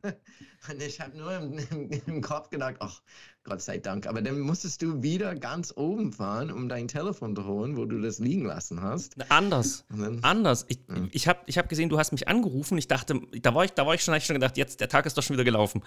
und 0.71 0.81
ich 0.81 0.99
habe 0.99 1.17
nur 1.17 1.35
im, 1.35 1.57
im, 1.71 1.89
im 2.05 2.21
Kopf 2.21 2.49
gedacht, 2.49 2.75
ach, 2.79 3.01
Gott 3.43 3.61
sei 3.61 3.77
Dank. 3.77 4.07
Aber 4.07 4.21
dann 4.21 4.39
musstest 4.41 4.81
du 4.81 5.01
wieder 5.01 5.33
ganz 5.35 5.73
oben 5.75 6.11
fahren, 6.11 6.51
um 6.51 6.67
dein 6.67 6.87
Telefon 6.87 7.35
zu 7.35 7.45
holen, 7.45 7.77
wo 7.77 7.85
du 7.85 8.01
das 8.01 8.19
liegen 8.19 8.45
lassen 8.45 8.81
hast. 8.81 9.15
Anders. 9.31 9.85
Und 9.89 10.01
dann, 10.01 10.23
Anders. 10.23 10.65
Ich, 10.67 10.79
Ja. 10.89 11.07
ich 11.11 11.27
habe 11.27 11.39
ich 11.45 11.57
hab 11.57 11.69
gesehen, 11.69 11.89
du 11.89 11.97
hast 11.97 12.11
mich 12.11 12.27
angerufen. 12.27 12.77
Ich 12.77 12.87
dachte, 12.87 13.19
da 13.41 13.55
war 13.55 13.65
ich, 13.65 13.71
da 13.71 13.85
war 13.85 13.95
ich 13.95 14.03
schon, 14.03 14.13
ich 14.15 14.25
schon 14.25 14.35
gedacht, 14.35 14.57
jetzt, 14.57 14.79
der 14.81 14.89
Tag 14.89 15.05
ist 15.05 15.17
doch 15.17 15.23
schon 15.23 15.35
wieder 15.35 15.45
gelaufen. 15.45 15.83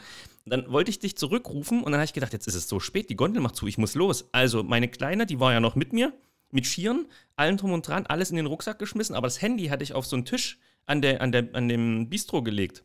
Dann 0.46 0.70
wollte 0.72 0.90
ich 0.90 0.98
dich 0.98 1.16
zurückrufen 1.16 1.78
und 1.82 1.92
dann 1.92 2.00
habe 2.00 2.06
ich 2.06 2.14
gedacht, 2.14 2.32
jetzt 2.32 2.46
ist 2.48 2.54
es 2.54 2.68
so 2.68 2.80
spät, 2.80 3.10
die 3.10 3.16
Gondel 3.16 3.42
macht 3.42 3.56
zu, 3.56 3.66
ich 3.66 3.78
muss 3.78 3.94
los. 3.94 4.28
Also 4.32 4.62
meine 4.62 4.88
Kleine, 4.88 5.26
die 5.26 5.38
war 5.38 5.52
ja 5.52 5.60
noch 5.60 5.74
mit 5.76 5.92
mir, 5.92 6.14
mit 6.50 6.66
Skiern, 6.66 7.06
allem 7.36 7.56
drum 7.58 7.72
und 7.72 7.86
dran, 7.86 8.06
alles 8.06 8.30
in 8.30 8.36
den 8.36 8.46
Rucksack 8.46 8.78
geschmissen, 8.78 9.14
aber 9.14 9.26
das 9.26 9.40
Handy 9.42 9.66
hatte 9.66 9.84
ich 9.84 9.92
auf 9.92 10.06
so 10.06 10.16
einen 10.16 10.24
Tisch 10.24 10.58
an, 10.86 11.02
der, 11.02 11.20
an, 11.20 11.30
der, 11.30 11.48
an 11.52 11.68
dem 11.68 12.08
Bistro 12.08 12.42
gelegt 12.42 12.84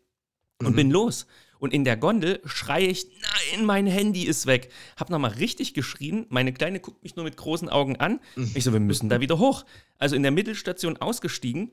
und 0.62 0.72
Mhm. 0.72 0.76
bin 0.76 0.91
los. 0.91 1.28
Und 1.58 1.74
in 1.74 1.84
der 1.86 1.96
Gondel 1.98 2.41
schreie 2.46 2.88
ich, 2.88 3.08
nein, 3.54 3.65
mein 3.65 3.88
Handy 3.88 4.24
ist 4.24 4.46
weg. 4.46 4.70
Hab 4.98 5.10
nochmal 5.10 5.32
richtig 5.32 5.74
geschrien. 5.74 6.26
Meine 6.30 6.54
Kleine 6.54 6.80
guckt 6.80 7.02
mich 7.02 7.15
nur 7.15 7.24
mit 7.26 7.38
großen 7.38 7.70
Augen 7.70 7.96
an. 7.96 8.20
Ich 8.54 8.65
so, 8.65 8.74
wir 8.74 8.80
müssen 8.82 9.10
da 9.10 9.22
wieder 9.22 9.39
hoch. 9.39 9.65
Also 9.98 10.15
in 10.15 10.22
der 10.22 10.32
Mittelstation 10.32 10.98
ausgestiegen, 10.98 11.72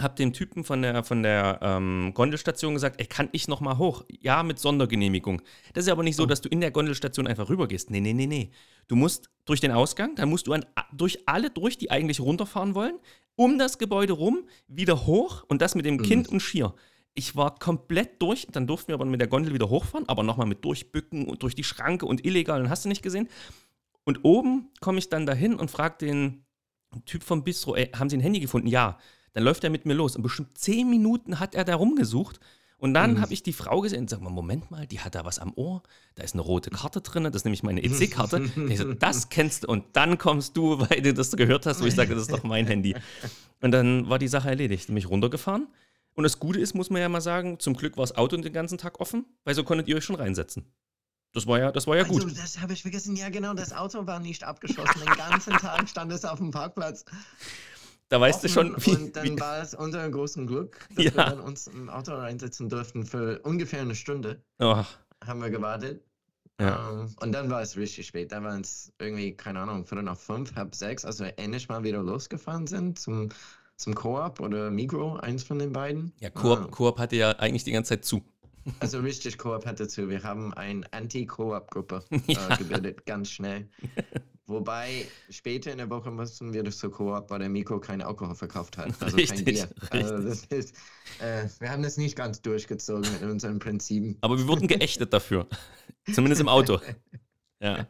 hab 0.00 0.14
dem 0.14 0.32
Typen 0.32 0.62
von 0.62 0.80
der, 0.82 1.02
von 1.02 1.24
der 1.24 1.58
ähm, 1.60 2.12
Gondelstation 2.14 2.74
gesagt, 2.74 3.00
ey, 3.00 3.06
kann 3.06 3.28
ich 3.32 3.48
noch 3.48 3.60
mal 3.60 3.76
hoch? 3.78 4.04
Ja, 4.20 4.44
mit 4.44 4.60
Sondergenehmigung. 4.60 5.42
Das 5.74 5.84
ist 5.84 5.90
aber 5.90 6.04
nicht 6.04 6.14
so, 6.16 6.24
dass 6.24 6.40
du 6.40 6.48
in 6.48 6.60
der 6.60 6.70
Gondelstation 6.70 7.26
einfach 7.26 7.48
rübergehst. 7.50 7.90
Nee, 7.90 8.00
nee, 8.00 8.12
nee, 8.12 8.26
nee. 8.28 8.50
Du 8.86 8.94
musst 8.94 9.28
durch 9.44 9.60
den 9.60 9.72
Ausgang, 9.72 10.14
dann 10.14 10.28
musst 10.30 10.46
du 10.46 10.52
an, 10.52 10.64
durch 10.92 11.18
alle 11.26 11.50
durch, 11.50 11.76
die 11.76 11.90
eigentlich 11.90 12.20
runterfahren 12.20 12.76
wollen, 12.76 12.94
um 13.34 13.58
das 13.58 13.78
Gebäude 13.78 14.12
rum, 14.12 14.44
wieder 14.68 15.06
hoch 15.06 15.44
und 15.48 15.60
das 15.60 15.74
mit 15.74 15.84
dem 15.84 16.00
Kind 16.00 16.28
und 16.28 16.40
Skier. 16.40 16.72
Ich 17.18 17.34
war 17.34 17.58
komplett 17.58 18.22
durch, 18.22 18.46
dann 18.52 18.68
durften 18.68 18.88
wir 18.88 18.94
aber 18.94 19.04
mit 19.04 19.20
der 19.20 19.26
Gondel 19.26 19.52
wieder 19.52 19.68
hochfahren, 19.68 20.08
aber 20.08 20.22
nochmal 20.22 20.46
mit 20.46 20.64
durchbücken 20.64 21.26
und 21.26 21.42
durch 21.42 21.56
die 21.56 21.64
Schranke 21.64 22.06
und 22.06 22.24
illegal, 22.24 22.62
dann 22.62 22.70
hast 22.70 22.84
du 22.84 22.88
nicht 22.88 23.02
gesehen. 23.02 23.28
Und 24.04 24.24
oben 24.24 24.70
komme 24.80 24.98
ich 24.98 25.08
dann 25.08 25.26
dahin 25.26 25.56
und 25.56 25.68
frage 25.68 25.96
den, 25.98 26.44
Typ 27.04 27.22
vom 27.22 27.44
Bistro, 27.44 27.74
ey, 27.74 27.90
haben 27.94 28.08
Sie 28.08 28.16
ein 28.16 28.20
Handy 28.20 28.40
gefunden? 28.40 28.68
Ja. 28.68 28.98
Dann 29.32 29.42
läuft 29.42 29.64
er 29.64 29.70
mit 29.70 29.84
mir 29.84 29.94
los 29.94 30.16
und 30.16 30.22
bestimmt 30.22 30.56
zehn 30.56 30.88
Minuten 30.88 31.38
hat 31.40 31.54
er 31.54 31.64
da 31.64 31.74
rumgesucht. 31.74 32.40
Und 32.78 32.94
dann 32.94 33.14
mhm. 33.14 33.20
habe 33.20 33.32
ich 33.32 33.42
die 33.42 33.52
Frau 33.52 33.80
gesehen 33.80 34.02
und 34.02 34.10
sag 34.10 34.20
mal, 34.20 34.30
Moment 34.30 34.70
mal, 34.70 34.86
die 34.86 35.00
hat 35.00 35.16
da 35.16 35.24
was 35.24 35.40
am 35.40 35.52
Ohr, 35.56 35.82
da 36.14 36.22
ist 36.22 36.34
eine 36.34 36.42
rote 36.42 36.70
Karte 36.70 37.00
drin, 37.00 37.24
das 37.24 37.34
ist 37.34 37.44
nämlich 37.44 37.64
meine 37.64 37.82
EC-Karte. 37.82 38.48
so, 38.76 38.94
das 38.94 39.28
kennst 39.28 39.64
du 39.64 39.68
und 39.68 39.84
dann 39.94 40.16
kommst 40.16 40.56
du, 40.56 40.78
weil 40.78 41.02
du 41.02 41.12
das 41.12 41.32
gehört 41.32 41.66
hast, 41.66 41.82
wo 41.82 41.86
ich 41.86 41.96
sage, 41.96 42.14
das 42.14 42.22
ist 42.22 42.32
doch 42.32 42.44
mein 42.44 42.68
Handy. 42.68 42.94
Und 43.60 43.72
dann 43.72 44.08
war 44.08 44.20
die 44.20 44.28
Sache 44.28 44.48
erledigt. 44.48 44.88
Mich 44.90 45.10
runtergefahren. 45.10 45.66
Und 46.18 46.24
das 46.24 46.40
Gute 46.40 46.58
ist, 46.58 46.74
muss 46.74 46.90
man 46.90 47.00
ja 47.00 47.08
mal 47.08 47.20
sagen, 47.20 47.60
zum 47.60 47.74
Glück 47.74 47.96
war 47.96 48.02
das 48.02 48.16
Auto 48.16 48.36
den 48.36 48.52
ganzen 48.52 48.76
Tag 48.76 48.98
offen, 48.98 49.24
weil 49.44 49.54
so 49.54 49.62
konntet 49.62 49.86
ihr 49.86 49.94
euch 49.94 50.04
schon 50.04 50.16
reinsetzen. 50.16 50.68
Das 51.32 51.46
war 51.46 51.60
ja, 51.60 51.70
das 51.70 51.86
war 51.86 51.94
ja 51.94 52.02
also, 52.02 52.18
gut. 52.18 52.36
Das 52.36 52.60
habe 52.60 52.72
ich 52.72 52.82
vergessen. 52.82 53.14
Ja, 53.14 53.28
genau, 53.28 53.54
das 53.54 53.72
Auto 53.72 54.04
war 54.04 54.18
nicht 54.18 54.42
abgeschossen. 54.42 55.00
Den 55.00 55.14
ganzen 55.14 55.52
Tag 55.52 55.88
stand 55.88 56.10
es 56.10 56.24
auf 56.24 56.38
dem 56.40 56.50
Parkplatz. 56.50 57.04
Da 58.08 58.20
weißt 58.20 58.42
du 58.42 58.48
schon, 58.48 58.74
wie. 58.84 58.96
Und 58.96 59.14
dann 59.14 59.24
wie, 59.26 59.38
war 59.38 59.62
es 59.62 59.74
unser 59.74 60.10
großen 60.10 60.48
Glück, 60.48 60.88
dass 60.96 61.04
ja. 61.04 61.14
wir 61.14 61.24
dann 61.24 61.38
uns 61.38 61.68
im 61.68 61.88
Auto 61.88 62.12
reinsetzen 62.14 62.68
durften 62.68 63.06
für 63.06 63.38
ungefähr 63.44 63.82
eine 63.82 63.94
Stunde. 63.94 64.42
Oh. 64.58 64.82
Haben 65.24 65.40
wir 65.40 65.50
gewartet. 65.50 66.02
Ja. 66.60 66.88
Um, 66.88 67.00
ähm, 67.00 67.14
und 67.20 67.30
dann 67.30 67.48
war 67.48 67.62
es 67.62 67.76
richtig 67.76 68.08
spät. 68.08 68.32
Da 68.32 68.42
waren 68.42 68.62
es 68.62 68.92
irgendwie, 68.98 69.36
keine 69.36 69.60
Ahnung, 69.60 69.86
viertel 69.86 70.02
nach 70.02 70.18
fünf, 70.18 70.56
halb 70.56 70.74
sechs, 70.74 71.04
als 71.04 71.20
wir 71.20 71.38
endlich 71.38 71.68
mal 71.68 71.84
wieder 71.84 72.02
losgefahren 72.02 72.66
sind 72.66 72.98
zum, 72.98 73.28
zum 73.78 73.94
Coop 73.94 74.40
oder 74.40 74.70
Migro, 74.70 75.16
eins 75.16 75.44
von 75.44 75.58
den 75.58 75.72
beiden. 75.72 76.12
Ja, 76.20 76.30
Coop, 76.30 76.60
uh, 76.60 76.68
Coop 76.68 76.98
hatte 76.98 77.16
ja 77.16 77.30
eigentlich 77.30 77.64
die 77.64 77.72
ganze 77.72 77.90
Zeit 77.90 78.04
zu. 78.04 78.22
Also 78.80 78.98
richtig 79.00 79.38
Coop 79.38 79.64
hatte 79.64 79.88
zu. 79.88 80.10
Wir 80.10 80.22
haben 80.22 80.52
eine 80.52 80.84
Anti-Coop-Gruppe 80.92 82.04
äh, 82.10 82.20
ja. 82.26 82.56
gebildet, 82.56 83.06
ganz 83.06 83.30
schnell. 83.30 83.66
Wobei 84.46 85.06
später 85.30 85.72
in 85.72 85.78
der 85.78 85.88
Woche 85.88 86.10
mussten 86.10 86.52
wir 86.52 86.62
das 86.62 86.76
zur 86.76 86.90
Koop, 86.90 87.30
weil 87.30 87.38
der 87.38 87.48
Mikro 87.48 87.80
kein 87.80 88.02
Alkohol 88.02 88.34
verkauft 88.34 88.76
hat. 88.76 88.92
Also 89.00 89.16
richtig, 89.16 89.38
kein 89.38 89.44
Bier. 89.44 89.68
Also 89.90 90.18
das 90.18 90.44
ist, 90.46 90.76
äh, 91.20 91.48
wir 91.60 91.70
haben 91.70 91.82
das 91.82 91.96
nicht 91.96 92.14
ganz 92.14 92.42
durchgezogen 92.42 93.10
mit 93.10 93.22
unseren 93.22 93.58
Prinzipien. 93.58 94.18
Aber 94.20 94.36
wir 94.36 94.46
wurden 94.46 94.68
geächtet 94.68 95.14
dafür. 95.14 95.46
Zumindest 96.12 96.42
im 96.42 96.48
Auto. 96.48 96.78
Ja. 97.62 97.88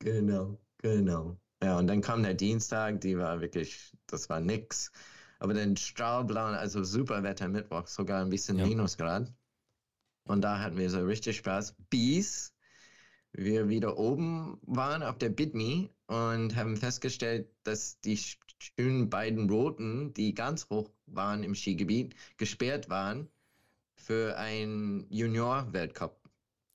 Genau, 0.00 0.58
genau. 0.78 1.36
Ja, 1.62 1.78
und 1.78 1.86
dann 1.86 2.00
kam 2.00 2.22
der 2.22 2.34
Dienstag, 2.34 3.00
die 3.00 3.18
war 3.18 3.40
wirklich, 3.40 3.92
das 4.06 4.28
war 4.28 4.40
nix. 4.40 4.90
Aber 5.38 5.54
dann 5.54 5.76
strahlblau, 5.76 6.46
also 6.46 6.84
super 6.84 7.22
Wetter 7.22 7.48
Mittwoch, 7.48 7.86
sogar 7.86 8.22
ein 8.22 8.30
bisschen 8.30 8.58
ja. 8.58 8.66
Minusgrad. 8.66 9.32
Und 10.24 10.42
da 10.42 10.60
hatten 10.60 10.76
wir 10.76 10.90
so 10.90 11.04
richtig 11.04 11.38
Spaß. 11.38 11.74
Bis 11.90 12.54
wir 13.32 13.68
wieder 13.68 13.98
oben 13.98 14.58
waren 14.62 15.02
auf 15.02 15.18
der 15.18 15.30
Bitme 15.30 15.90
und 16.06 16.56
haben 16.56 16.76
festgestellt, 16.76 17.48
dass 17.62 18.00
die 18.00 18.18
schönen 18.58 19.08
beiden 19.08 19.48
Roten, 19.48 20.12
die 20.14 20.34
ganz 20.34 20.68
hoch 20.68 20.90
waren 21.06 21.42
im 21.42 21.54
Skigebiet, 21.54 22.14
gesperrt 22.36 22.90
waren 22.90 23.28
für 23.94 24.36
einen 24.36 25.06
Junior-Weltcup. 25.10 26.20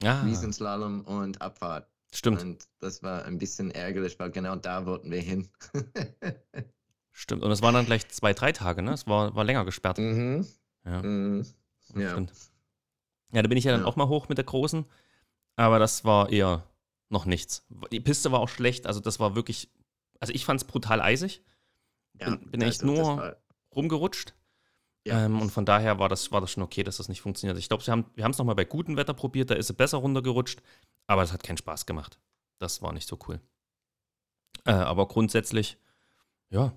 Ah. 0.04 0.24
Riesenslalom 0.24 1.02
und 1.02 1.42
Abfahrt. 1.42 1.90
Stimmt. 2.14 2.42
Und 2.42 2.68
das 2.80 3.04
war 3.04 3.26
ein 3.26 3.38
bisschen 3.38 3.72
ärgerlich, 3.72 4.20
weil 4.20 4.32
genau 4.32 4.56
da 4.56 4.86
wollten 4.86 5.12
wir 5.12 5.20
hin. 5.20 5.50
Stimmt. 7.12 7.44
Und 7.44 7.52
es 7.52 7.62
waren 7.62 7.74
dann 7.74 7.86
gleich 7.86 8.08
zwei, 8.10 8.34
drei 8.34 8.52
Tage, 8.52 8.82
ne? 8.82 8.94
Es 8.94 9.08
war, 9.08 9.36
war 9.36 9.44
länger 9.44 9.66
gesperrt. 9.66 9.98
Mhm. 9.98 10.46
Ja. 10.86 11.02
Mhm. 11.02 11.46
ja. 11.96 12.12
Stimmt. 12.12 12.34
Ja, 13.32 13.42
da 13.42 13.48
bin 13.48 13.58
ich 13.58 13.64
ja 13.64 13.72
dann 13.72 13.82
ja. 13.82 13.88
auch 13.88 13.96
mal 13.96 14.08
hoch 14.08 14.30
mit 14.30 14.38
der 14.38 14.46
Großen. 14.46 14.86
Aber 15.56 15.80
das 15.80 16.04
war 16.06 16.30
eher 16.30 16.64
noch 17.10 17.26
nichts. 17.26 17.66
Die 17.92 18.00
Piste 18.00 18.32
war 18.32 18.40
auch 18.40 18.50
schlecht, 18.50 18.88
also 18.88 19.00
das 19.00 19.20
war 19.20 19.36
wirklich, 19.36 19.70
also 20.20 20.34
ich 20.34 20.46
fand 20.46 20.62
es 20.62 20.68
brutal 20.68 21.02
eisig. 21.02 21.42
Ja, 22.20 22.30
bin, 22.30 22.52
bin 22.52 22.62
echt 22.62 22.84
also 22.84 22.94
nur 22.94 23.38
rumgerutscht. 23.74 24.34
Ja. 25.06 25.26
Ähm, 25.26 25.40
und 25.40 25.52
von 25.52 25.66
daher 25.66 26.00
war 26.00 26.10
das, 26.10 26.32
war 26.32 26.42
das 26.42 26.52
schon 26.52 26.64
okay, 26.64 26.84
dass 26.84 26.98
das 26.98 27.10
nicht 27.10 27.22
funktioniert. 27.22 27.58
Ich 27.60 27.70
glaube, 27.70 27.86
wir 27.86 27.92
haben 27.92 28.06
wir 28.16 28.28
es 28.28 28.38
nochmal 28.38 28.56
bei 28.56 28.66
gutem 28.66 28.98
Wetter 28.98 29.14
probiert, 29.14 29.52
da 29.52 29.56
ist 29.56 29.68
sie 29.68 29.74
besser 29.74 29.98
runtergerutscht, 30.00 30.62
aber 31.08 31.22
es 31.22 31.32
hat 31.32 31.44
keinen 31.44 31.58
Spaß 31.58 31.86
gemacht. 31.86 32.20
Das 32.58 32.82
war 32.82 32.92
nicht 32.92 33.08
so 33.08 33.20
cool. 33.28 33.40
Äh, 34.66 34.72
aber 34.72 35.08
grundsätzlich, 35.08 35.78
ja, 36.50 36.74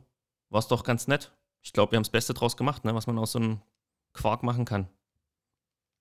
war 0.51 0.59
es 0.59 0.69
doch 0.69 0.85
ganz 0.85 1.09
nett. 1.09 1.33
Ich 1.63 1.73
glaube, 1.73 1.93
wir 1.93 1.97
haben 1.97 2.05
das 2.05 2.11
Beste 2.11 2.35
draus 2.35 2.57
gemacht, 2.57 2.85
ne, 2.85 2.95
was 2.95 3.07
man 3.07 3.19
aus 3.19 3.33
so 3.33 3.39
einem 3.39 3.63
Quark 4.13 4.43
machen 4.43 4.65
kann. 4.65 4.89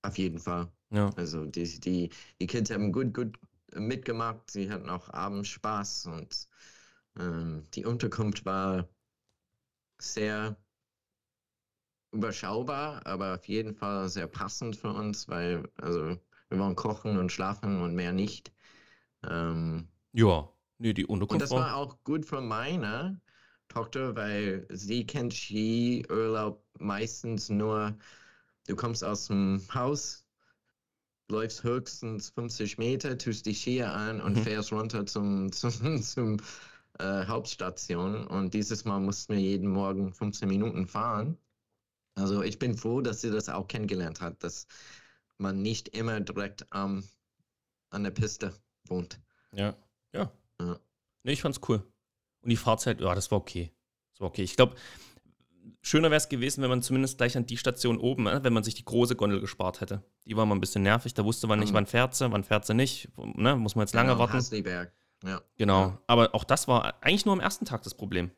Auf 0.02 0.18
jeden 0.18 0.40
Fall. 0.40 0.72
Ja. 0.90 1.10
Also 1.16 1.46
die, 1.46 1.80
die, 1.80 2.10
die 2.40 2.48
Kids 2.48 2.72
haben 2.72 2.92
gut, 2.92 3.14
gut 3.14 3.38
mitgemacht. 3.74 4.52
Sie 4.52 4.70
hatten 4.70 4.90
auch 4.90 5.14
abends 5.14 5.50
Spaß 5.50 6.08
und 6.08 6.48
ähm, 7.18 7.68
die 7.74 7.86
Unterkunft 7.86 8.46
war 8.46 8.88
sehr 10.00 10.56
überschaubar, 12.12 13.06
aber 13.06 13.36
auf 13.36 13.48
jeden 13.48 13.74
Fall 13.76 14.10
sehr 14.10 14.28
passend 14.28 14.76
für 14.76 14.90
uns, 14.90 15.28
weil 15.28 15.70
also 15.78 16.18
wir 16.50 16.60
wollen 16.60 16.76
kochen 16.76 17.18
und 17.18 17.32
schlafen 17.32 17.82
und 17.82 17.96
mehr 17.96 18.14
nicht. 18.14 18.52
Ähm, 19.28 19.88
ja, 20.14 20.50
nee, 20.78 20.94
die 20.94 21.06
Unterkunft. 21.06 21.34
Und 21.34 21.42
das 21.42 21.52
war 21.52 21.76
auch 21.76 22.04
gut 22.04 22.26
für 22.26 22.42
meine 22.42 23.20
Tochter, 23.68 24.16
weil 24.16 24.66
sie 24.70 25.06
kennt 25.06 25.34
Skiurlaub 25.34 26.64
meistens 26.80 27.50
nur 27.50 27.98
Du 28.68 28.76
kommst 28.76 29.02
aus 29.02 29.28
dem 29.28 29.62
Haus, 29.74 30.26
läufst 31.30 31.64
höchstens 31.64 32.30
50 32.32 32.78
Meter, 32.78 33.18
tust 33.18 33.46
die 33.46 33.54
Skier 33.54 33.94
an 33.94 34.20
und 34.20 34.36
mhm. 34.36 34.44
fährst 34.44 34.74
runter 34.74 35.06
zum, 35.06 35.52
zum, 35.54 36.02
zum 36.02 36.38
äh, 37.00 37.26
Hauptstation. 37.26 38.28
Und 38.28 38.54
dieses 38.54 38.84
Mal 38.84 39.00
mussten 39.00 39.34
wir 39.34 39.42
jeden 39.42 39.70
Morgen 39.70 40.14
15 40.14 40.50
Minuten 40.50 40.86
fahren. 40.86 41.38
Also 42.18 42.42
ich 42.42 42.58
bin 42.58 42.76
froh, 42.76 43.02
dass 43.02 43.22
sie 43.22 43.30
das 43.30 43.48
auch 43.48 43.68
kennengelernt 43.68 44.22
hat, 44.22 44.44
dass 44.44 44.68
man 45.38 45.62
nicht 45.62 45.90
immer 45.90 46.20
direkt 46.20 46.66
ähm, 46.74 47.04
an 47.92 48.04
der 48.04 48.12
Piste 48.12 48.54
wohnt. 48.88 49.20
Ja, 49.54 49.76
ja. 50.14 50.32
ja. 50.60 50.80
Nee, 51.24 51.34
ich 51.34 51.42
fand's 51.42 51.62
cool. 51.70 51.84
Und 52.42 52.50
die 52.50 52.58
Fahrzeit, 52.58 53.02
ja, 53.02 53.14
das 53.14 53.30
war 53.30 53.38
okay. 53.38 53.72
Das 54.12 54.22
war 54.22 54.30
okay. 54.30 54.42
Ich 54.42 54.56
glaube, 54.56 54.76
schöner 55.82 56.10
wäre 56.10 56.18
es 56.18 56.28
gewesen, 56.28 56.64
wenn 56.64 56.72
man 56.72 56.82
zumindest 56.82 57.18
gleich 57.20 57.38
an 57.38 57.46
die 57.46 57.58
Station 57.58 58.00
oben, 58.00 58.24
ne, 58.24 58.44
wenn 58.44 58.54
man 58.54 58.64
sich 58.64 58.74
die 58.74 58.86
große 58.86 59.16
Gondel 59.16 59.40
gespart 59.40 59.82
hätte. 59.82 60.04
Die 60.26 60.36
war 60.36 60.46
mal 60.48 60.56
ein 60.56 60.62
bisschen 60.62 60.82
nervig, 60.82 61.14
da 61.14 61.24
wusste 61.24 61.46
man 61.46 61.60
nicht, 61.60 61.70
mhm. 61.70 61.76
wann 61.76 61.86
fährt 61.86 62.16
sie, 62.16 62.32
wann 62.32 62.44
fährt 62.44 62.66
sie 62.66 62.74
nicht. 62.74 63.10
Ne? 63.36 63.56
Muss 63.56 63.76
man 63.76 63.86
jetzt 63.86 63.94
lange 63.94 64.10
genau, 64.10 64.20
warten. 64.20 64.34
Hasliberg. 64.34 64.92
Ja. 65.24 65.42
Genau. 65.56 65.82
Ja. 65.82 66.02
Aber 66.08 66.34
auch 66.34 66.44
das 66.44 66.68
war 66.68 66.96
eigentlich 67.04 67.26
nur 67.26 67.34
am 67.34 67.42
ersten 67.42 67.66
Tag 67.66 67.84
das 67.84 67.94
Problem. 67.94 68.32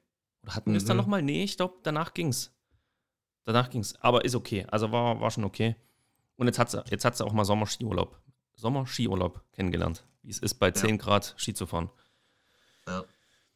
Oder 0.43 0.55
hatten 0.55 0.71
wir 0.71 0.77
es 0.77 0.85
dann 0.85 0.97
mhm. 0.97 1.03
nochmal? 1.03 1.21
Nee, 1.21 1.43
ich 1.43 1.55
glaube, 1.55 1.75
danach 1.83 2.13
ging's. 2.13 2.53
Danach 3.49 3.71
ging's. 3.71 3.95
Aber 3.99 4.23
ist 4.25 4.35
okay. 4.35 4.67
Also 4.69 4.91
war, 4.91 5.19
war 5.19 5.31
schon 5.31 5.43
okay. 5.43 5.75
Und 6.35 6.45
jetzt 6.45 6.59
hat 6.59 6.69
sie, 6.69 6.83
jetzt 6.91 7.03
hat 7.03 7.17
sie 7.17 7.25
auch 7.25 7.33
mal 7.33 7.45
Sommerskiurlaub. 7.45 8.15
Sommerskiurlaub 8.53 9.41
kennengelernt. 9.53 10.05
Wie 10.21 10.29
es 10.29 10.37
ist, 10.37 10.59
bei 10.59 10.69
10 10.69 10.99
Grad 10.99 11.33
Ski 11.35 11.55
zu 11.55 11.65
fahren. 11.65 11.89
Ja. 12.85 13.03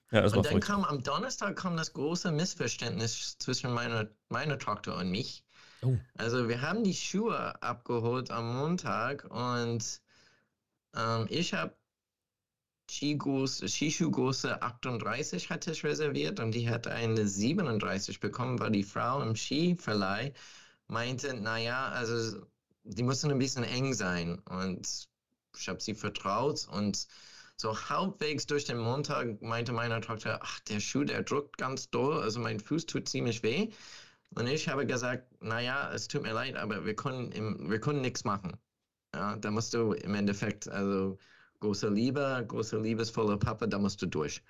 Ja, 0.09 0.23
und 0.23 0.35
dann 0.35 0.43
verrückt. 0.45 0.65
kam 0.65 0.83
am 0.83 1.03
Donnerstag 1.03 1.55
kam 1.55 1.77
das 1.77 1.93
große 1.93 2.31
Missverständnis 2.31 3.37
zwischen 3.37 3.71
meiner, 3.71 4.07
meiner 4.29 4.57
Tochter 4.57 4.97
und 4.97 5.11
mich. 5.11 5.43
Oh. 5.83 5.95
Also 6.17 6.49
wir 6.49 6.61
haben 6.61 6.83
die 6.83 6.95
Schuhe 6.95 7.61
abgeholt 7.61 8.31
am 8.31 8.57
Montag 8.57 9.25
und 9.25 10.01
ähm, 10.95 11.27
ich 11.29 11.53
habe 11.53 11.75
Skischuhgröße 12.89 14.61
38 14.61 15.49
hatte 15.49 15.71
ich 15.71 15.83
reserviert 15.83 16.39
und 16.39 16.51
die 16.51 16.69
hatte 16.69 16.91
eine 16.91 17.27
37 17.27 18.19
bekommen, 18.19 18.59
weil 18.59 18.71
die 18.71 18.83
Frau 18.83 19.21
im 19.21 19.35
Skiverleih 19.35 20.33
meinte, 20.87 21.33
naja, 21.33 21.89
also 21.89 22.45
die 22.83 23.03
müssen 23.03 23.31
ein 23.31 23.39
bisschen 23.39 23.63
eng 23.63 23.93
sein 23.93 24.39
und 24.49 25.07
ich 25.57 25.69
habe 25.69 25.81
sie 25.81 25.95
vertraut 25.95 26.67
und 26.69 27.07
so 27.55 27.77
halbwegs 27.89 28.45
durch 28.45 28.65
den 28.65 28.77
Montag 28.77 29.41
meinte 29.41 29.71
meine 29.71 30.01
Tochter, 30.01 30.39
ach, 30.41 30.59
der 30.61 30.79
Schuh, 30.79 31.03
der 31.03 31.23
drückt 31.23 31.57
ganz 31.57 31.89
doll, 31.89 32.21
also 32.21 32.39
mein 32.39 32.59
Fuß 32.59 32.85
tut 32.87 33.07
ziemlich 33.07 33.43
weh. 33.43 33.69
Und 34.35 34.47
ich 34.47 34.67
habe 34.67 34.85
gesagt, 34.85 35.27
naja, 35.41 35.91
es 35.93 36.07
tut 36.07 36.23
mir 36.23 36.33
leid, 36.33 36.55
aber 36.55 36.85
wir 36.85 36.95
können, 36.95 37.69
wir 37.69 37.79
können 37.79 38.01
nichts 38.01 38.23
machen. 38.23 38.57
Ja, 39.13 39.35
da 39.37 39.51
musst 39.51 39.73
du 39.73 39.93
im 39.93 40.15
Endeffekt, 40.15 40.67
also 40.67 41.17
große 41.63 41.87
Liebe, 41.87 42.45
große 42.47 42.77
liebesvolle 42.77 43.37
Papa, 43.37 43.67
da 43.67 43.79
musst 43.79 44.01
du 44.01 44.05
durch. 44.05 44.43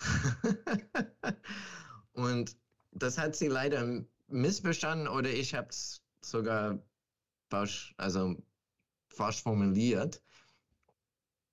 und 2.12 2.54
das 2.92 3.16
hat 3.16 3.34
sie 3.34 3.48
leider 3.48 4.04
missverstanden 4.28 5.08
oder 5.08 5.30
ich 5.30 5.54
habe 5.54 5.68
es 5.70 6.02
sogar 6.20 6.78
falsch, 7.48 7.94
also 7.96 8.36
falsch 9.08 9.42
formuliert. 9.42 10.22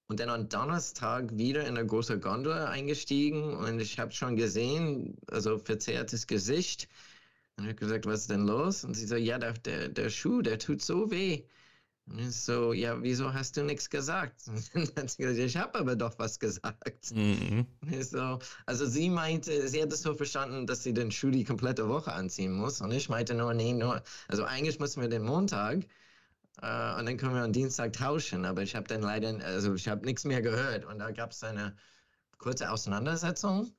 Und 0.10 0.20
dann 0.20 0.30
am 0.30 0.50
Donnerstag 0.50 1.38
wieder 1.38 1.62
in 1.62 1.78
eine 1.78 1.86
große 1.86 2.20
Gondel 2.20 2.54
eingestiegen 2.54 3.54
und 3.54 3.80
ich 3.80 4.00
habe 4.00 4.12
schon 4.12 4.36
gesehen, 4.36 5.18
also 5.28 5.58
verzerrtes 5.58 6.28
Gesicht. 6.28 6.90
Und 7.56 7.64
ich 7.64 7.70
habe 7.70 7.80
gesagt, 7.80 8.06
was 8.06 8.22
ist 8.22 8.30
denn 8.30 8.46
los? 8.46 8.84
Und 8.84 8.94
sie 8.94 9.06
so, 9.06 9.16
ja, 9.16 9.40
der, 9.40 9.54
der, 9.54 9.90
der 9.90 10.10
Schuh, 10.10 10.42
der 10.42 10.60
tut 10.60 10.82
so 10.82 11.12
weh. 11.12 11.44
So, 12.30 12.72
ja, 12.72 13.02
wieso 13.02 13.34
hast 13.34 13.58
du 13.58 13.64
nichts 13.64 13.90
gesagt? 13.90 14.44
Ich 15.18 15.58
habe 15.58 15.80
aber 15.80 15.96
doch 15.96 16.18
was 16.18 16.40
gesagt. 16.40 17.12
Mhm. 17.14 17.68
So, 18.02 18.40
also 18.66 18.86
sie 18.86 19.10
meinte, 19.10 19.68
sie 19.68 19.82
hat 19.82 19.92
es 19.92 20.02
so 20.04 20.14
verstanden, 20.14 20.66
dass 20.66 20.84
sie 20.84 20.94
den 20.94 21.12
Schuh 21.12 21.32
die 21.32 21.44
komplette 21.44 21.90
Woche 21.90 22.14
anziehen 22.14 22.54
muss. 22.54 22.80
Und 22.80 22.92
ich 22.92 23.10
meinte 23.10 23.34
nur, 23.34 23.54
nee, 23.54 23.74
nur, 23.74 24.02
also 24.30 24.46
eigentlich 24.46 24.80
müssen 24.80 25.02
wir 25.02 25.10
den 25.10 25.24
Montag 25.24 25.86
äh, 26.62 27.00
und 27.00 27.06
dann 27.06 27.18
können 27.18 27.36
wir 27.36 27.44
am 27.44 27.54
Dienstag 27.54 27.94
tauschen. 27.94 28.46
Aber 28.46 28.62
ich 28.64 28.76
habe 28.76 28.88
dann 28.88 29.02
leider, 29.02 29.44
also 29.44 29.74
ich 29.76 29.88
habe 29.90 30.06
nichts 30.06 30.24
mehr 30.24 30.42
gehört. 30.42 30.86
Und 30.86 31.00
da 31.00 31.12
gab 31.12 31.32
es 31.32 31.44
eine 31.44 31.76
kurze 32.38 32.72
Auseinandersetzung. 32.72 33.72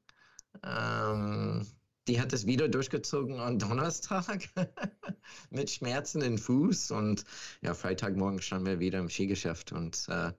Ähm, 0.63 1.67
die 2.09 2.21
hat 2.21 2.33
es 2.33 2.47
wieder 2.47 2.69
durchgezogen 2.69 3.39
am 3.39 3.59
Donnerstag 3.59 4.49
mit 5.51 5.71
Schmerzen 5.71 6.23
im 6.23 6.39
Fuß. 6.39 6.91
Und 6.91 7.25
ja, 7.61 7.75
Freitagmorgen 7.75 8.41
standen 8.41 8.67
wir 8.67 8.81
wieder 8.81 8.99
im 8.99 9.11
Skigeschäft 9.11 9.73
und 9.73 10.07
äh, 10.09 10.33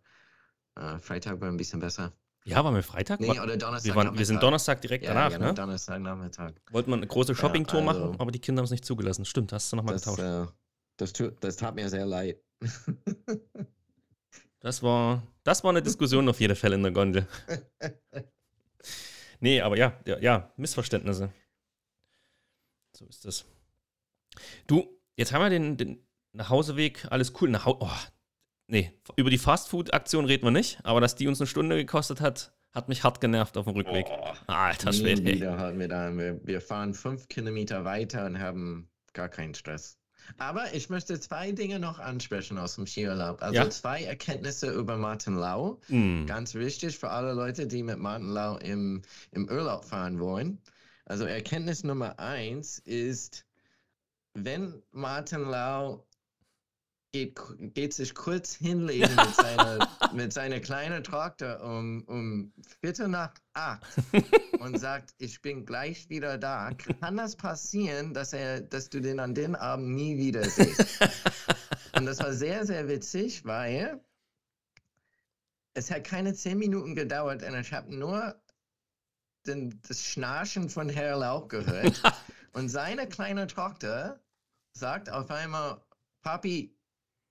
äh, 0.76 1.00
Freitag 1.00 1.40
war 1.42 1.48
ein 1.48 1.58
bisschen 1.58 1.80
besser. 1.80 2.12
Ja, 2.46 2.64
waren 2.64 2.74
wir 2.74 2.84
Freitag? 2.84 3.20
Nee, 3.20 3.40
oder 3.40 3.58
Donnerstag. 3.58 3.94
wir, 3.94 3.96
waren, 3.96 4.18
wir 4.18 4.26
sind. 4.26 4.42
Donnerstag 4.42 4.82
direkt 4.82 5.04
ja, 5.06 5.14
danach, 5.14 5.32
genau, 5.32 5.48
ne? 5.48 5.54
Donnerstag 5.54 6.02
Nachmittag. 6.02 6.62
Wollten 6.72 6.90
wir 6.90 6.98
eine 6.98 7.08
große 7.08 7.36
Shoppingtour 7.36 7.88
also- 7.88 8.08
machen, 8.08 8.20
aber 8.20 8.32
die 8.32 8.40
Kinder 8.40 8.62
haben 8.62 8.66
es 8.66 8.72
nicht 8.72 8.86
zugelassen. 8.86 9.26
Stimmt, 9.26 9.54
hast 9.54 9.72
du 9.72 9.76
nochmal 9.76 9.96
getauscht. 9.96 10.20
äh, 10.20 10.46
das, 10.98 11.14
das 11.40 11.56
tat 11.58 11.76
mir 11.76 11.90
sehr 11.90 12.06
leid. 12.06 12.42
Das 14.62 14.84
war, 14.84 15.24
das 15.46 15.64
war 15.64 15.70
eine 15.70 15.82
Diskussion 15.82 16.28
auf 16.28 16.42
jeden 16.42 16.54
Fall 16.54 16.74
in 16.74 16.84
der 16.84 16.92
Gondel. 16.92 17.26
Nee, 19.40 19.62
aber 19.62 19.78
ja, 19.78 19.94
ja, 20.06 20.18
ja, 20.20 20.52
Missverständnisse. 20.58 21.32
So 23.00 23.06
ist 23.06 23.24
das. 23.24 23.46
Du, 24.68 25.00
jetzt 25.16 25.32
haben 25.32 25.42
wir 25.42 25.50
den, 25.50 25.78
den 25.78 26.06
Nachhauseweg, 26.34 27.08
alles 27.10 27.32
cool. 27.40 27.50
Nach 27.50 27.66
oh, 27.66 27.90
nee, 28.68 28.92
über 29.16 29.30
die 29.30 29.38
Fastfood-Aktion 29.38 30.26
reden 30.26 30.44
wir 30.44 30.52
nicht, 30.52 30.80
aber 30.84 31.00
dass 31.00 31.16
die 31.16 31.30
uns 31.30 31.40
eine 31.40 31.48
Stunde 31.48 31.78
gekostet 31.78 32.20
hat, 32.20 32.52
hat 32.74 32.90
mich 32.90 33.06
hart 33.06 33.22
genervt 33.22 33.56
auf 33.56 33.66
dem 33.68 33.76
Rückweg. 33.76 34.06
Alter 34.48 34.92
Nie 34.92 34.98
Schwede. 34.98 35.24
wir 35.80 35.88
da. 35.88 36.12
Wir, 36.18 36.46
wir 36.46 36.60
fahren 36.60 36.94
fünf 36.94 37.30
Kilometer 37.30 37.86
weiter 37.86 38.26
und 38.26 38.38
haben 38.40 38.90
gar 39.14 39.30
keinen 39.30 39.56
Stress. 39.56 39.98
Aber 40.38 40.74
ich 40.74 40.90
möchte 40.90 41.18
zwei 41.22 41.54
Dinge 41.54 41.80
noch 41.80 42.00
ansprechen 42.00 42.58
aus 42.58 42.76
dem 42.76 42.86
Skiurlaub. 42.86 43.42
Also 43.42 43.56
Ja. 43.56 43.70
zwei 43.70 44.04
Erkenntnisse 44.04 44.72
über 44.72 44.98
Martin 44.98 45.36
Lau. 45.36 45.80
Hm. 45.88 46.26
Ganz 46.28 46.54
wichtig 46.54 46.98
für 46.98 47.10
alle 47.10 47.32
Leute, 47.32 47.66
die 47.66 47.82
mit 47.82 47.98
Martin 47.98 48.28
Lau 48.28 48.58
im, 48.58 49.04
im 49.32 49.48
Urlaub 49.50 49.86
fahren 49.86 50.20
wollen. 50.20 50.62
Also 51.10 51.26
Erkenntnis 51.26 51.84
Nummer 51.84 52.20
eins 52.20 52.78
ist, 52.86 53.44
wenn 54.36 54.84
Martin 54.92 55.42
Lau 55.42 56.06
geht, 57.12 57.36
geht 57.74 57.96
sich 57.96 58.14
kurz 58.14 58.54
hinlegen 58.54 59.16
mit 59.16 59.36
seiner, 59.36 59.90
mit 60.14 60.32
seiner 60.32 60.60
kleinen 60.60 61.04
Traktor 61.04 61.62
um, 61.64 62.04
um 62.04 62.54
Viertel 62.80 63.08
nach 63.08 63.34
acht 63.54 63.84
und 64.60 64.80
sagt, 64.80 65.16
ich 65.18 65.42
bin 65.42 65.66
gleich 65.66 66.08
wieder 66.10 66.38
da, 66.38 66.70
kann 67.02 67.18
das 67.18 67.36
passieren, 67.36 68.14
dass, 68.14 68.34
er, 68.34 68.62
dass 68.62 68.92
du 68.92 69.00
den 69.00 69.20
an 69.20 69.34
den 69.34 69.56
Abend 69.56 69.90
nie 69.90 70.16
wieder 70.16 70.48
siehst. 70.48 71.00
Und 71.96 72.06
das 72.06 72.20
war 72.20 72.34
sehr, 72.34 72.68
sehr 72.68 72.88
witzig, 72.88 73.44
weil 73.46 74.00
es 75.74 75.90
hat 75.90 76.04
keine 76.04 76.36
zehn 76.36 76.60
Minuten 76.60 76.94
gedauert 76.94 77.42
und 77.42 77.56
ich 77.56 77.74
habe 77.74 77.94
nur 77.94 78.40
den, 79.48 79.82
das 79.88 80.04
Schnarchen 80.04 80.70
von 80.70 80.90
Herr 80.90 81.18
Lauch 81.18 81.48
gehört. 81.48 82.02
und 82.54 82.70
seine 82.70 83.08
kleine 83.08 83.48
Tochter 83.48 84.20
sagt 84.74 85.10
auf 85.10 85.30
einmal, 85.32 85.82
Papi, 86.22 86.76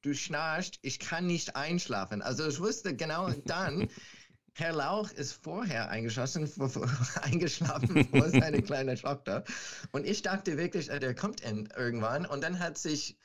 du 0.03 0.15
schnarchst, 0.15 0.79
ich 0.83 0.99
kann 0.99 1.27
nicht 1.27 1.57
einschlafen. 1.57 2.23
Also 2.23 2.47
ich 2.47 2.61
wusste 2.61 2.95
genau 2.95 3.31
dann, 3.45 3.89
Herr 4.55 4.73
Lauch 4.73 5.13
ist 5.13 5.33
vorher 5.33 5.89
eingeschlossen, 5.89 6.47
vor, 6.49 6.69
vor, 6.69 6.89
eingeschlafen 7.23 8.09
vor 8.09 8.29
seine 8.29 8.61
kleine 8.63 8.97
Tochter. 8.97 9.45
Und 9.93 10.05
ich 10.05 10.23
dachte 10.23 10.57
wirklich, 10.57 10.91
äh, 10.91 10.99
der 10.99 11.15
kommt 11.15 11.41
in, 11.43 11.69
irgendwann. 11.77 12.27
Und 12.27 12.43
dann 12.43 12.59
hat 12.59 12.77
sich 12.77 13.17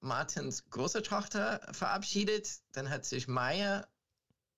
Martins 0.00 0.68
große 0.70 1.02
Tochter 1.02 1.60
verabschiedet, 1.72 2.58
dann 2.72 2.90
hat 2.90 3.04
sich 3.04 3.28
Maya 3.28 3.86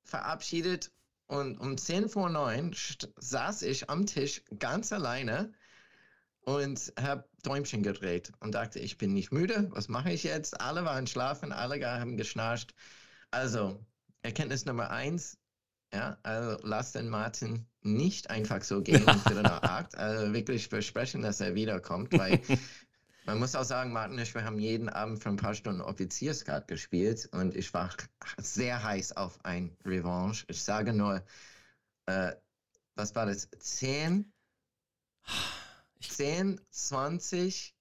verabschiedet 0.05 0.91
und 1.27 1.59
um 1.59 1.77
10 1.79 2.09
vor 2.09 2.31
9 2.31 2.73
st- 2.73 3.09
saß 3.19 3.63
ich 3.63 3.91
am 3.91 4.07
Tisch 4.07 4.43
ganz 4.59 4.93
alleine 4.93 5.53
und 6.41 6.93
habe 7.01 7.29
Däumchen 7.43 7.83
gedreht 7.83 8.33
und 8.41 8.55
dachte, 8.55 8.79
ich 8.79 8.99
bin 8.99 9.13
nicht 9.13 9.33
müde, 9.33 9.69
was 9.73 9.89
mache 9.89 10.13
ich 10.13 10.23
jetzt? 10.23 10.61
Alle 10.61 10.85
waren 10.85 11.07
schlafen, 11.07 11.53
alle 11.53 11.85
haben 11.89 12.17
geschnarcht. 12.17 12.75
Also, 13.31 13.85
Erkenntnis 14.23 14.65
Nummer 14.65 14.91
eins, 14.91 15.39
ja, 15.93 16.19
also 16.23 16.59
lass 16.63 16.93
den 16.93 17.09
Martin 17.09 17.67
nicht 17.83 18.31
einfach 18.31 18.63
so 18.63 18.83
gehen 18.83 19.21
Viertel 19.21 19.45
nach 19.45 19.63
acht. 19.63 19.97
Also 19.97 20.33
wirklich 20.35 20.69
versprechen, 20.69 21.23
dass 21.23 21.41
er 21.41 21.55
wiederkommt, 21.55 22.17
weil 22.17 22.41
man 23.27 23.39
muss 23.41 23.55
auch 23.57 23.65
sagen, 23.65 23.93
Martin 23.93 24.15
und 24.17 24.23
ich, 24.23 24.35
wir 24.35 24.45
haben 24.45 24.59
jeden 24.59 24.89
Abend 24.89 25.23
für 25.23 25.29
ein 25.29 25.37
paar 25.37 25.55
Stunden 25.55 25.81
Offizierskat 25.81 26.69
gespielt 26.69 27.29
und 27.33 27.55
ich 27.57 27.75
war 27.75 27.91
sehr 28.39 28.83
heiß 28.83 29.17
auf 29.17 29.45
ein 29.45 29.77
Revanche. 29.85 30.45
Ich 30.49 30.63
sage 30.63 30.93
nur, 30.93 31.25
äh, 32.07 32.33
was 32.95 33.15
war 33.15 33.27
das? 33.27 33.49
10, 33.59 34.33
10, 36.01 36.61
20, 36.71 37.75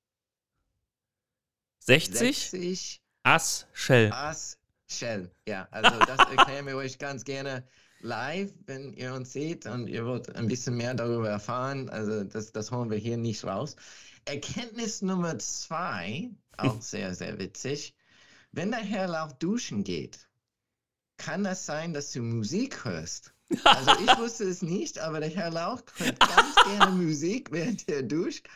60? 1.79 2.17
60, 2.17 3.01
Ass 3.21 3.67
Shell. 3.73 4.11
Ass, 4.11 4.57
Shell. 4.87 5.31
Ja, 5.47 5.67
also 5.69 5.97
das 5.99 6.19
erklären 6.29 6.65
wir 6.65 6.75
euch 6.75 6.97
ganz 6.97 7.23
gerne 7.23 7.67
live, 7.99 8.51
wenn 8.65 8.93
ihr 8.93 9.13
uns 9.13 9.31
seht 9.31 9.67
und 9.67 9.87
ihr 9.87 10.05
wollt 10.05 10.35
ein 10.35 10.47
bisschen 10.47 10.75
mehr 10.75 10.95
darüber 10.95 11.29
erfahren. 11.29 11.89
Also 11.89 12.23
das, 12.23 12.51
das 12.51 12.71
holen 12.71 12.89
wir 12.89 12.97
hier 12.97 13.17
nicht 13.17 13.43
raus. 13.43 13.75
Erkenntnis 14.25 15.01
Nummer 15.01 15.37
zwei, 15.39 16.29
auch 16.57 16.81
sehr, 16.81 17.13
sehr 17.13 17.37
witzig. 17.39 17.95
Wenn 18.51 18.71
der 18.71 18.81
Herr 18.81 19.07
Lauch 19.07 19.31
duschen 19.33 19.83
geht, 19.83 20.27
kann 21.17 21.43
das 21.43 21.65
sein, 21.65 21.93
dass 21.93 22.11
du 22.11 22.21
Musik 22.21 22.83
hörst. 22.85 23.33
Also 23.63 23.91
ich 24.03 24.17
wusste 24.17 24.45
es 24.45 24.61
nicht, 24.61 24.99
aber 24.99 25.19
der 25.19 25.29
Herr 25.29 25.51
Lauch 25.51 25.81
hört 25.97 26.19
ganz 26.19 26.55
gerne 26.65 26.91
Musik, 26.95 27.49
während 27.51 27.87
er 27.87 28.03
duscht. 28.03 28.47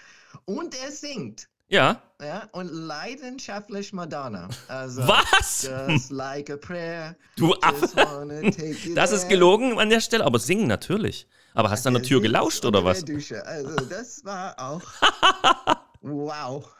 Und 0.45 0.75
er 0.75 0.91
singt. 0.91 1.49
Ja. 1.67 2.01
Ja, 2.19 2.49
und 2.51 2.67
leidenschaftlich 2.67 3.93
Madonna. 3.93 4.49
Also, 4.67 5.07
Was? 5.07 5.69
Just 5.87 6.09
like 6.09 6.49
a 6.49 6.57
prayer. 6.57 7.15
Du 7.35 7.53
Affe. 7.61 7.87
Das 8.95 9.11
ist 9.11 9.21
there. 9.21 9.29
gelogen 9.29 9.77
an 9.79 9.89
der 9.89 10.01
Stelle, 10.01 10.25
aber 10.25 10.39
singen 10.39 10.67
natürlich. 10.67 11.27
Aber 11.59 11.71
hast 11.71 11.83
du 11.83 11.89
an 11.89 11.95
der 11.95 12.01
Der 12.03 12.07
Tür 12.07 12.21
gelauscht 12.21 12.63
oder 12.63 12.85
was? 12.85 13.03
Der 13.03 13.15
Dusche. 13.15 13.45
Also, 13.45 13.75
das 13.87 14.23
war 14.23 14.57
auch. 14.57 14.81
wow. 16.01 16.73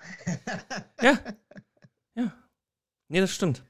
Ja. 1.02 1.20
Ja. 2.16 2.34
Nee, 3.10 3.20
das 3.20 3.32
stimmt. 3.32 3.62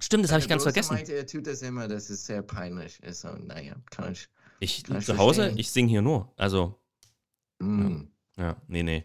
Stimmt, 0.00 0.24
das 0.24 0.32
habe 0.32 0.40
ich 0.40 0.48
ganz 0.48 0.64
vergessen. 0.64 0.94
Meinte, 0.94 1.12
er 1.14 1.26
tut 1.26 1.46
das 1.46 1.62
immer, 1.62 1.86
dass 1.88 2.10
es 2.10 2.26
sehr 2.26 2.42
peinlich 2.42 3.00
ist. 3.04 3.24
Und 3.24 3.46
naja, 3.46 3.76
kann 3.90 4.12
ich. 4.12 4.28
Ich 4.58 4.82
Kann 4.84 5.00
zu 5.00 5.16
Hause, 5.16 5.42
verstehen. 5.42 5.58
ich 5.58 5.70
singe 5.70 5.88
hier 5.90 6.02
nur. 6.02 6.32
Also, 6.36 6.78
Mm. 7.60 8.02
ja, 8.36 8.56
nee, 8.66 8.82
nee. 8.82 9.04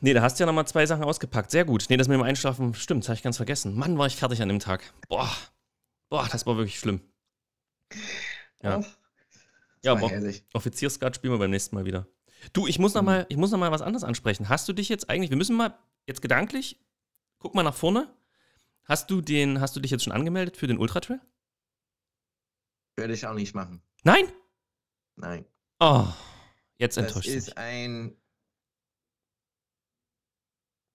Nee, 0.00 0.14
da 0.14 0.22
hast 0.22 0.38
du 0.38 0.42
ja 0.42 0.46
nochmal 0.46 0.66
zwei 0.68 0.86
Sachen 0.86 1.02
ausgepackt. 1.04 1.50
Sehr 1.50 1.64
gut. 1.64 1.84
Nee, 1.88 1.96
das 1.96 2.06
mit 2.08 2.14
dem 2.16 2.22
Einschlafen, 2.22 2.74
stimmt, 2.74 3.02
das 3.04 3.08
habe 3.08 3.16
ich 3.16 3.22
ganz 3.22 3.36
vergessen. 3.36 3.74
Mann, 3.76 3.98
war 3.98 4.06
ich 4.06 4.16
fertig 4.16 4.40
an 4.40 4.48
dem 4.48 4.60
Tag. 4.60 4.92
Boah. 5.08 5.30
Boah, 6.08 6.28
das 6.30 6.46
war 6.46 6.56
wirklich 6.56 6.78
schlimm. 6.78 7.00
Ja. 8.62 8.78
Oh, 8.78 8.84
Ja, 9.82 9.92
aber. 9.92 10.10
Offiziersgrad 10.54 11.16
spielen 11.16 11.32
wir 11.34 11.38
beim 11.38 11.50
nächsten 11.50 11.74
Mal 11.76 11.84
wieder. 11.84 12.06
Du, 12.52 12.66
ich 12.66 12.78
muss 12.78 12.94
noch 12.94 13.02
Mhm. 13.02 13.06
mal, 13.06 13.26
ich 13.28 13.36
muss 13.36 13.50
noch 13.50 13.58
mal 13.58 13.70
was 13.72 13.82
anderes 13.82 14.04
ansprechen. 14.04 14.48
Hast 14.48 14.68
du 14.68 14.72
dich 14.72 14.88
jetzt 14.88 15.08
eigentlich, 15.10 15.30
wir 15.30 15.36
müssen 15.36 15.56
mal 15.56 15.78
jetzt 16.06 16.22
gedanklich, 16.22 16.80
guck 17.38 17.54
mal 17.54 17.62
nach 17.62 17.74
vorne. 17.74 18.12
Hast 18.84 19.10
du 19.10 19.20
den, 19.20 19.60
hast 19.60 19.76
du 19.76 19.80
dich 19.80 19.90
jetzt 19.92 20.02
schon 20.04 20.12
angemeldet 20.12 20.56
für 20.56 20.66
den 20.66 20.78
Ultratrail? 20.78 21.20
Würde 22.96 23.14
ich 23.14 23.26
auch 23.26 23.34
nicht 23.34 23.54
machen. 23.54 23.80
Nein? 24.02 24.26
Nein. 25.16 25.44
Oh, 25.80 26.06
jetzt 26.76 26.96
Das 26.96 27.06
enttäuscht 27.06 27.28
ist 27.28 27.46
mich. 27.48 27.58
ein, 27.58 28.16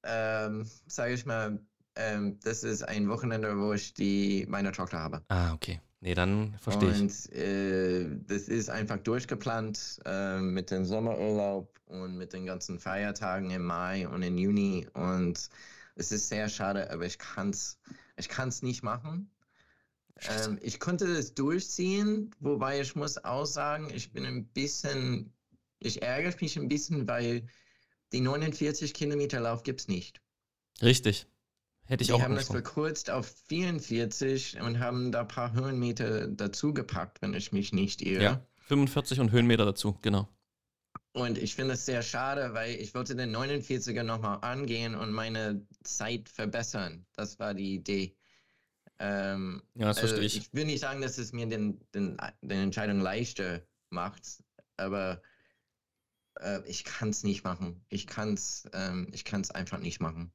ähm, 0.04 0.70
sage 0.86 1.14
ich 1.14 1.26
mal, 1.26 1.60
ähm, 1.96 2.40
das 2.42 2.64
ist 2.64 2.84
ein 2.84 3.10
Wochenende, 3.10 3.58
wo 3.58 3.74
ich 3.74 3.94
die 3.94 4.46
meine 4.50 4.72
Tochter 4.72 5.00
habe. 5.00 5.24
Ah, 5.30 5.54
okay. 5.54 5.82
Nee, 6.00 6.14
dann 6.14 6.56
verstehe 6.60 6.92
ich. 6.92 7.02
Und 7.02 7.34
äh, 7.34 8.06
das 8.28 8.44
ist 8.44 8.70
einfach 8.70 8.98
durchgeplant 8.98 10.00
äh, 10.06 10.40
mit 10.40 10.70
dem 10.70 10.86
Sommerurlaub 10.86 11.74
und 11.88 12.18
mit 12.18 12.34
den 12.34 12.46
ganzen 12.46 12.80
Feiertagen 12.80 13.50
im 13.50 13.66
Mai 13.66 14.08
und 14.08 14.22
im 14.22 14.38
Juni. 14.38 14.88
Und 14.94 15.50
es 15.96 16.12
ist 16.12 16.30
sehr 16.30 16.50
schade, 16.50 16.92
aber 16.92 17.06
ich 17.06 17.18
kann 17.18 17.50
es 17.50 17.80
ich 18.18 18.30
kann's 18.30 18.62
nicht 18.62 18.84
machen. 18.84 19.30
Ähm, 20.28 20.58
ich 20.62 20.80
konnte 20.80 21.14
das 21.14 21.36
durchziehen, 21.36 22.36
wobei 22.40 22.82
ich 22.82 22.96
muss 22.96 23.24
auch 23.24 23.46
sagen, 23.46 23.92
ich 23.94 24.12
bin 24.12 24.26
ein 24.26 24.46
bisschen, 24.48 25.32
ich 25.80 26.02
ärgere 26.02 26.34
mich 26.42 26.58
ein 26.58 26.68
bisschen, 26.68 27.08
weil 27.08 27.48
die 28.12 28.22
49 28.22 28.94
Kilometer 28.94 29.40
Lauf 29.40 29.64
gibt 29.64 29.82
es 29.82 29.88
nicht. 29.88 30.22
Richtig. 30.82 31.28
Hätte 31.88 32.02
ich 32.02 32.08
Die 32.08 32.14
auch 32.14 32.22
haben 32.22 32.36
das 32.36 32.48
verkürzt 32.48 33.10
auf 33.10 33.34
44 33.48 34.60
und 34.62 34.80
haben 34.80 35.12
da 35.12 35.22
ein 35.22 35.28
paar 35.28 35.54
Höhenmeter 35.54 36.28
dazu 36.28 36.74
gepackt, 36.74 37.22
wenn 37.22 37.34
ich 37.34 37.52
mich 37.54 37.72
nicht 37.72 38.02
irre. 38.02 38.24
Ja, 38.24 38.42
45 38.68 39.22
und 39.22 39.32
Höhenmeter 39.32 39.66
dazu, 39.66 39.98
genau. 40.02 40.28
Und 41.14 41.38
ich 41.38 41.56
finde 41.56 41.74
es 41.74 41.86
sehr 41.86 42.04
schade, 42.04 42.54
weil 42.54 42.76
ich 42.76 42.94
wollte 42.94 43.16
den 43.16 43.36
49er 43.36 44.04
nochmal 44.04 44.40
angehen 44.42 44.96
und 44.96 45.12
meine 45.12 45.66
Zeit 45.84 46.30
verbessern. 46.30 47.06
Das 47.16 47.40
war 47.40 47.54
die 47.54 47.76
Idee. 47.76 48.16
Ähm, 49.00 49.64
Ja, 49.74 49.88
das 49.88 49.98
also 49.98 50.10
verstehe 50.10 50.28
ich. 50.28 50.38
ich 50.38 50.54
will 50.54 50.66
nicht 50.66 50.82
sagen, 50.82 51.02
dass 51.02 51.18
es 51.18 51.32
mir 51.32 51.48
den, 51.48 51.80
den, 51.94 52.18
den 52.42 52.60
Entscheidung 52.60 53.00
leichter 53.00 53.62
macht, 53.90 54.44
aber 54.76 55.22
äh, 56.40 56.60
ich 56.68 56.84
kann 56.84 57.10
es 57.10 57.24
nicht 57.24 57.44
machen. 57.44 57.84
Ich 57.90 58.08
kann 58.08 58.34
es 58.34 58.68
ähm, 58.74 59.08
ich 59.14 59.24
kann's 59.24 59.52
einfach 59.52 59.80
nicht 59.80 60.00
machen. 60.00 60.34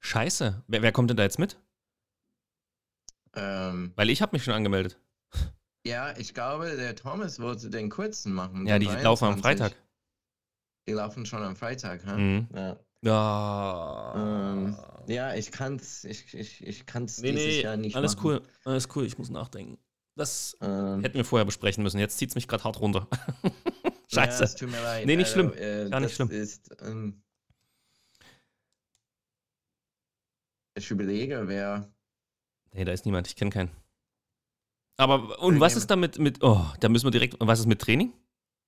Scheiße. 0.00 0.64
Wer, 0.66 0.82
wer 0.82 0.92
kommt 0.92 1.10
denn 1.10 1.16
da 1.16 1.22
jetzt 1.22 1.38
mit? 1.38 1.58
Ähm, 3.34 3.92
Weil 3.96 4.10
ich 4.10 4.22
habe 4.22 4.34
mich 4.34 4.42
schon 4.44 4.54
angemeldet. 4.54 4.98
ja, 5.86 6.16
ich 6.16 6.34
glaube, 6.34 6.76
der 6.76 6.96
Thomas 6.96 7.38
wollte 7.40 7.70
den 7.70 7.88
kurzen 7.90 8.32
machen. 8.32 8.66
Ja, 8.66 8.78
die 8.78 8.86
laufen 8.86 9.24
am 9.26 9.40
23. 9.40 9.42
Freitag. 9.42 9.76
Die 10.88 10.92
laufen 10.92 11.26
schon 11.26 11.42
am 11.42 11.54
Freitag, 11.56 12.04
ha? 12.06 12.16
Mhm. 12.16 12.48
Ja. 12.54 12.76
Ja. 13.02 14.12
Ähm, 14.16 14.76
ja, 15.06 15.34
ich 15.34 15.52
kann's, 15.52 16.04
ich, 16.04 16.34
ich, 16.34 16.66
ich 16.66 16.86
kann's 16.86 17.18
nee, 17.20 17.32
dieses 17.32 17.46
nee, 17.46 17.62
Jahr 17.62 17.76
nicht 17.76 17.96
alles 17.96 18.16
machen. 18.16 18.26
cool. 18.26 18.42
Alles 18.64 18.88
cool, 18.94 19.06
ich 19.06 19.16
muss 19.16 19.30
nachdenken. 19.30 19.78
Das 20.16 20.56
Ähm, 20.60 21.00
hätten 21.02 21.14
wir 21.14 21.24
vorher 21.24 21.46
besprechen 21.46 21.82
müssen. 21.82 21.98
Jetzt 21.98 22.18
zieht 22.18 22.30
es 22.30 22.34
mich 22.34 22.48
gerade 22.48 22.64
hart 22.64 22.80
runter. 22.80 23.06
Ja, 24.12 24.24
Scheiße. 24.24 24.42
es 24.42 24.56
tut 24.56 24.68
mir 24.72 24.82
leid. 24.82 25.06
Nee, 25.06 25.14
nicht 25.14 25.36
also, 25.36 25.52
schlimm. 25.52 25.86
Äh, 25.86 25.88
Gar 25.88 26.00
nicht 26.00 26.16
schlimm. 26.16 26.30
Ist, 26.30 26.74
ähm, 26.82 27.22
ich 30.74 30.90
überlege, 30.90 31.46
wer. 31.48 31.90
nee, 32.72 32.84
da 32.84 32.92
ist 32.92 33.04
niemand. 33.06 33.26
Ich 33.28 33.36
kenne 33.36 33.50
keinen. 33.50 33.70
Aber, 34.96 35.38
und 35.40 35.54
Okay, 35.54 35.60
was 35.60 35.76
ist 35.76 35.90
damit 35.90 36.18
mit, 36.18 36.42
oh, 36.42 36.64
da 36.80 36.88
müssen 36.88 37.06
wir 37.06 37.10
direkt, 37.10 37.36
was 37.40 37.60
ist 37.60 37.66
mit 37.66 37.80
Training? 37.80 38.12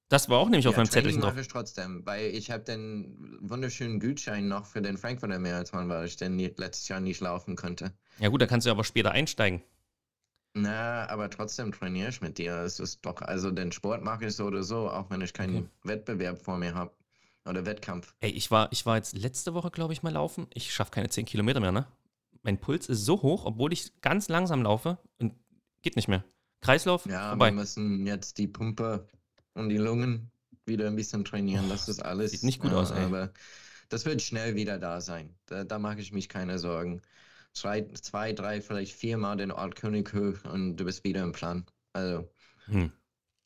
Das 0.09 0.29
war 0.29 0.39
auch 0.39 0.49
nämlich 0.49 0.67
auf 0.69 0.75
ja, 0.75 0.79
meinem 0.79 0.91
Training 0.91 1.21
Zettelchen 1.21 1.21
drauf. 1.21 1.37
ich 1.39 1.49
trotzdem, 1.49 2.05
weil 2.07 2.27
ich 2.35 2.51
habe 2.51 2.65
den 2.65 3.39
wunderschönen 3.41 4.01
Gutschein 4.01 4.49
noch 4.49 4.67
für 4.67 4.83
den 4.83 4.99
Frankfurter 4.99 5.39
Marathon, 5.39 5.89
weil 5.89 6.07
ich 6.07 6.17
den 6.17 6.37
nie- 6.37 6.53
letztes 6.57 6.89
Jahr 6.89 7.01
nicht 7.01 7.21
laufen 7.21 7.57
konnte. 7.57 7.93
Ja 8.19 8.29
gut, 8.29 8.41
da 8.43 8.47
kannst 8.47 8.67
du 8.67 8.71
aber 8.71 8.85
später 8.85 9.11
einsteigen. 9.13 9.63
Na, 10.55 11.09
aber 11.09 11.31
trotzdem 11.31 11.73
trainiere 11.73 12.09
ich 12.11 12.21
mit 12.21 12.37
dir. 12.39 12.57
Es 12.61 12.79
ist 12.81 13.05
doch, 13.07 13.21
also 13.23 13.51
den 13.51 13.73
Sport 13.73 14.03
mache 14.03 14.27
ich 14.27 14.37
so 14.37 14.45
oder 14.47 14.63
so, 14.63 14.89
auch 14.91 15.09
wenn 15.11 15.21
ich 15.23 15.33
keinen 15.33 15.57
Okay. 15.57 15.69
Wettbewerb 15.85 16.39
vor 16.43 16.59
mir 16.59 16.75
habe. 16.75 16.93
Oder 17.45 17.67
Wettkampf. 17.67 18.15
Ey, 18.21 18.31
ich 18.31 18.51
war, 18.51 18.71
ich 18.73 18.87
war 18.87 18.97
jetzt 18.97 19.17
letzte 19.17 19.55
Woche, 19.55 19.71
glaube 19.71 19.93
ich, 19.93 20.03
mal 20.03 20.13
laufen. 20.13 20.47
Ich 20.55 20.73
schaffe 20.73 20.91
keine 20.93 21.09
10 21.09 21.27
Kilometer 21.27 21.61
mehr, 21.61 21.73
ne? 21.73 21.87
Mein 22.43 22.59
Puls 22.61 22.89
ist 22.89 23.05
so 23.05 23.23
hoch, 23.23 23.45
obwohl 23.45 23.73
ich 23.73 24.01
ganz 24.01 24.29
langsam 24.29 24.63
laufe 24.63 24.99
und 25.19 25.35
geht 25.83 25.97
nicht 25.97 26.09
mehr. 26.09 26.25
Kreislauf, 26.61 27.07
Ja, 27.07 27.31
vorbei. 27.31 27.47
wir 27.47 27.53
müssen 27.53 28.07
jetzt 28.07 28.39
die 28.39 28.47
Pumpe 28.47 29.09
und 29.55 29.69
die 29.69 29.77
Lungen 29.77 30.31
wieder 30.67 30.87
ein 30.87 30.95
bisschen 30.97 31.25
trainieren. 31.25 31.65
Oh, 31.67 31.71
das 31.71 31.89
ist 31.89 32.05
alles. 32.05 32.31
sieht 32.31 32.45
nicht 32.45 32.61
gut 32.61 32.71
ja, 32.71 32.79
aus, 32.79 32.91
ey. 32.93 33.05
Aber 33.05 33.33
das 33.89 34.05
wird 34.05 34.23
schnell 34.23 34.55
wieder 34.55 34.79
da 34.79 35.01
sein. 35.01 35.35
Da, 35.47 35.65
da 35.65 35.79
mache 35.81 36.01
ich 36.01 36.13
mich 36.13 36.29
keine 36.29 36.59
Sorgen. 36.61 37.03
Zwei, 37.53 37.83
zwei, 38.01 38.33
drei, 38.33 38.61
vielleicht 38.61 38.95
viermal 38.95 39.37
den 39.37 39.51
Ort 39.51 39.75
König 39.77 40.13
hoch 40.15 40.45
und 40.51 40.77
du 40.77 40.85
bist 40.85 41.03
wieder 41.05 41.23
im 41.23 41.33
Plan. 41.33 41.67
Also 41.93 42.29
Hm. 42.67 42.93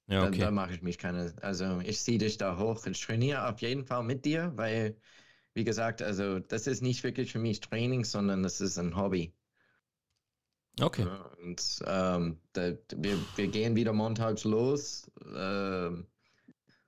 Ja, 0.09 0.23
da, 0.23 0.29
okay. 0.29 0.39
da 0.39 0.51
mache 0.51 0.75
ich 0.75 0.83
mich 0.83 0.99
keine. 0.99 1.35
Also 1.43 1.81
ich 1.81 2.01
ziehe 2.01 2.19
dich 2.19 2.39
da 2.39 2.59
hoch. 2.59 2.87
Ich 2.87 3.01
trainiere 3.01 3.49
auf 3.49 3.61
jeden 3.61 3.85
Fall 3.85 4.05
mit 4.05 4.25
dir, 4.25 4.53
weil, 4.57 4.97
wie 5.55 5.65
gesagt, 5.65 6.03
also 6.03 6.39
das 6.39 6.67
ist 6.67 6.83
nicht 6.83 7.03
wirklich 7.03 7.33
für 7.33 7.39
mich 7.39 7.61
Training, 7.61 8.05
sondern 8.05 8.43
das 8.43 8.61
ist 8.61 8.79
ein 8.79 8.97
Hobby. 8.97 9.35
Okay. 10.81 11.07
Und 11.43 11.83
ähm, 11.87 12.39
da, 12.53 12.73
wir, 12.97 13.19
wir 13.37 13.49
gehen 13.49 13.77
wieder 13.77 13.93
montags 13.93 14.45
los. 14.45 15.11
Ähm, 15.35 16.07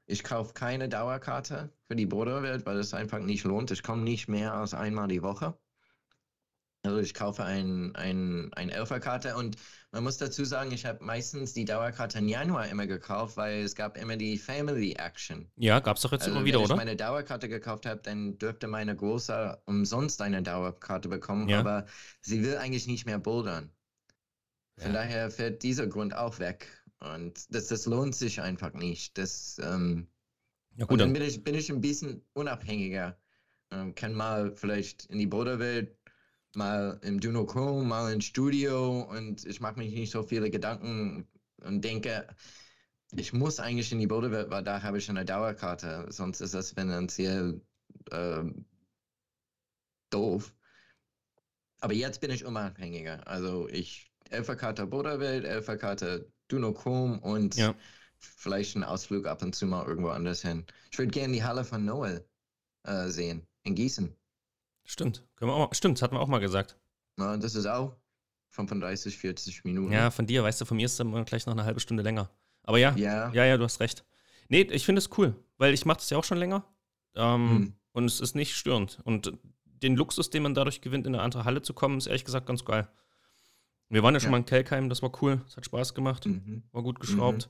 ich 0.06 0.22
kaufe 0.24 0.54
keine 0.54 0.88
Dauerkarte 0.88 1.72
für 1.86 1.96
die 1.96 2.06
Bruderwelt, 2.06 2.66
weil 2.66 2.78
es 2.78 2.94
einfach 2.94 3.18
nicht 3.18 3.44
lohnt. 3.44 3.70
Ich 3.70 3.82
komme 3.82 4.02
nicht 4.02 4.28
mehr 4.28 4.54
als 4.54 4.74
einmal 4.74 5.08
die 5.08 5.22
Woche. 5.22 5.58
Also 6.82 6.98
ich 7.00 7.12
kaufe 7.14 7.44
ein, 7.44 7.94
ein, 7.96 8.52
ein 8.54 8.70
Elferkarte 8.70 9.36
und 9.36 9.56
man 9.90 10.04
muss 10.04 10.16
dazu 10.18 10.44
sagen, 10.44 10.72
ich 10.72 10.86
habe 10.86 11.04
meistens 11.04 11.52
die 11.52 11.64
Dauerkarte 11.64 12.18
im 12.18 12.28
Januar 12.28 12.68
immer 12.68 12.86
gekauft, 12.86 13.36
weil 13.36 13.62
es 13.62 13.74
gab 13.74 13.96
immer 13.96 14.16
die 14.16 14.38
Family 14.38 14.92
Action. 14.92 15.50
Ja, 15.56 15.80
gab's 15.80 16.02
doch 16.02 16.12
jetzt 16.12 16.26
Also 16.26 16.34
immer 16.34 16.44
wenn 16.44 16.46
wieder, 16.46 16.60
ich 16.60 16.64
oder? 16.64 16.76
meine 16.76 16.96
Dauerkarte 16.96 17.48
gekauft 17.48 17.86
habe, 17.86 18.00
dann 18.02 18.38
dürfte 18.38 18.68
meine 18.68 18.94
Große 18.96 19.62
umsonst 19.66 20.22
eine 20.22 20.42
Dauerkarte 20.42 21.08
bekommen, 21.08 21.48
Ja. 21.48 21.60
aber 21.60 21.86
sie 22.22 22.42
will 22.42 22.56
eigentlich 22.58 22.86
nicht 22.86 23.06
mehr 23.06 23.18
bouldern. 23.18 23.72
Von 24.76 24.92
Ja. 24.92 24.94
daher 24.94 25.30
fällt 25.30 25.62
dieser 25.62 25.86
Grund 25.86 26.14
auch 26.14 26.38
weg. 26.38 26.68
Und 27.00 27.52
das, 27.54 27.68
das 27.68 27.86
lohnt 27.86 28.14
sich 28.14 28.40
einfach 28.40 28.72
nicht. 28.72 29.18
Das, 29.18 29.58
ähm, 29.62 30.08
Ja, 30.76 30.86
gut, 30.86 31.00
dann 31.00 31.12
dann. 31.12 31.14
bin 31.14 31.22
ich, 31.22 31.44
bin 31.44 31.54
ich 31.56 31.70
ein 31.70 31.80
bisschen 31.82 32.26
unabhängiger. 32.34 33.18
Ähm, 33.72 33.94
kann 33.96 34.14
mal 34.14 34.56
vielleicht 34.56 35.06
in 35.06 35.18
die 35.20 35.26
Bruderwelt, 35.28 35.97
mal 36.54 36.98
im 37.02 37.20
Dunochrome, 37.20 37.84
mal 37.84 38.12
ins 38.12 38.24
Studio 38.26 39.02
und 39.02 39.44
ich 39.46 39.60
mache 39.60 39.78
mich 39.78 39.92
nicht 39.94 40.10
so 40.10 40.22
viele 40.22 40.50
Gedanken 40.50 41.26
und 41.62 41.84
denke, 41.84 42.26
ich 43.16 43.32
muss 43.32 43.60
eigentlich 43.60 43.92
in 43.92 43.98
die 44.00 44.06
Bruderwelt, 44.06 44.50
weil 44.50 44.62
da 44.64 44.82
habe 44.82 44.98
ich 44.98 45.08
eine 45.08 45.24
Dauerkarte. 45.24 46.06
Sonst 46.10 46.40
ist 46.40 46.54
das 46.54 46.72
finanziell 46.72 47.60
ähm, 48.12 48.66
doof. 50.10 50.54
Aber 51.80 51.92
jetzt 51.94 52.20
bin 52.20 52.30
ich 52.30 52.44
unabhängiger. 52.44 53.26
Also 53.26 53.68
ich 53.68 54.12
Elferkarte 54.30 54.86
Bruderwelt, 54.86 55.44
Elferkarte 55.44 56.30
Dunochrome 56.48 57.20
und 57.20 57.56
Ja. 57.56 57.74
vielleicht 58.18 58.74
einen 58.74 58.84
Ausflug 58.84 59.26
ab 59.26 59.42
und 59.42 59.54
zu 59.54 59.66
mal 59.66 59.86
irgendwo 59.86 60.10
anders 60.10 60.42
hin. 60.42 60.66
Ich 60.90 60.98
würde 60.98 61.12
gerne 61.12 61.32
die 61.32 61.44
Halle 61.44 61.64
von 61.64 61.84
Noel 61.84 62.26
äh, 62.84 63.08
sehen, 63.08 63.46
in 63.62 63.74
Gießen. 63.74 64.17
Stimmt. 64.90 65.22
Können 65.36 65.50
wir 65.50 65.54
auch 65.54 65.68
mal, 65.68 65.74
stimmt, 65.74 65.98
das 65.98 66.02
hatten 66.02 66.14
wir 66.14 66.20
auch 66.20 66.28
mal 66.28 66.38
gesagt. 66.38 66.76
Ja, 67.18 67.36
das 67.36 67.54
ist 67.54 67.66
auch 67.66 67.96
35, 68.50 69.18
40 69.18 69.64
Minuten. 69.64 69.92
Ja, 69.92 70.10
von 70.10 70.26
dir, 70.26 70.42
weißt 70.42 70.60
du, 70.60 70.64
von 70.64 70.76
mir 70.76 70.86
ist 70.86 70.94
es 70.94 71.00
immer 71.00 71.22
gleich 71.24 71.44
noch 71.46 71.52
eine 71.52 71.64
halbe 71.64 71.80
Stunde 71.80 72.02
länger. 72.02 72.30
Aber 72.62 72.78
ja, 72.78 72.94
Ja. 72.96 73.30
ja, 73.32 73.44
ja, 73.44 73.56
du 73.56 73.64
hast 73.64 73.80
recht. 73.80 74.04
Nee, 74.48 74.62
ich 74.62 74.84
finde 74.86 75.00
es 75.00 75.10
cool, 75.18 75.34
weil 75.58 75.74
ich 75.74 75.84
mache 75.84 75.98
das 75.98 76.08
ja 76.10 76.16
auch 76.18 76.24
schon 76.24 76.38
länger. 76.38 76.64
Ähm, 77.14 77.50
Hm. 77.50 77.74
Und 77.92 78.04
es 78.06 78.20
ist 78.20 78.34
nicht 78.34 78.54
störend. 78.54 78.98
Und 79.04 79.32
den 79.64 79.96
Luxus, 79.96 80.30
den 80.30 80.42
man 80.42 80.54
dadurch 80.54 80.80
gewinnt, 80.80 81.06
in 81.06 81.14
eine 81.14 81.22
andere 81.22 81.44
Halle 81.44 81.62
zu 81.62 81.74
kommen, 81.74 81.98
ist 81.98 82.06
ehrlich 82.06 82.24
gesagt 82.24 82.46
ganz 82.46 82.64
geil. 82.64 82.88
Wir 83.90 84.02
waren 84.02 84.14
ja 84.14 84.20
schon 84.20 84.28
Ja. 84.28 84.32
mal 84.32 84.38
in 84.38 84.44
Kelkheim, 84.46 84.88
das 84.88 85.02
war 85.02 85.10
cool, 85.22 85.42
es 85.48 85.56
hat 85.56 85.64
Spaß 85.64 85.94
gemacht, 85.94 86.26
Mhm. 86.26 86.62
war 86.72 86.82
gut 86.82 87.00
geschraubt. 87.00 87.48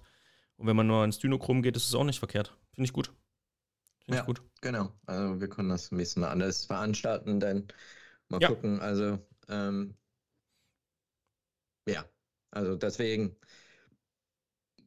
Und 0.56 0.66
wenn 0.66 0.76
man 0.76 0.86
nur 0.86 1.04
ins 1.04 1.18
Dynochrom 1.18 1.62
geht, 1.62 1.76
ist 1.76 1.86
es 1.86 1.94
auch 1.94 2.04
nicht 2.04 2.18
verkehrt. 2.18 2.56
Finde 2.72 2.86
ich 2.86 2.92
gut. 2.92 3.12
Ja. 4.16 4.22
gut. 4.22 4.42
Genau. 4.60 4.92
Also 5.06 5.40
wir 5.40 5.48
können 5.48 5.68
das 5.68 5.90
ein 5.92 5.98
bisschen 5.98 6.24
anders 6.24 6.64
veranstalten, 6.66 7.40
dann 7.40 7.68
mal 8.28 8.40
Ja. 8.40 8.48
gucken. 8.48 8.80
Also 8.80 9.18
ähm, 9.48 9.94
ja, 11.86 12.04
also 12.50 12.76
deswegen 12.76 13.36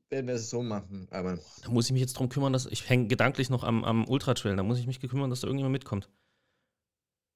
werden 0.10 0.28
wir 0.28 0.36
es 0.36 0.50
so 0.50 0.62
machen. 0.62 1.08
Aber 1.12 1.40
Da 1.64 1.70
muss 1.70 1.86
ich 1.88 1.92
mich 1.92 2.02
jetzt 2.02 2.14
drum 2.14 2.30
kümmern, 2.30 2.54
dass 2.54 2.66
ich 2.66 2.88
hänge 2.90 3.08
gedanklich 3.08 3.50
noch 3.50 3.64
am, 3.64 3.84
am 3.84 4.08
Ultra-Trail. 4.08 4.56
Da 4.56 4.64
muss 4.64 4.78
ich 4.80 4.86
mich 4.88 5.00
kümmern, 5.00 5.30
dass 5.30 5.42
da 5.42 5.48
irgendjemand 5.48 5.74
mitkommt. 5.74 6.10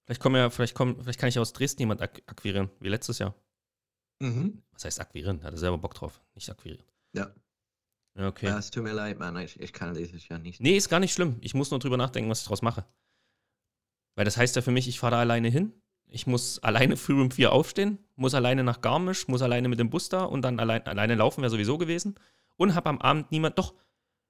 Vielleicht 0.06 0.22
kommen 0.22 0.36
ja, 0.36 0.50
vielleicht 0.50 0.76
kommen, 0.76 1.02
vielleicht 1.02 1.20
kann 1.20 1.30
ich 1.30 1.40
aus 1.40 1.54
Dresden 1.54 1.82
jemand 1.82 2.02
ak 2.02 2.22
akquirieren, 2.28 2.70
wie 2.80 2.90
letztes 2.90 3.20
Jahr. 3.20 3.34
mhm. 4.22 4.62
Was 4.74 4.86
heißt 4.86 5.00
akquirieren? 5.00 5.44
Hat 5.44 5.54
er 5.54 5.58
selber 5.58 5.78
Bock 5.80 5.96
drauf, 5.96 6.22
nicht 6.36 6.50
akquirieren. 6.50 6.86
ja. 7.14 7.34
Ja, 8.18 8.28
okay. 8.28 8.48
ja, 8.48 8.58
es 8.58 8.72
tut 8.72 8.84
mir 8.84 8.94
leid, 8.94 9.20
Mann. 9.20 9.38
Ich, 9.38 9.60
ich 9.60 9.74
kann 9.74 9.94
dieses 9.94 10.28
Jahr 10.30 10.40
nicht. 10.40 10.62
Nee, 10.62 10.78
ist 10.78 10.90
gar 10.90 11.00
nicht 11.00 11.14
schlimm. 11.14 11.38
Ich 11.42 11.54
muss 11.54 11.72
nur 11.72 11.80
drüber 11.80 11.98
nachdenken, 11.98 12.30
was 12.30 12.42
ich 12.42 12.48
draus 12.48 12.62
mache. 12.62 12.86
Weil 14.16 14.26
das 14.26 14.38
heißt 14.38 14.56
ja 14.56 14.62
für 14.62 14.72
mich, 14.72 14.88
ich 14.88 15.00
fahre 15.00 15.12
da 15.12 15.20
alleine 15.20 15.50
hin. 15.50 15.74
Ich 16.08 16.28
muss 16.28 16.60
alleine 16.60 16.96
früh 16.98 17.20
um 17.20 17.32
vier 17.32 17.52
aufstehen, 17.52 17.98
muss 18.16 18.34
alleine 18.34 18.64
nach 18.64 18.80
Garmisch, 18.80 19.28
muss 19.28 19.42
alleine 19.42 19.68
mit 19.68 19.80
dem 19.80 19.90
Bus 19.90 20.08
da 20.08 20.24
und 20.24 20.44
dann 20.44 20.60
allein, 20.60 20.86
alleine 20.86 21.16
laufen 21.16 21.42
wäre 21.42 21.50
sowieso 21.50 21.78
gewesen. 21.78 22.16
Und 22.58 22.74
habe 22.74 22.90
am 22.90 23.02
Abend 23.02 23.32
niemand. 23.32 23.58
Doch, 23.58 23.74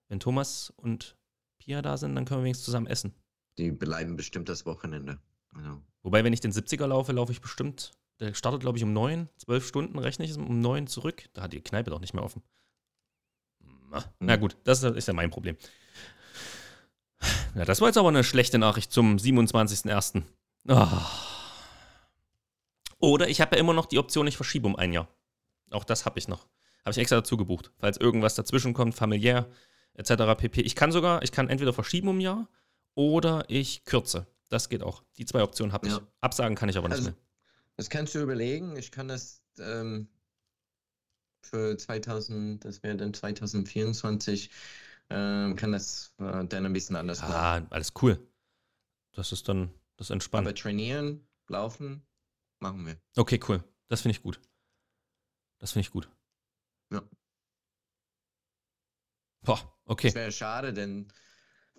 wenn 0.07 0.19
Thomas 0.19 0.73
und 0.77 1.15
Pia 1.59 1.83
da 1.83 1.97
sind, 1.97 2.15
dann 2.15 2.25
können 2.25 2.39
wir 2.39 2.45
wenigstens 2.45 2.65
zusammen 2.65 2.87
essen. 2.87 3.13
Die 3.59 3.71
bleiben 3.71 4.15
bestimmt 4.15 4.49
das 4.49 4.65
Wochenende. 4.65 5.19
Also, 5.53 5.81
Wobei, 6.01 6.23
wenn 6.23 6.33
ich 6.33 6.41
den 6.41 6.51
70er 6.51 6.87
laufe, 6.87 7.11
laufe 7.11 7.31
ich 7.31 7.41
bestimmt. 7.41 7.91
Der 8.19 8.33
startet, 8.33 8.61
glaube 8.61 8.77
ich, 8.77 8.83
um 8.83 8.93
neun, 8.93 9.29
zwölf 9.37 9.67
Stunden 9.67 9.99
rechne 9.99 10.25
ich 10.25 10.35
um 10.35 10.59
neun 10.59 10.87
zurück. 10.87 11.29
Da 11.33 11.43
hat 11.43 11.53
die 11.53 11.61
Kneipe 11.61 11.91
doch 11.91 11.99
nicht 11.99 12.13
mehr 12.13 12.23
offen. 12.23 12.41
Na, 13.95 14.03
na 14.19 14.33
Hm. 14.33 14.39
gut, 14.41 14.57
das 14.63 14.83
ist 14.83 15.07
ja 15.07 15.13
mein 15.13 15.29
Problem. 15.31 15.57
Ja, 17.55 17.65
das 17.65 17.79
war 17.81 17.87
jetzt 17.87 17.97
aber 17.97 18.09
eine 18.09 18.23
schlechte 18.23 18.57
Nachricht 18.57 18.91
zum 18.91 19.15
27.01. 19.17 20.23
Ah. 20.67 21.09
Oder 22.99 23.29
ich 23.29 23.41
habe 23.41 23.55
ja 23.55 23.59
immer 23.59 23.73
noch 23.73 23.85
die 23.85 23.97
Option, 23.99 24.27
ich 24.27 24.35
verschiebe 24.37 24.67
um 24.67 24.75
ein 24.75 24.93
Jahr. 24.93 25.07
Auch 25.71 25.83
das 25.83 26.05
habe 26.05 26.19
ich 26.19 26.27
noch. 26.27 26.47
Habe 26.83 26.91
ich 26.91 26.97
extra 26.97 27.15
dazu 27.17 27.37
gebucht, 27.37 27.71
falls 27.79 27.97
irgendwas 27.97 28.35
dazwischen 28.35 28.73
kommt, 28.73 28.95
familiär 28.95 29.47
etc. 29.95 30.11
pp. 30.37 30.61
Ich 30.61 30.75
kann 30.75 30.91
sogar, 30.91 31.23
ich 31.23 31.31
kann 31.31 31.49
entweder 31.49 31.73
verschieben 31.73 32.07
um 32.09 32.17
ein 32.17 32.21
Jahr 32.21 32.47
oder 32.93 33.45
ich 33.47 33.85
kürze. 33.85 34.27
Das 34.49 34.69
geht 34.69 34.83
auch. 34.83 35.03
Die 35.17 35.25
zwei 35.25 35.41
Optionen 35.41 35.73
habe 35.73 35.87
ich. 35.87 35.93
Ja. 35.93 36.01
Absagen 36.21 36.55
kann 36.55 36.69
ich 36.69 36.77
aber 36.77 36.87
nicht 36.89 36.97
Also, 36.97 37.09
mehr. 37.09 37.17
Das 37.77 37.89
kannst 37.89 38.13
du 38.13 38.19
überlegen. 38.19 38.75
Ich 38.77 38.91
kann 38.91 39.07
das 39.07 39.41
ähm, 39.59 40.07
für 41.45 41.77
2000, 41.77 42.63
das 42.65 42.83
wäre 42.83 42.97
dann 42.97 43.13
2024, 43.13 44.49
ähm, 45.09 45.55
kann 45.55 45.71
das 45.71 46.13
äh, 46.19 46.45
dann 46.45 46.65
ein 46.65 46.73
bisschen 46.73 46.95
anders 46.95 47.21
Ah, 47.21 47.57
laufen. 47.57 47.67
alles 47.71 47.93
cool. 48.01 48.19
Das 49.13 49.31
ist 49.31 49.47
dann 49.47 49.71
das 49.97 50.09
entspannt. 50.09 50.47
Aber 50.47 50.55
trainieren, 50.55 51.27
laufen, 51.47 52.05
machen 52.59 52.85
wir. 52.85 52.97
Okay, 53.15 53.39
cool. 53.47 53.63
Das 53.87 54.01
finde 54.01 54.17
ich 54.17 54.23
gut. 54.23 54.41
Das 55.59 55.71
finde 55.71 55.87
ich 55.87 55.91
gut. 55.91 56.09
Ja. 56.91 57.01
Boah, 59.41 59.77
okay. 59.85 60.07
Es 60.07 60.15
wäre 60.15 60.31
schade, 60.31 60.73
den 60.73 61.11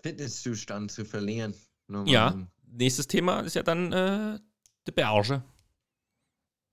Fitnesszustand 0.03 0.93
zu 0.93 1.05
verlieren. 1.05 1.55
Ja, 2.07 2.31
man 2.31 2.51
nächstes 2.63 3.07
Thema 3.07 3.41
ist 3.41 3.55
ja 3.55 3.63
dann 3.63 3.93
äh, 3.93 4.39
die 4.87 4.93
Berge. 4.93 5.43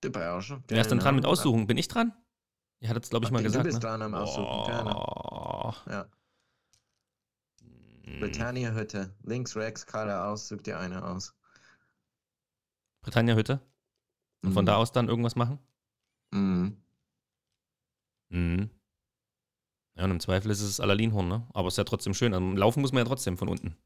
Die 0.03 0.09
Berge. 0.09 0.63
Wer 0.67 0.81
ist 0.81 0.91
denn 0.91 0.99
dran 0.99 1.15
mit 1.15 1.23
genau. 1.23 1.31
Aussuchen? 1.31 1.67
Bin 1.67 1.77
ich 1.77 1.87
dran? 1.87 2.13
Ihr 2.83 2.89
hattet 2.89 3.05
es, 3.05 3.09
glaube 3.09 3.25
ich, 3.25 3.31
mal 3.31 3.41
gesagt. 3.41 3.63
Du 3.63 3.69
bist 3.69 3.81
ne? 3.81 3.87
dran 3.87 4.01
am 4.01 4.13
Aussuchen. 4.13 4.43
Oh. 4.45 5.71
Ja. 5.89 6.05
Hm. 8.03 8.19
Britannia 8.19 8.73
Hütte. 8.73 9.15
Links, 9.23 9.55
rechts, 9.55 9.85
geradeaus, 9.85 10.49
such 10.49 10.63
dir 10.63 10.77
eine 10.77 11.01
aus. 11.01 11.33
Britannia 13.01 13.35
Hütte. 13.35 13.61
Und 14.43 14.51
von 14.51 14.63
Mhm. 14.63 14.67
da 14.67 14.75
aus 14.75 14.91
dann 14.91 15.07
irgendwas 15.07 15.37
machen? 15.37 15.59
Mhm. 16.31 16.75
Mhm. 18.27 18.69
Ja, 19.95 20.03
und 20.03 20.11
im 20.11 20.19
Zweifel 20.19 20.51
ist 20.51 20.59
es 20.59 20.67
das 20.67 20.79
Alalinhorn, 20.81 21.29
ne? 21.29 21.47
Aber 21.53 21.69
es 21.69 21.75
ist 21.75 21.77
ja 21.77 21.85
trotzdem 21.85 22.13
schön. 22.13 22.33
Also, 22.33 22.45
laufen 22.51 22.81
muss 22.81 22.91
man 22.91 23.03
ja 23.03 23.07
trotzdem 23.07 23.37
von 23.37 23.47
unten. 23.47 23.77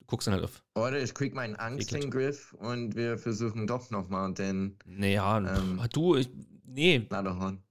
Du 0.00 0.04
guckst 0.06 0.26
dann 0.26 0.34
halt 0.34 0.44
auf. 0.44 0.62
Oder 0.74 1.00
ich 1.02 1.14
krieg 1.14 1.32
meinen 1.32 1.56
Angst 1.56 1.90
in 1.94 2.02
den 2.02 2.10
Griff 2.10 2.52
und 2.52 2.94
wir 2.94 3.16
versuchen 3.16 3.66
doch 3.66 3.88
nochmal 3.88 4.34
den 4.34 4.76
Naja, 4.84 5.38
Ähm. 5.38 5.80
du, 5.94 6.16
ich, 6.16 6.28
nee, 6.64 7.06
Ladehorn. 7.08 7.62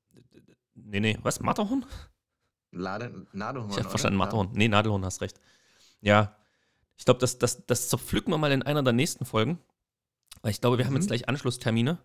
Nee, 0.76 1.00
nee. 1.00 1.18
Was? 1.22 1.40
Matterhorn? 1.40 1.86
Lade, 2.72 3.28
Ladehorn. 3.34 3.70
Ich 3.72 3.78
habe 3.80 3.90
verstanden, 3.90 4.18
Ja. 4.20 4.26
Matterhorn. 4.26 4.50
Nee, 4.54 4.68
Nadelhorn, 4.68 5.04
hast 5.06 5.22
recht. 5.22 5.40
Ja, 6.00 6.38
ich 6.98 7.06
glaube, 7.06 7.20
das, 7.20 7.38
das, 7.38 7.66
das 7.66 7.90
zerpflücken 7.90 8.32
wir 8.34 8.38
mal 8.38 8.52
in 8.52 8.64
einer 8.64 8.84
der 8.84 8.94
nächsten 8.94 9.26
Folgen. 9.26 9.60
Weil 10.42 10.52
ich 10.52 10.62
glaube, 10.62 10.78
wir 10.78 10.86
haben 10.86 10.94
Mhm. 10.94 11.00
jetzt 11.02 11.08
gleich 11.08 11.28
Anschlusstermine. 11.30 12.00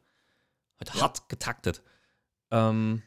Heute 0.80 0.92
Ja. 0.96 1.02
hart 1.02 1.28
getaktet. 1.28 1.82
Ähm, 2.50 3.02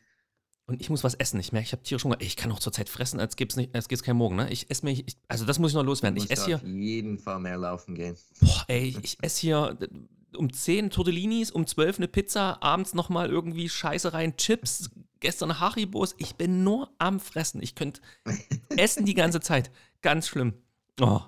und 0.65 0.81
ich 0.81 0.89
muss 0.89 1.03
was 1.03 1.15
essen. 1.15 1.39
Ich 1.39 1.51
merke, 1.51 1.65
ich 1.65 1.71
habe 1.71 1.83
tierisch 1.83 2.03
Hunger. 2.03 2.17
Ey, 2.19 2.27
Ich 2.27 2.35
kann 2.37 2.51
auch 2.51 2.59
zurzeit 2.59 2.89
fressen, 2.89 3.19
als 3.19 3.35
gäbe 3.35 3.49
es 3.49 3.55
nicht, 3.57 3.75
als 3.75 3.87
gäbe 3.87 3.97
es 3.97 4.03
keinen 4.03 4.17
Morgen. 4.17 4.35
Ne? 4.37 4.49
Ich 4.51 4.69
esse 4.71 4.85
mir, 4.85 4.91
ich, 4.91 5.17
also 5.27 5.45
das 5.45 5.59
muss 5.59 5.71
ich 5.71 5.75
noch 5.75 5.83
loswerden. 5.83 6.17
Ich 6.17 6.29
esse 6.31 6.45
hier, 6.45 6.55
auf 6.57 6.63
jeden 6.63 7.19
Fall 7.19 7.39
mehr 7.39 7.57
laufen 7.57 7.95
gehen. 7.95 8.15
boah, 8.39 8.65
ey, 8.67 8.95
ich 9.03 9.17
esse 9.21 9.41
hier 9.41 9.77
äh, 9.81 10.37
um 10.37 10.51
10 10.53 10.89
Tortellinis, 10.91 11.51
um 11.51 11.65
12 11.67 11.97
eine 11.97 12.07
Pizza, 12.07 12.61
abends 12.63 12.93
nochmal 12.93 13.29
irgendwie 13.29 13.67
Scheiße 13.67 14.13
rein, 14.13 14.37
Chips, 14.37 14.89
gestern 15.19 15.59
Haribos. 15.59 16.15
Ich 16.17 16.35
bin 16.35 16.63
nur 16.63 16.91
am 16.97 17.19
Fressen. 17.19 17.61
Ich 17.61 17.75
könnte 17.75 18.01
essen 18.77 19.05
die 19.05 19.13
ganze 19.13 19.39
Zeit. 19.39 19.71
Ganz 20.01 20.27
schlimm. 20.27 20.53
Oh. 20.99 21.21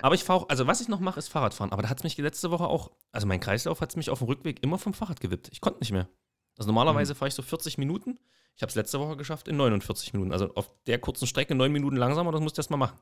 Aber 0.00 0.14
ich 0.14 0.24
fahre 0.24 0.40
auch, 0.40 0.48
also 0.48 0.66
was 0.66 0.80
ich 0.80 0.88
noch 0.88 1.00
mache, 1.00 1.18
ist 1.18 1.28
Fahrradfahren. 1.28 1.72
Aber 1.72 1.82
da 1.82 1.88
hat 1.88 1.98
es 1.98 2.04
mich 2.04 2.16
letzte 2.18 2.50
Woche 2.50 2.66
auch, 2.66 2.90
also 3.12 3.26
mein 3.26 3.40
Kreislauf 3.40 3.80
hat 3.80 3.90
es 3.90 3.96
mich 3.96 4.10
auf 4.10 4.18
dem 4.18 4.28
Rückweg 4.28 4.62
immer 4.62 4.78
vom 4.78 4.94
Fahrrad 4.94 5.20
gewippt. 5.20 5.48
Ich 5.52 5.60
konnte 5.60 5.80
nicht 5.80 5.92
mehr. 5.92 6.08
Also 6.56 6.68
normalerweise 6.68 7.14
fahre 7.14 7.28
ich 7.28 7.34
so 7.34 7.42
40 7.42 7.78
Minuten. 7.78 8.18
Ich 8.56 8.62
habe 8.62 8.68
es 8.68 8.74
letzte 8.74 9.00
Woche 9.00 9.16
geschafft 9.16 9.48
in 9.48 9.56
49 9.56 10.12
Minuten. 10.12 10.32
Also 10.32 10.54
auf 10.54 10.70
der 10.86 10.98
kurzen 10.98 11.26
Strecke 11.26 11.54
neun 11.54 11.72
Minuten 11.72 11.96
langsamer, 11.96 12.32
das 12.32 12.40
musst 12.40 12.58
du 12.58 12.60
erst 12.60 12.70
mal 12.70 12.76
machen. 12.76 12.98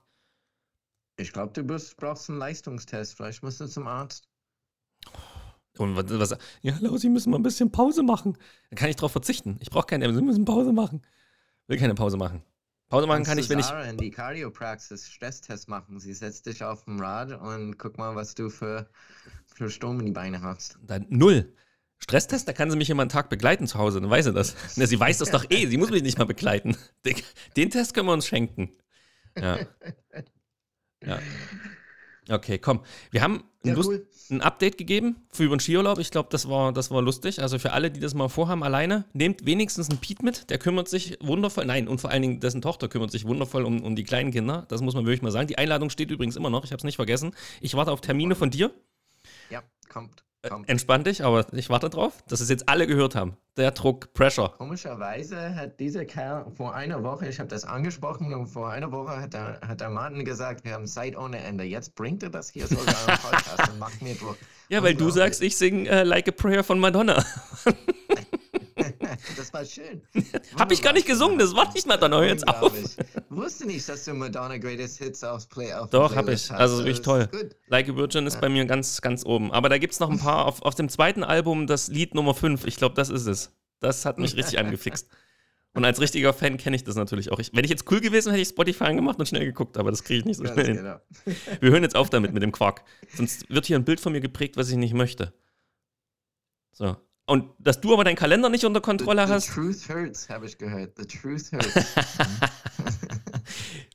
Ich 1.16 1.32
glaube, 1.32 1.52
du 1.52 1.64
bist, 1.64 1.96
brauchst 1.96 2.30
einen 2.30 2.38
Leistungstest. 2.38 3.16
Vielleicht 3.16 3.42
musst 3.42 3.60
du 3.60 3.66
zum 3.66 3.86
Arzt. 3.86 4.29
Und 5.78 5.96
was, 5.96 6.32
was 6.32 6.38
ja, 6.62 6.76
Laus, 6.80 7.00
Sie 7.00 7.08
müssen 7.08 7.30
mal 7.30 7.38
ein 7.38 7.42
bisschen 7.42 7.70
Pause 7.70 8.02
machen. 8.02 8.36
Dann 8.70 8.76
kann 8.76 8.90
ich 8.90 8.96
darauf 8.96 9.12
verzichten. 9.12 9.56
Ich 9.60 9.70
brauche 9.70 9.86
keine, 9.86 10.12
Sie 10.12 10.22
müssen 10.22 10.44
Pause 10.44 10.72
machen. 10.72 11.02
Will 11.68 11.78
keine 11.78 11.94
Pause 11.94 12.16
machen. 12.16 12.42
Pause 12.88 13.06
machen 13.06 13.22
kann 13.22 13.38
ich, 13.38 13.48
wenn 13.48 13.58
du 13.58 13.60
ich. 13.60 13.66
Sarah 13.66 13.84
in 13.84 13.96
die 13.96 14.10
Cardiopraxis 14.10 15.08
Stresstest 15.08 15.68
machen. 15.68 16.00
Sie 16.00 16.12
setzt 16.12 16.46
dich 16.46 16.64
auf 16.64 16.84
dem 16.84 16.98
Rad 17.00 17.40
und 17.40 17.78
guck 17.78 17.98
mal, 17.98 18.16
was 18.16 18.34
du 18.34 18.50
für, 18.50 18.90
für 19.46 19.70
Sturm 19.70 20.00
in 20.00 20.06
die 20.06 20.12
Beine 20.12 20.42
hast. 20.42 20.78
Dann 20.82 21.06
null. 21.08 21.54
Stresstest, 21.98 22.48
da 22.48 22.52
kann 22.52 22.70
sie 22.70 22.76
mich 22.76 22.90
immer 22.90 23.02
einen 23.02 23.10
Tag 23.10 23.28
begleiten 23.28 23.66
zu 23.66 23.78
Hause, 23.78 24.00
dann 24.00 24.10
weiß 24.10 24.24
sie 24.24 24.32
das. 24.32 24.56
Na, 24.76 24.86
sie 24.86 24.98
weiß 24.98 25.18
das 25.18 25.30
doch 25.30 25.44
eh, 25.50 25.66
sie 25.66 25.76
muss 25.76 25.90
mich 25.90 26.02
nicht 26.02 26.18
mal 26.18 26.24
begleiten. 26.24 26.76
Den 27.56 27.70
Test 27.70 27.94
können 27.94 28.06
wir 28.06 28.14
uns 28.14 28.26
schenken. 28.26 28.70
Ja. 29.38 29.58
Ja. 31.02 31.18
Okay, 32.30 32.58
komm. 32.58 32.80
Wir 33.10 33.22
haben 33.22 33.42
ein, 33.64 33.68
Ja, 33.70 33.74
Lust, 33.74 33.88
cool. 33.88 34.06
ein 34.30 34.40
Update 34.40 34.78
gegeben 34.78 35.16
für 35.32 35.44
über 35.44 35.56
den 35.56 35.60
Skiurlaub. 35.60 35.98
Ich 35.98 36.10
glaube, 36.10 36.28
das 36.30 36.48
war, 36.48 36.72
das 36.72 36.90
war 36.90 37.02
lustig. 37.02 37.42
Also 37.42 37.58
für 37.58 37.72
alle, 37.72 37.90
die 37.90 37.98
das 38.00 38.14
mal 38.14 38.28
vorhaben, 38.28 38.62
alleine, 38.62 39.04
nehmt 39.12 39.44
wenigstens 39.46 39.90
einen 39.90 39.98
Piet 39.98 40.22
mit. 40.22 40.48
Der 40.48 40.58
kümmert 40.58 40.88
sich 40.88 41.18
wundervoll, 41.20 41.66
nein, 41.66 41.88
und 41.88 42.00
vor 42.00 42.10
allen 42.10 42.22
Dingen 42.22 42.40
dessen 42.40 42.62
Tochter 42.62 42.88
kümmert 42.88 43.10
sich 43.10 43.24
wundervoll 43.26 43.64
um, 43.64 43.82
um 43.82 43.96
die 43.96 44.04
kleinen 44.04 44.30
Kinder. 44.30 44.64
Das 44.68 44.80
muss 44.80 44.94
man 44.94 45.04
wirklich 45.06 45.22
mal 45.22 45.32
sagen. 45.32 45.48
Die 45.48 45.58
Einladung 45.58 45.90
steht 45.90 46.10
übrigens 46.10 46.36
immer 46.36 46.50
noch, 46.50 46.64
ich 46.64 46.70
habe 46.70 46.78
es 46.78 46.84
nicht 46.84 46.96
vergessen. 46.96 47.34
Ich 47.60 47.74
warte 47.74 47.90
auf 47.90 48.00
Termine 48.00 48.34
von 48.36 48.50
dir. 48.50 48.70
Ja, 49.50 49.62
kommt. 49.88 50.22
Äh, 50.42 50.48
kommt. 50.48 50.68
Entspann 50.68 51.04
dich, 51.04 51.22
aber 51.22 51.46
ich 51.52 51.68
warte 51.68 51.90
drauf, 51.90 52.24
dass 52.28 52.40
es 52.40 52.48
jetzt 52.48 52.68
alle 52.68 52.86
gehört 52.86 53.14
haben. 53.14 53.36
Der 53.58 53.72
Druck, 53.72 54.14
Pressure. 54.14 54.54
Komischerweise 54.56 55.54
hat 55.54 55.78
dieser 55.78 56.06
Kerl 56.06 56.46
vor 56.56 56.74
einer 56.74 57.02
Woche, 57.02 57.28
ich 57.28 57.38
habe 57.38 57.48
das 57.48 57.64
angesprochen, 57.64 58.32
und 58.32 58.46
vor 58.46 58.70
einer 58.70 58.90
Woche 58.90 59.20
hat 59.20 59.34
der, 59.34 59.60
hat 59.60 59.80
der 59.82 59.90
Martin 59.90 60.24
gesagt, 60.24 60.64
wir 60.64 60.72
haben 60.72 60.86
Zeit 60.86 61.16
ohne 61.16 61.38
Ende. 61.38 61.64
Jetzt 61.64 61.94
bringt 61.94 62.22
er 62.22 62.30
das 62.30 62.48
hier 62.48 62.66
sogar 62.66 62.86
im 62.86 63.18
Podcast 63.18 63.68
und 63.70 63.78
macht 63.78 64.00
mir 64.00 64.14
Druck. 64.14 64.38
Ja, 64.70 64.82
weil 64.82 64.94
du 64.94 65.10
sagst, 65.10 65.42
ich 65.42 65.56
singe 65.56 65.88
äh, 65.90 66.04
Like 66.04 66.28
a 66.28 66.30
Prayer 66.30 66.64
von 66.64 66.78
Madonna. 66.78 67.22
das 69.36 69.52
war 69.52 69.64
schön. 69.64 70.02
Hab 70.58 70.72
ich 70.72 70.82
gar 70.82 70.92
nicht 70.92 71.06
gesungen, 71.06 71.38
das 71.38 71.54
war 71.54 71.72
nicht 71.72 71.86
Madonna, 71.86 72.18
hör 72.18 72.26
jetzt 72.26 72.46
auf. 72.46 72.72
Wusste 73.28 73.66
nicht, 73.66 73.88
dass 73.88 74.04
du 74.04 74.14
Madonna 74.14 74.58
Greatest 74.58 74.98
Hits 74.98 75.24
aufs 75.24 75.46
Play 75.46 75.72
auf 75.72 75.90
Doch, 75.90 76.08
der 76.08 76.18
hab 76.18 76.24
Playlist 76.26 76.46
ich. 76.46 76.50
hast. 76.52 76.60
Also 76.60 76.78
wirklich 76.78 77.02
toll. 77.02 77.28
Like 77.68 77.88
a 77.88 77.96
Virgin 77.96 78.26
ist 78.26 78.40
bei 78.40 78.48
mir 78.48 78.64
ganz, 78.64 79.00
ganz 79.00 79.24
oben. 79.24 79.52
Aber 79.52 79.68
da 79.68 79.78
gibt 79.78 79.92
es 79.92 80.00
noch 80.00 80.10
ein 80.10 80.18
paar 80.18 80.46
auf, 80.46 80.62
auf 80.62 80.74
dem 80.74 80.88
zweiten 80.88 81.24
Album, 81.24 81.66
das 81.66 81.88
Lied 81.88 82.14
Nummer 82.14 82.34
5. 82.34 82.66
Ich 82.66 82.76
glaube, 82.76 82.94
das 82.94 83.08
ist 83.10 83.26
es. 83.26 83.52
Das 83.80 84.04
hat 84.04 84.18
mich 84.18 84.36
richtig 84.36 84.58
angefixt. 84.58 85.08
Und 85.72 85.84
als 85.84 86.00
richtiger 86.00 86.32
Fan 86.32 86.56
kenne 86.56 86.74
ich 86.74 86.82
das 86.82 86.96
natürlich 86.96 87.30
auch. 87.30 87.38
Ich, 87.38 87.52
wenn 87.54 87.64
ich 87.64 87.70
jetzt 87.70 87.90
cool 87.90 88.00
gewesen 88.00 88.26
wäre, 88.26 88.32
hätte 88.34 88.42
ich 88.42 88.48
Spotify 88.48 88.84
angemacht 88.84 89.18
und 89.20 89.26
schnell 89.26 89.44
geguckt, 89.44 89.76
aber 89.78 89.90
das 89.92 90.02
kriege 90.02 90.18
ich 90.18 90.24
nicht 90.24 90.38
so 90.38 90.44
schnell 90.44 90.66
hin. 90.66 90.76
genau. 90.76 91.00
Wir 91.60 91.70
hören 91.70 91.84
jetzt 91.84 91.94
auf 91.94 92.10
damit 92.10 92.32
mit 92.32 92.42
dem 92.42 92.50
Quark. 92.50 92.82
Sonst 93.14 93.48
wird 93.48 93.66
hier 93.66 93.76
ein 93.78 93.84
Bild 93.84 94.00
von 94.00 94.12
mir 94.12 94.20
geprägt, 94.20 94.56
was 94.56 94.68
ich 94.68 94.76
nicht 94.76 94.94
möchte. 94.94 95.32
So. 96.72 96.96
Und 97.30 97.52
dass 97.60 97.80
du 97.80 97.92
aber 97.92 98.02
deinen 98.02 98.16
Kalender 98.16 98.48
nicht 98.48 98.64
unter 98.64 98.80
Kontrolle 98.80 99.24
the, 99.24 99.32
hast. 99.32 99.46
The 99.46 99.52
truth 99.52 99.88
hurts, 99.88 100.28
habe 100.28 100.46
ich 100.46 100.58
gehört. 100.58 100.98
The 100.98 101.06
truth 101.06 101.52
hurts. 101.52 101.94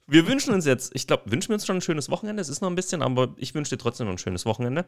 Wir 0.07 0.25
wünschen 0.25 0.53
uns 0.53 0.65
jetzt, 0.65 0.91
ich 0.95 1.05
glaube, 1.05 1.29
wünschen 1.29 1.49
wir 1.49 1.55
uns 1.55 1.65
schon 1.65 1.75
ein 1.77 1.81
schönes 1.81 2.09
Wochenende. 2.09 2.41
Es 2.41 2.47
ist 2.47 2.61
noch 2.61 2.69
ein 2.69 2.75
bisschen, 2.75 3.01
aber 3.01 3.33
ich 3.37 3.53
wünsche 3.53 3.75
dir 3.75 3.77
trotzdem 3.81 4.07
noch 4.07 4.13
ein 4.13 4.19
schönes 4.19 4.45
Wochenende. 4.45 4.85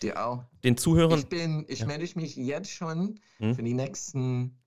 Dir 0.00 0.24
auch. 0.24 0.44
Den 0.64 0.78
Zuhörern. 0.78 1.18
Ich 1.18 1.26
bin, 1.28 1.66
ich 1.68 1.80
Ja. 1.80 1.86
melde 1.86 2.08
mich 2.18 2.34
jetzt 2.36 2.70
schon 2.70 3.20
Hm? 3.38 3.54
für 3.54 3.62
die 3.62 3.74
nächsten 3.74 4.58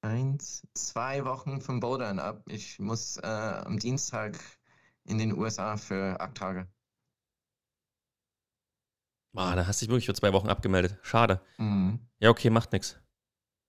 eins, 0.00 0.66
zwei 0.74 1.24
Wochen 1.24 1.60
vom 1.60 1.78
Bouldern 1.78 2.18
ab. 2.18 2.42
Ich 2.48 2.80
muss 2.80 3.18
äh, 3.18 3.26
am 3.26 3.78
Dienstag 3.78 4.36
in 5.04 5.18
den 5.18 5.32
USA 5.38 5.76
für 5.76 6.20
acht 6.20 6.34
Tage. 6.34 6.66
Ah, 9.34 9.54
da 9.56 9.66
hast 9.66 9.80
du 9.80 9.86
dich 9.86 9.90
wirklich 9.90 10.06
für 10.06 10.14
zwei 10.14 10.32
Wochen 10.32 10.48
abgemeldet. 10.48 10.96
Schade. 11.02 11.40
Mhm. 11.58 11.98
Ja, 12.20 12.30
okay, 12.30 12.50
macht 12.50 12.72
nichts. 12.72 12.96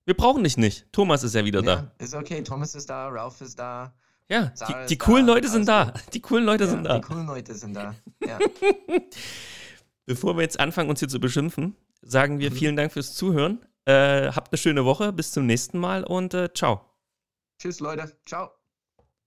Wir 0.05 0.15
brauchen 0.15 0.43
dich 0.43 0.57
nicht. 0.57 0.91
Thomas 0.93 1.23
ist 1.23 1.33
ja 1.33 1.43
wieder 1.45 1.61
da. 1.63 1.73
Ja, 1.73 1.91
ist 1.97 2.13
okay. 2.13 2.43
Thomas 2.43 2.75
ist 2.75 2.89
da, 2.89 3.07
Ralph 3.07 3.41
ist 3.41 3.57
da. 3.57 3.93
Ja, 4.29 4.51
Sarah 4.55 4.83
die, 4.83 4.89
die 4.89 4.97
da, 4.97 5.05
coolen 5.05 5.25
Leute 5.25 5.47
sind 5.47 5.67
da. 5.67 5.93
Die 6.13 6.21
coolen 6.21 6.45
Leute 6.45 6.63
Ja, 6.65 6.69
sind 6.69 6.83
da. 6.83 6.95
Die 6.99 7.01
coolen 7.01 7.25
Leute 7.27 7.55
sind 7.55 7.73
da. 7.75 7.95
Ja. 8.25 8.39
Bevor 10.05 10.35
wir 10.37 10.43
jetzt 10.43 10.59
anfangen, 10.59 10.89
uns 10.89 10.99
hier 10.99 11.09
zu 11.09 11.19
beschimpfen, 11.19 11.75
sagen 12.01 12.37
wir 12.39 12.51
Mhm. 12.51 12.55
vielen 12.55 12.75
Dank 12.75 12.91
fürs 12.91 13.13
Zuhören. 13.15 13.65
Äh, 13.85 14.31
habt 14.31 14.51
eine 14.51 14.57
schöne 14.57 14.85
Woche. 14.85 15.11
Bis 15.13 15.31
zum 15.31 15.45
nächsten 15.47 15.79
Mal 15.79 16.03
und 16.03 16.33
äh, 16.33 16.49
ciao. 16.53 16.81
Tschüss, 17.59 17.79
Leute. 17.79 18.15
Ciao. 18.25 18.51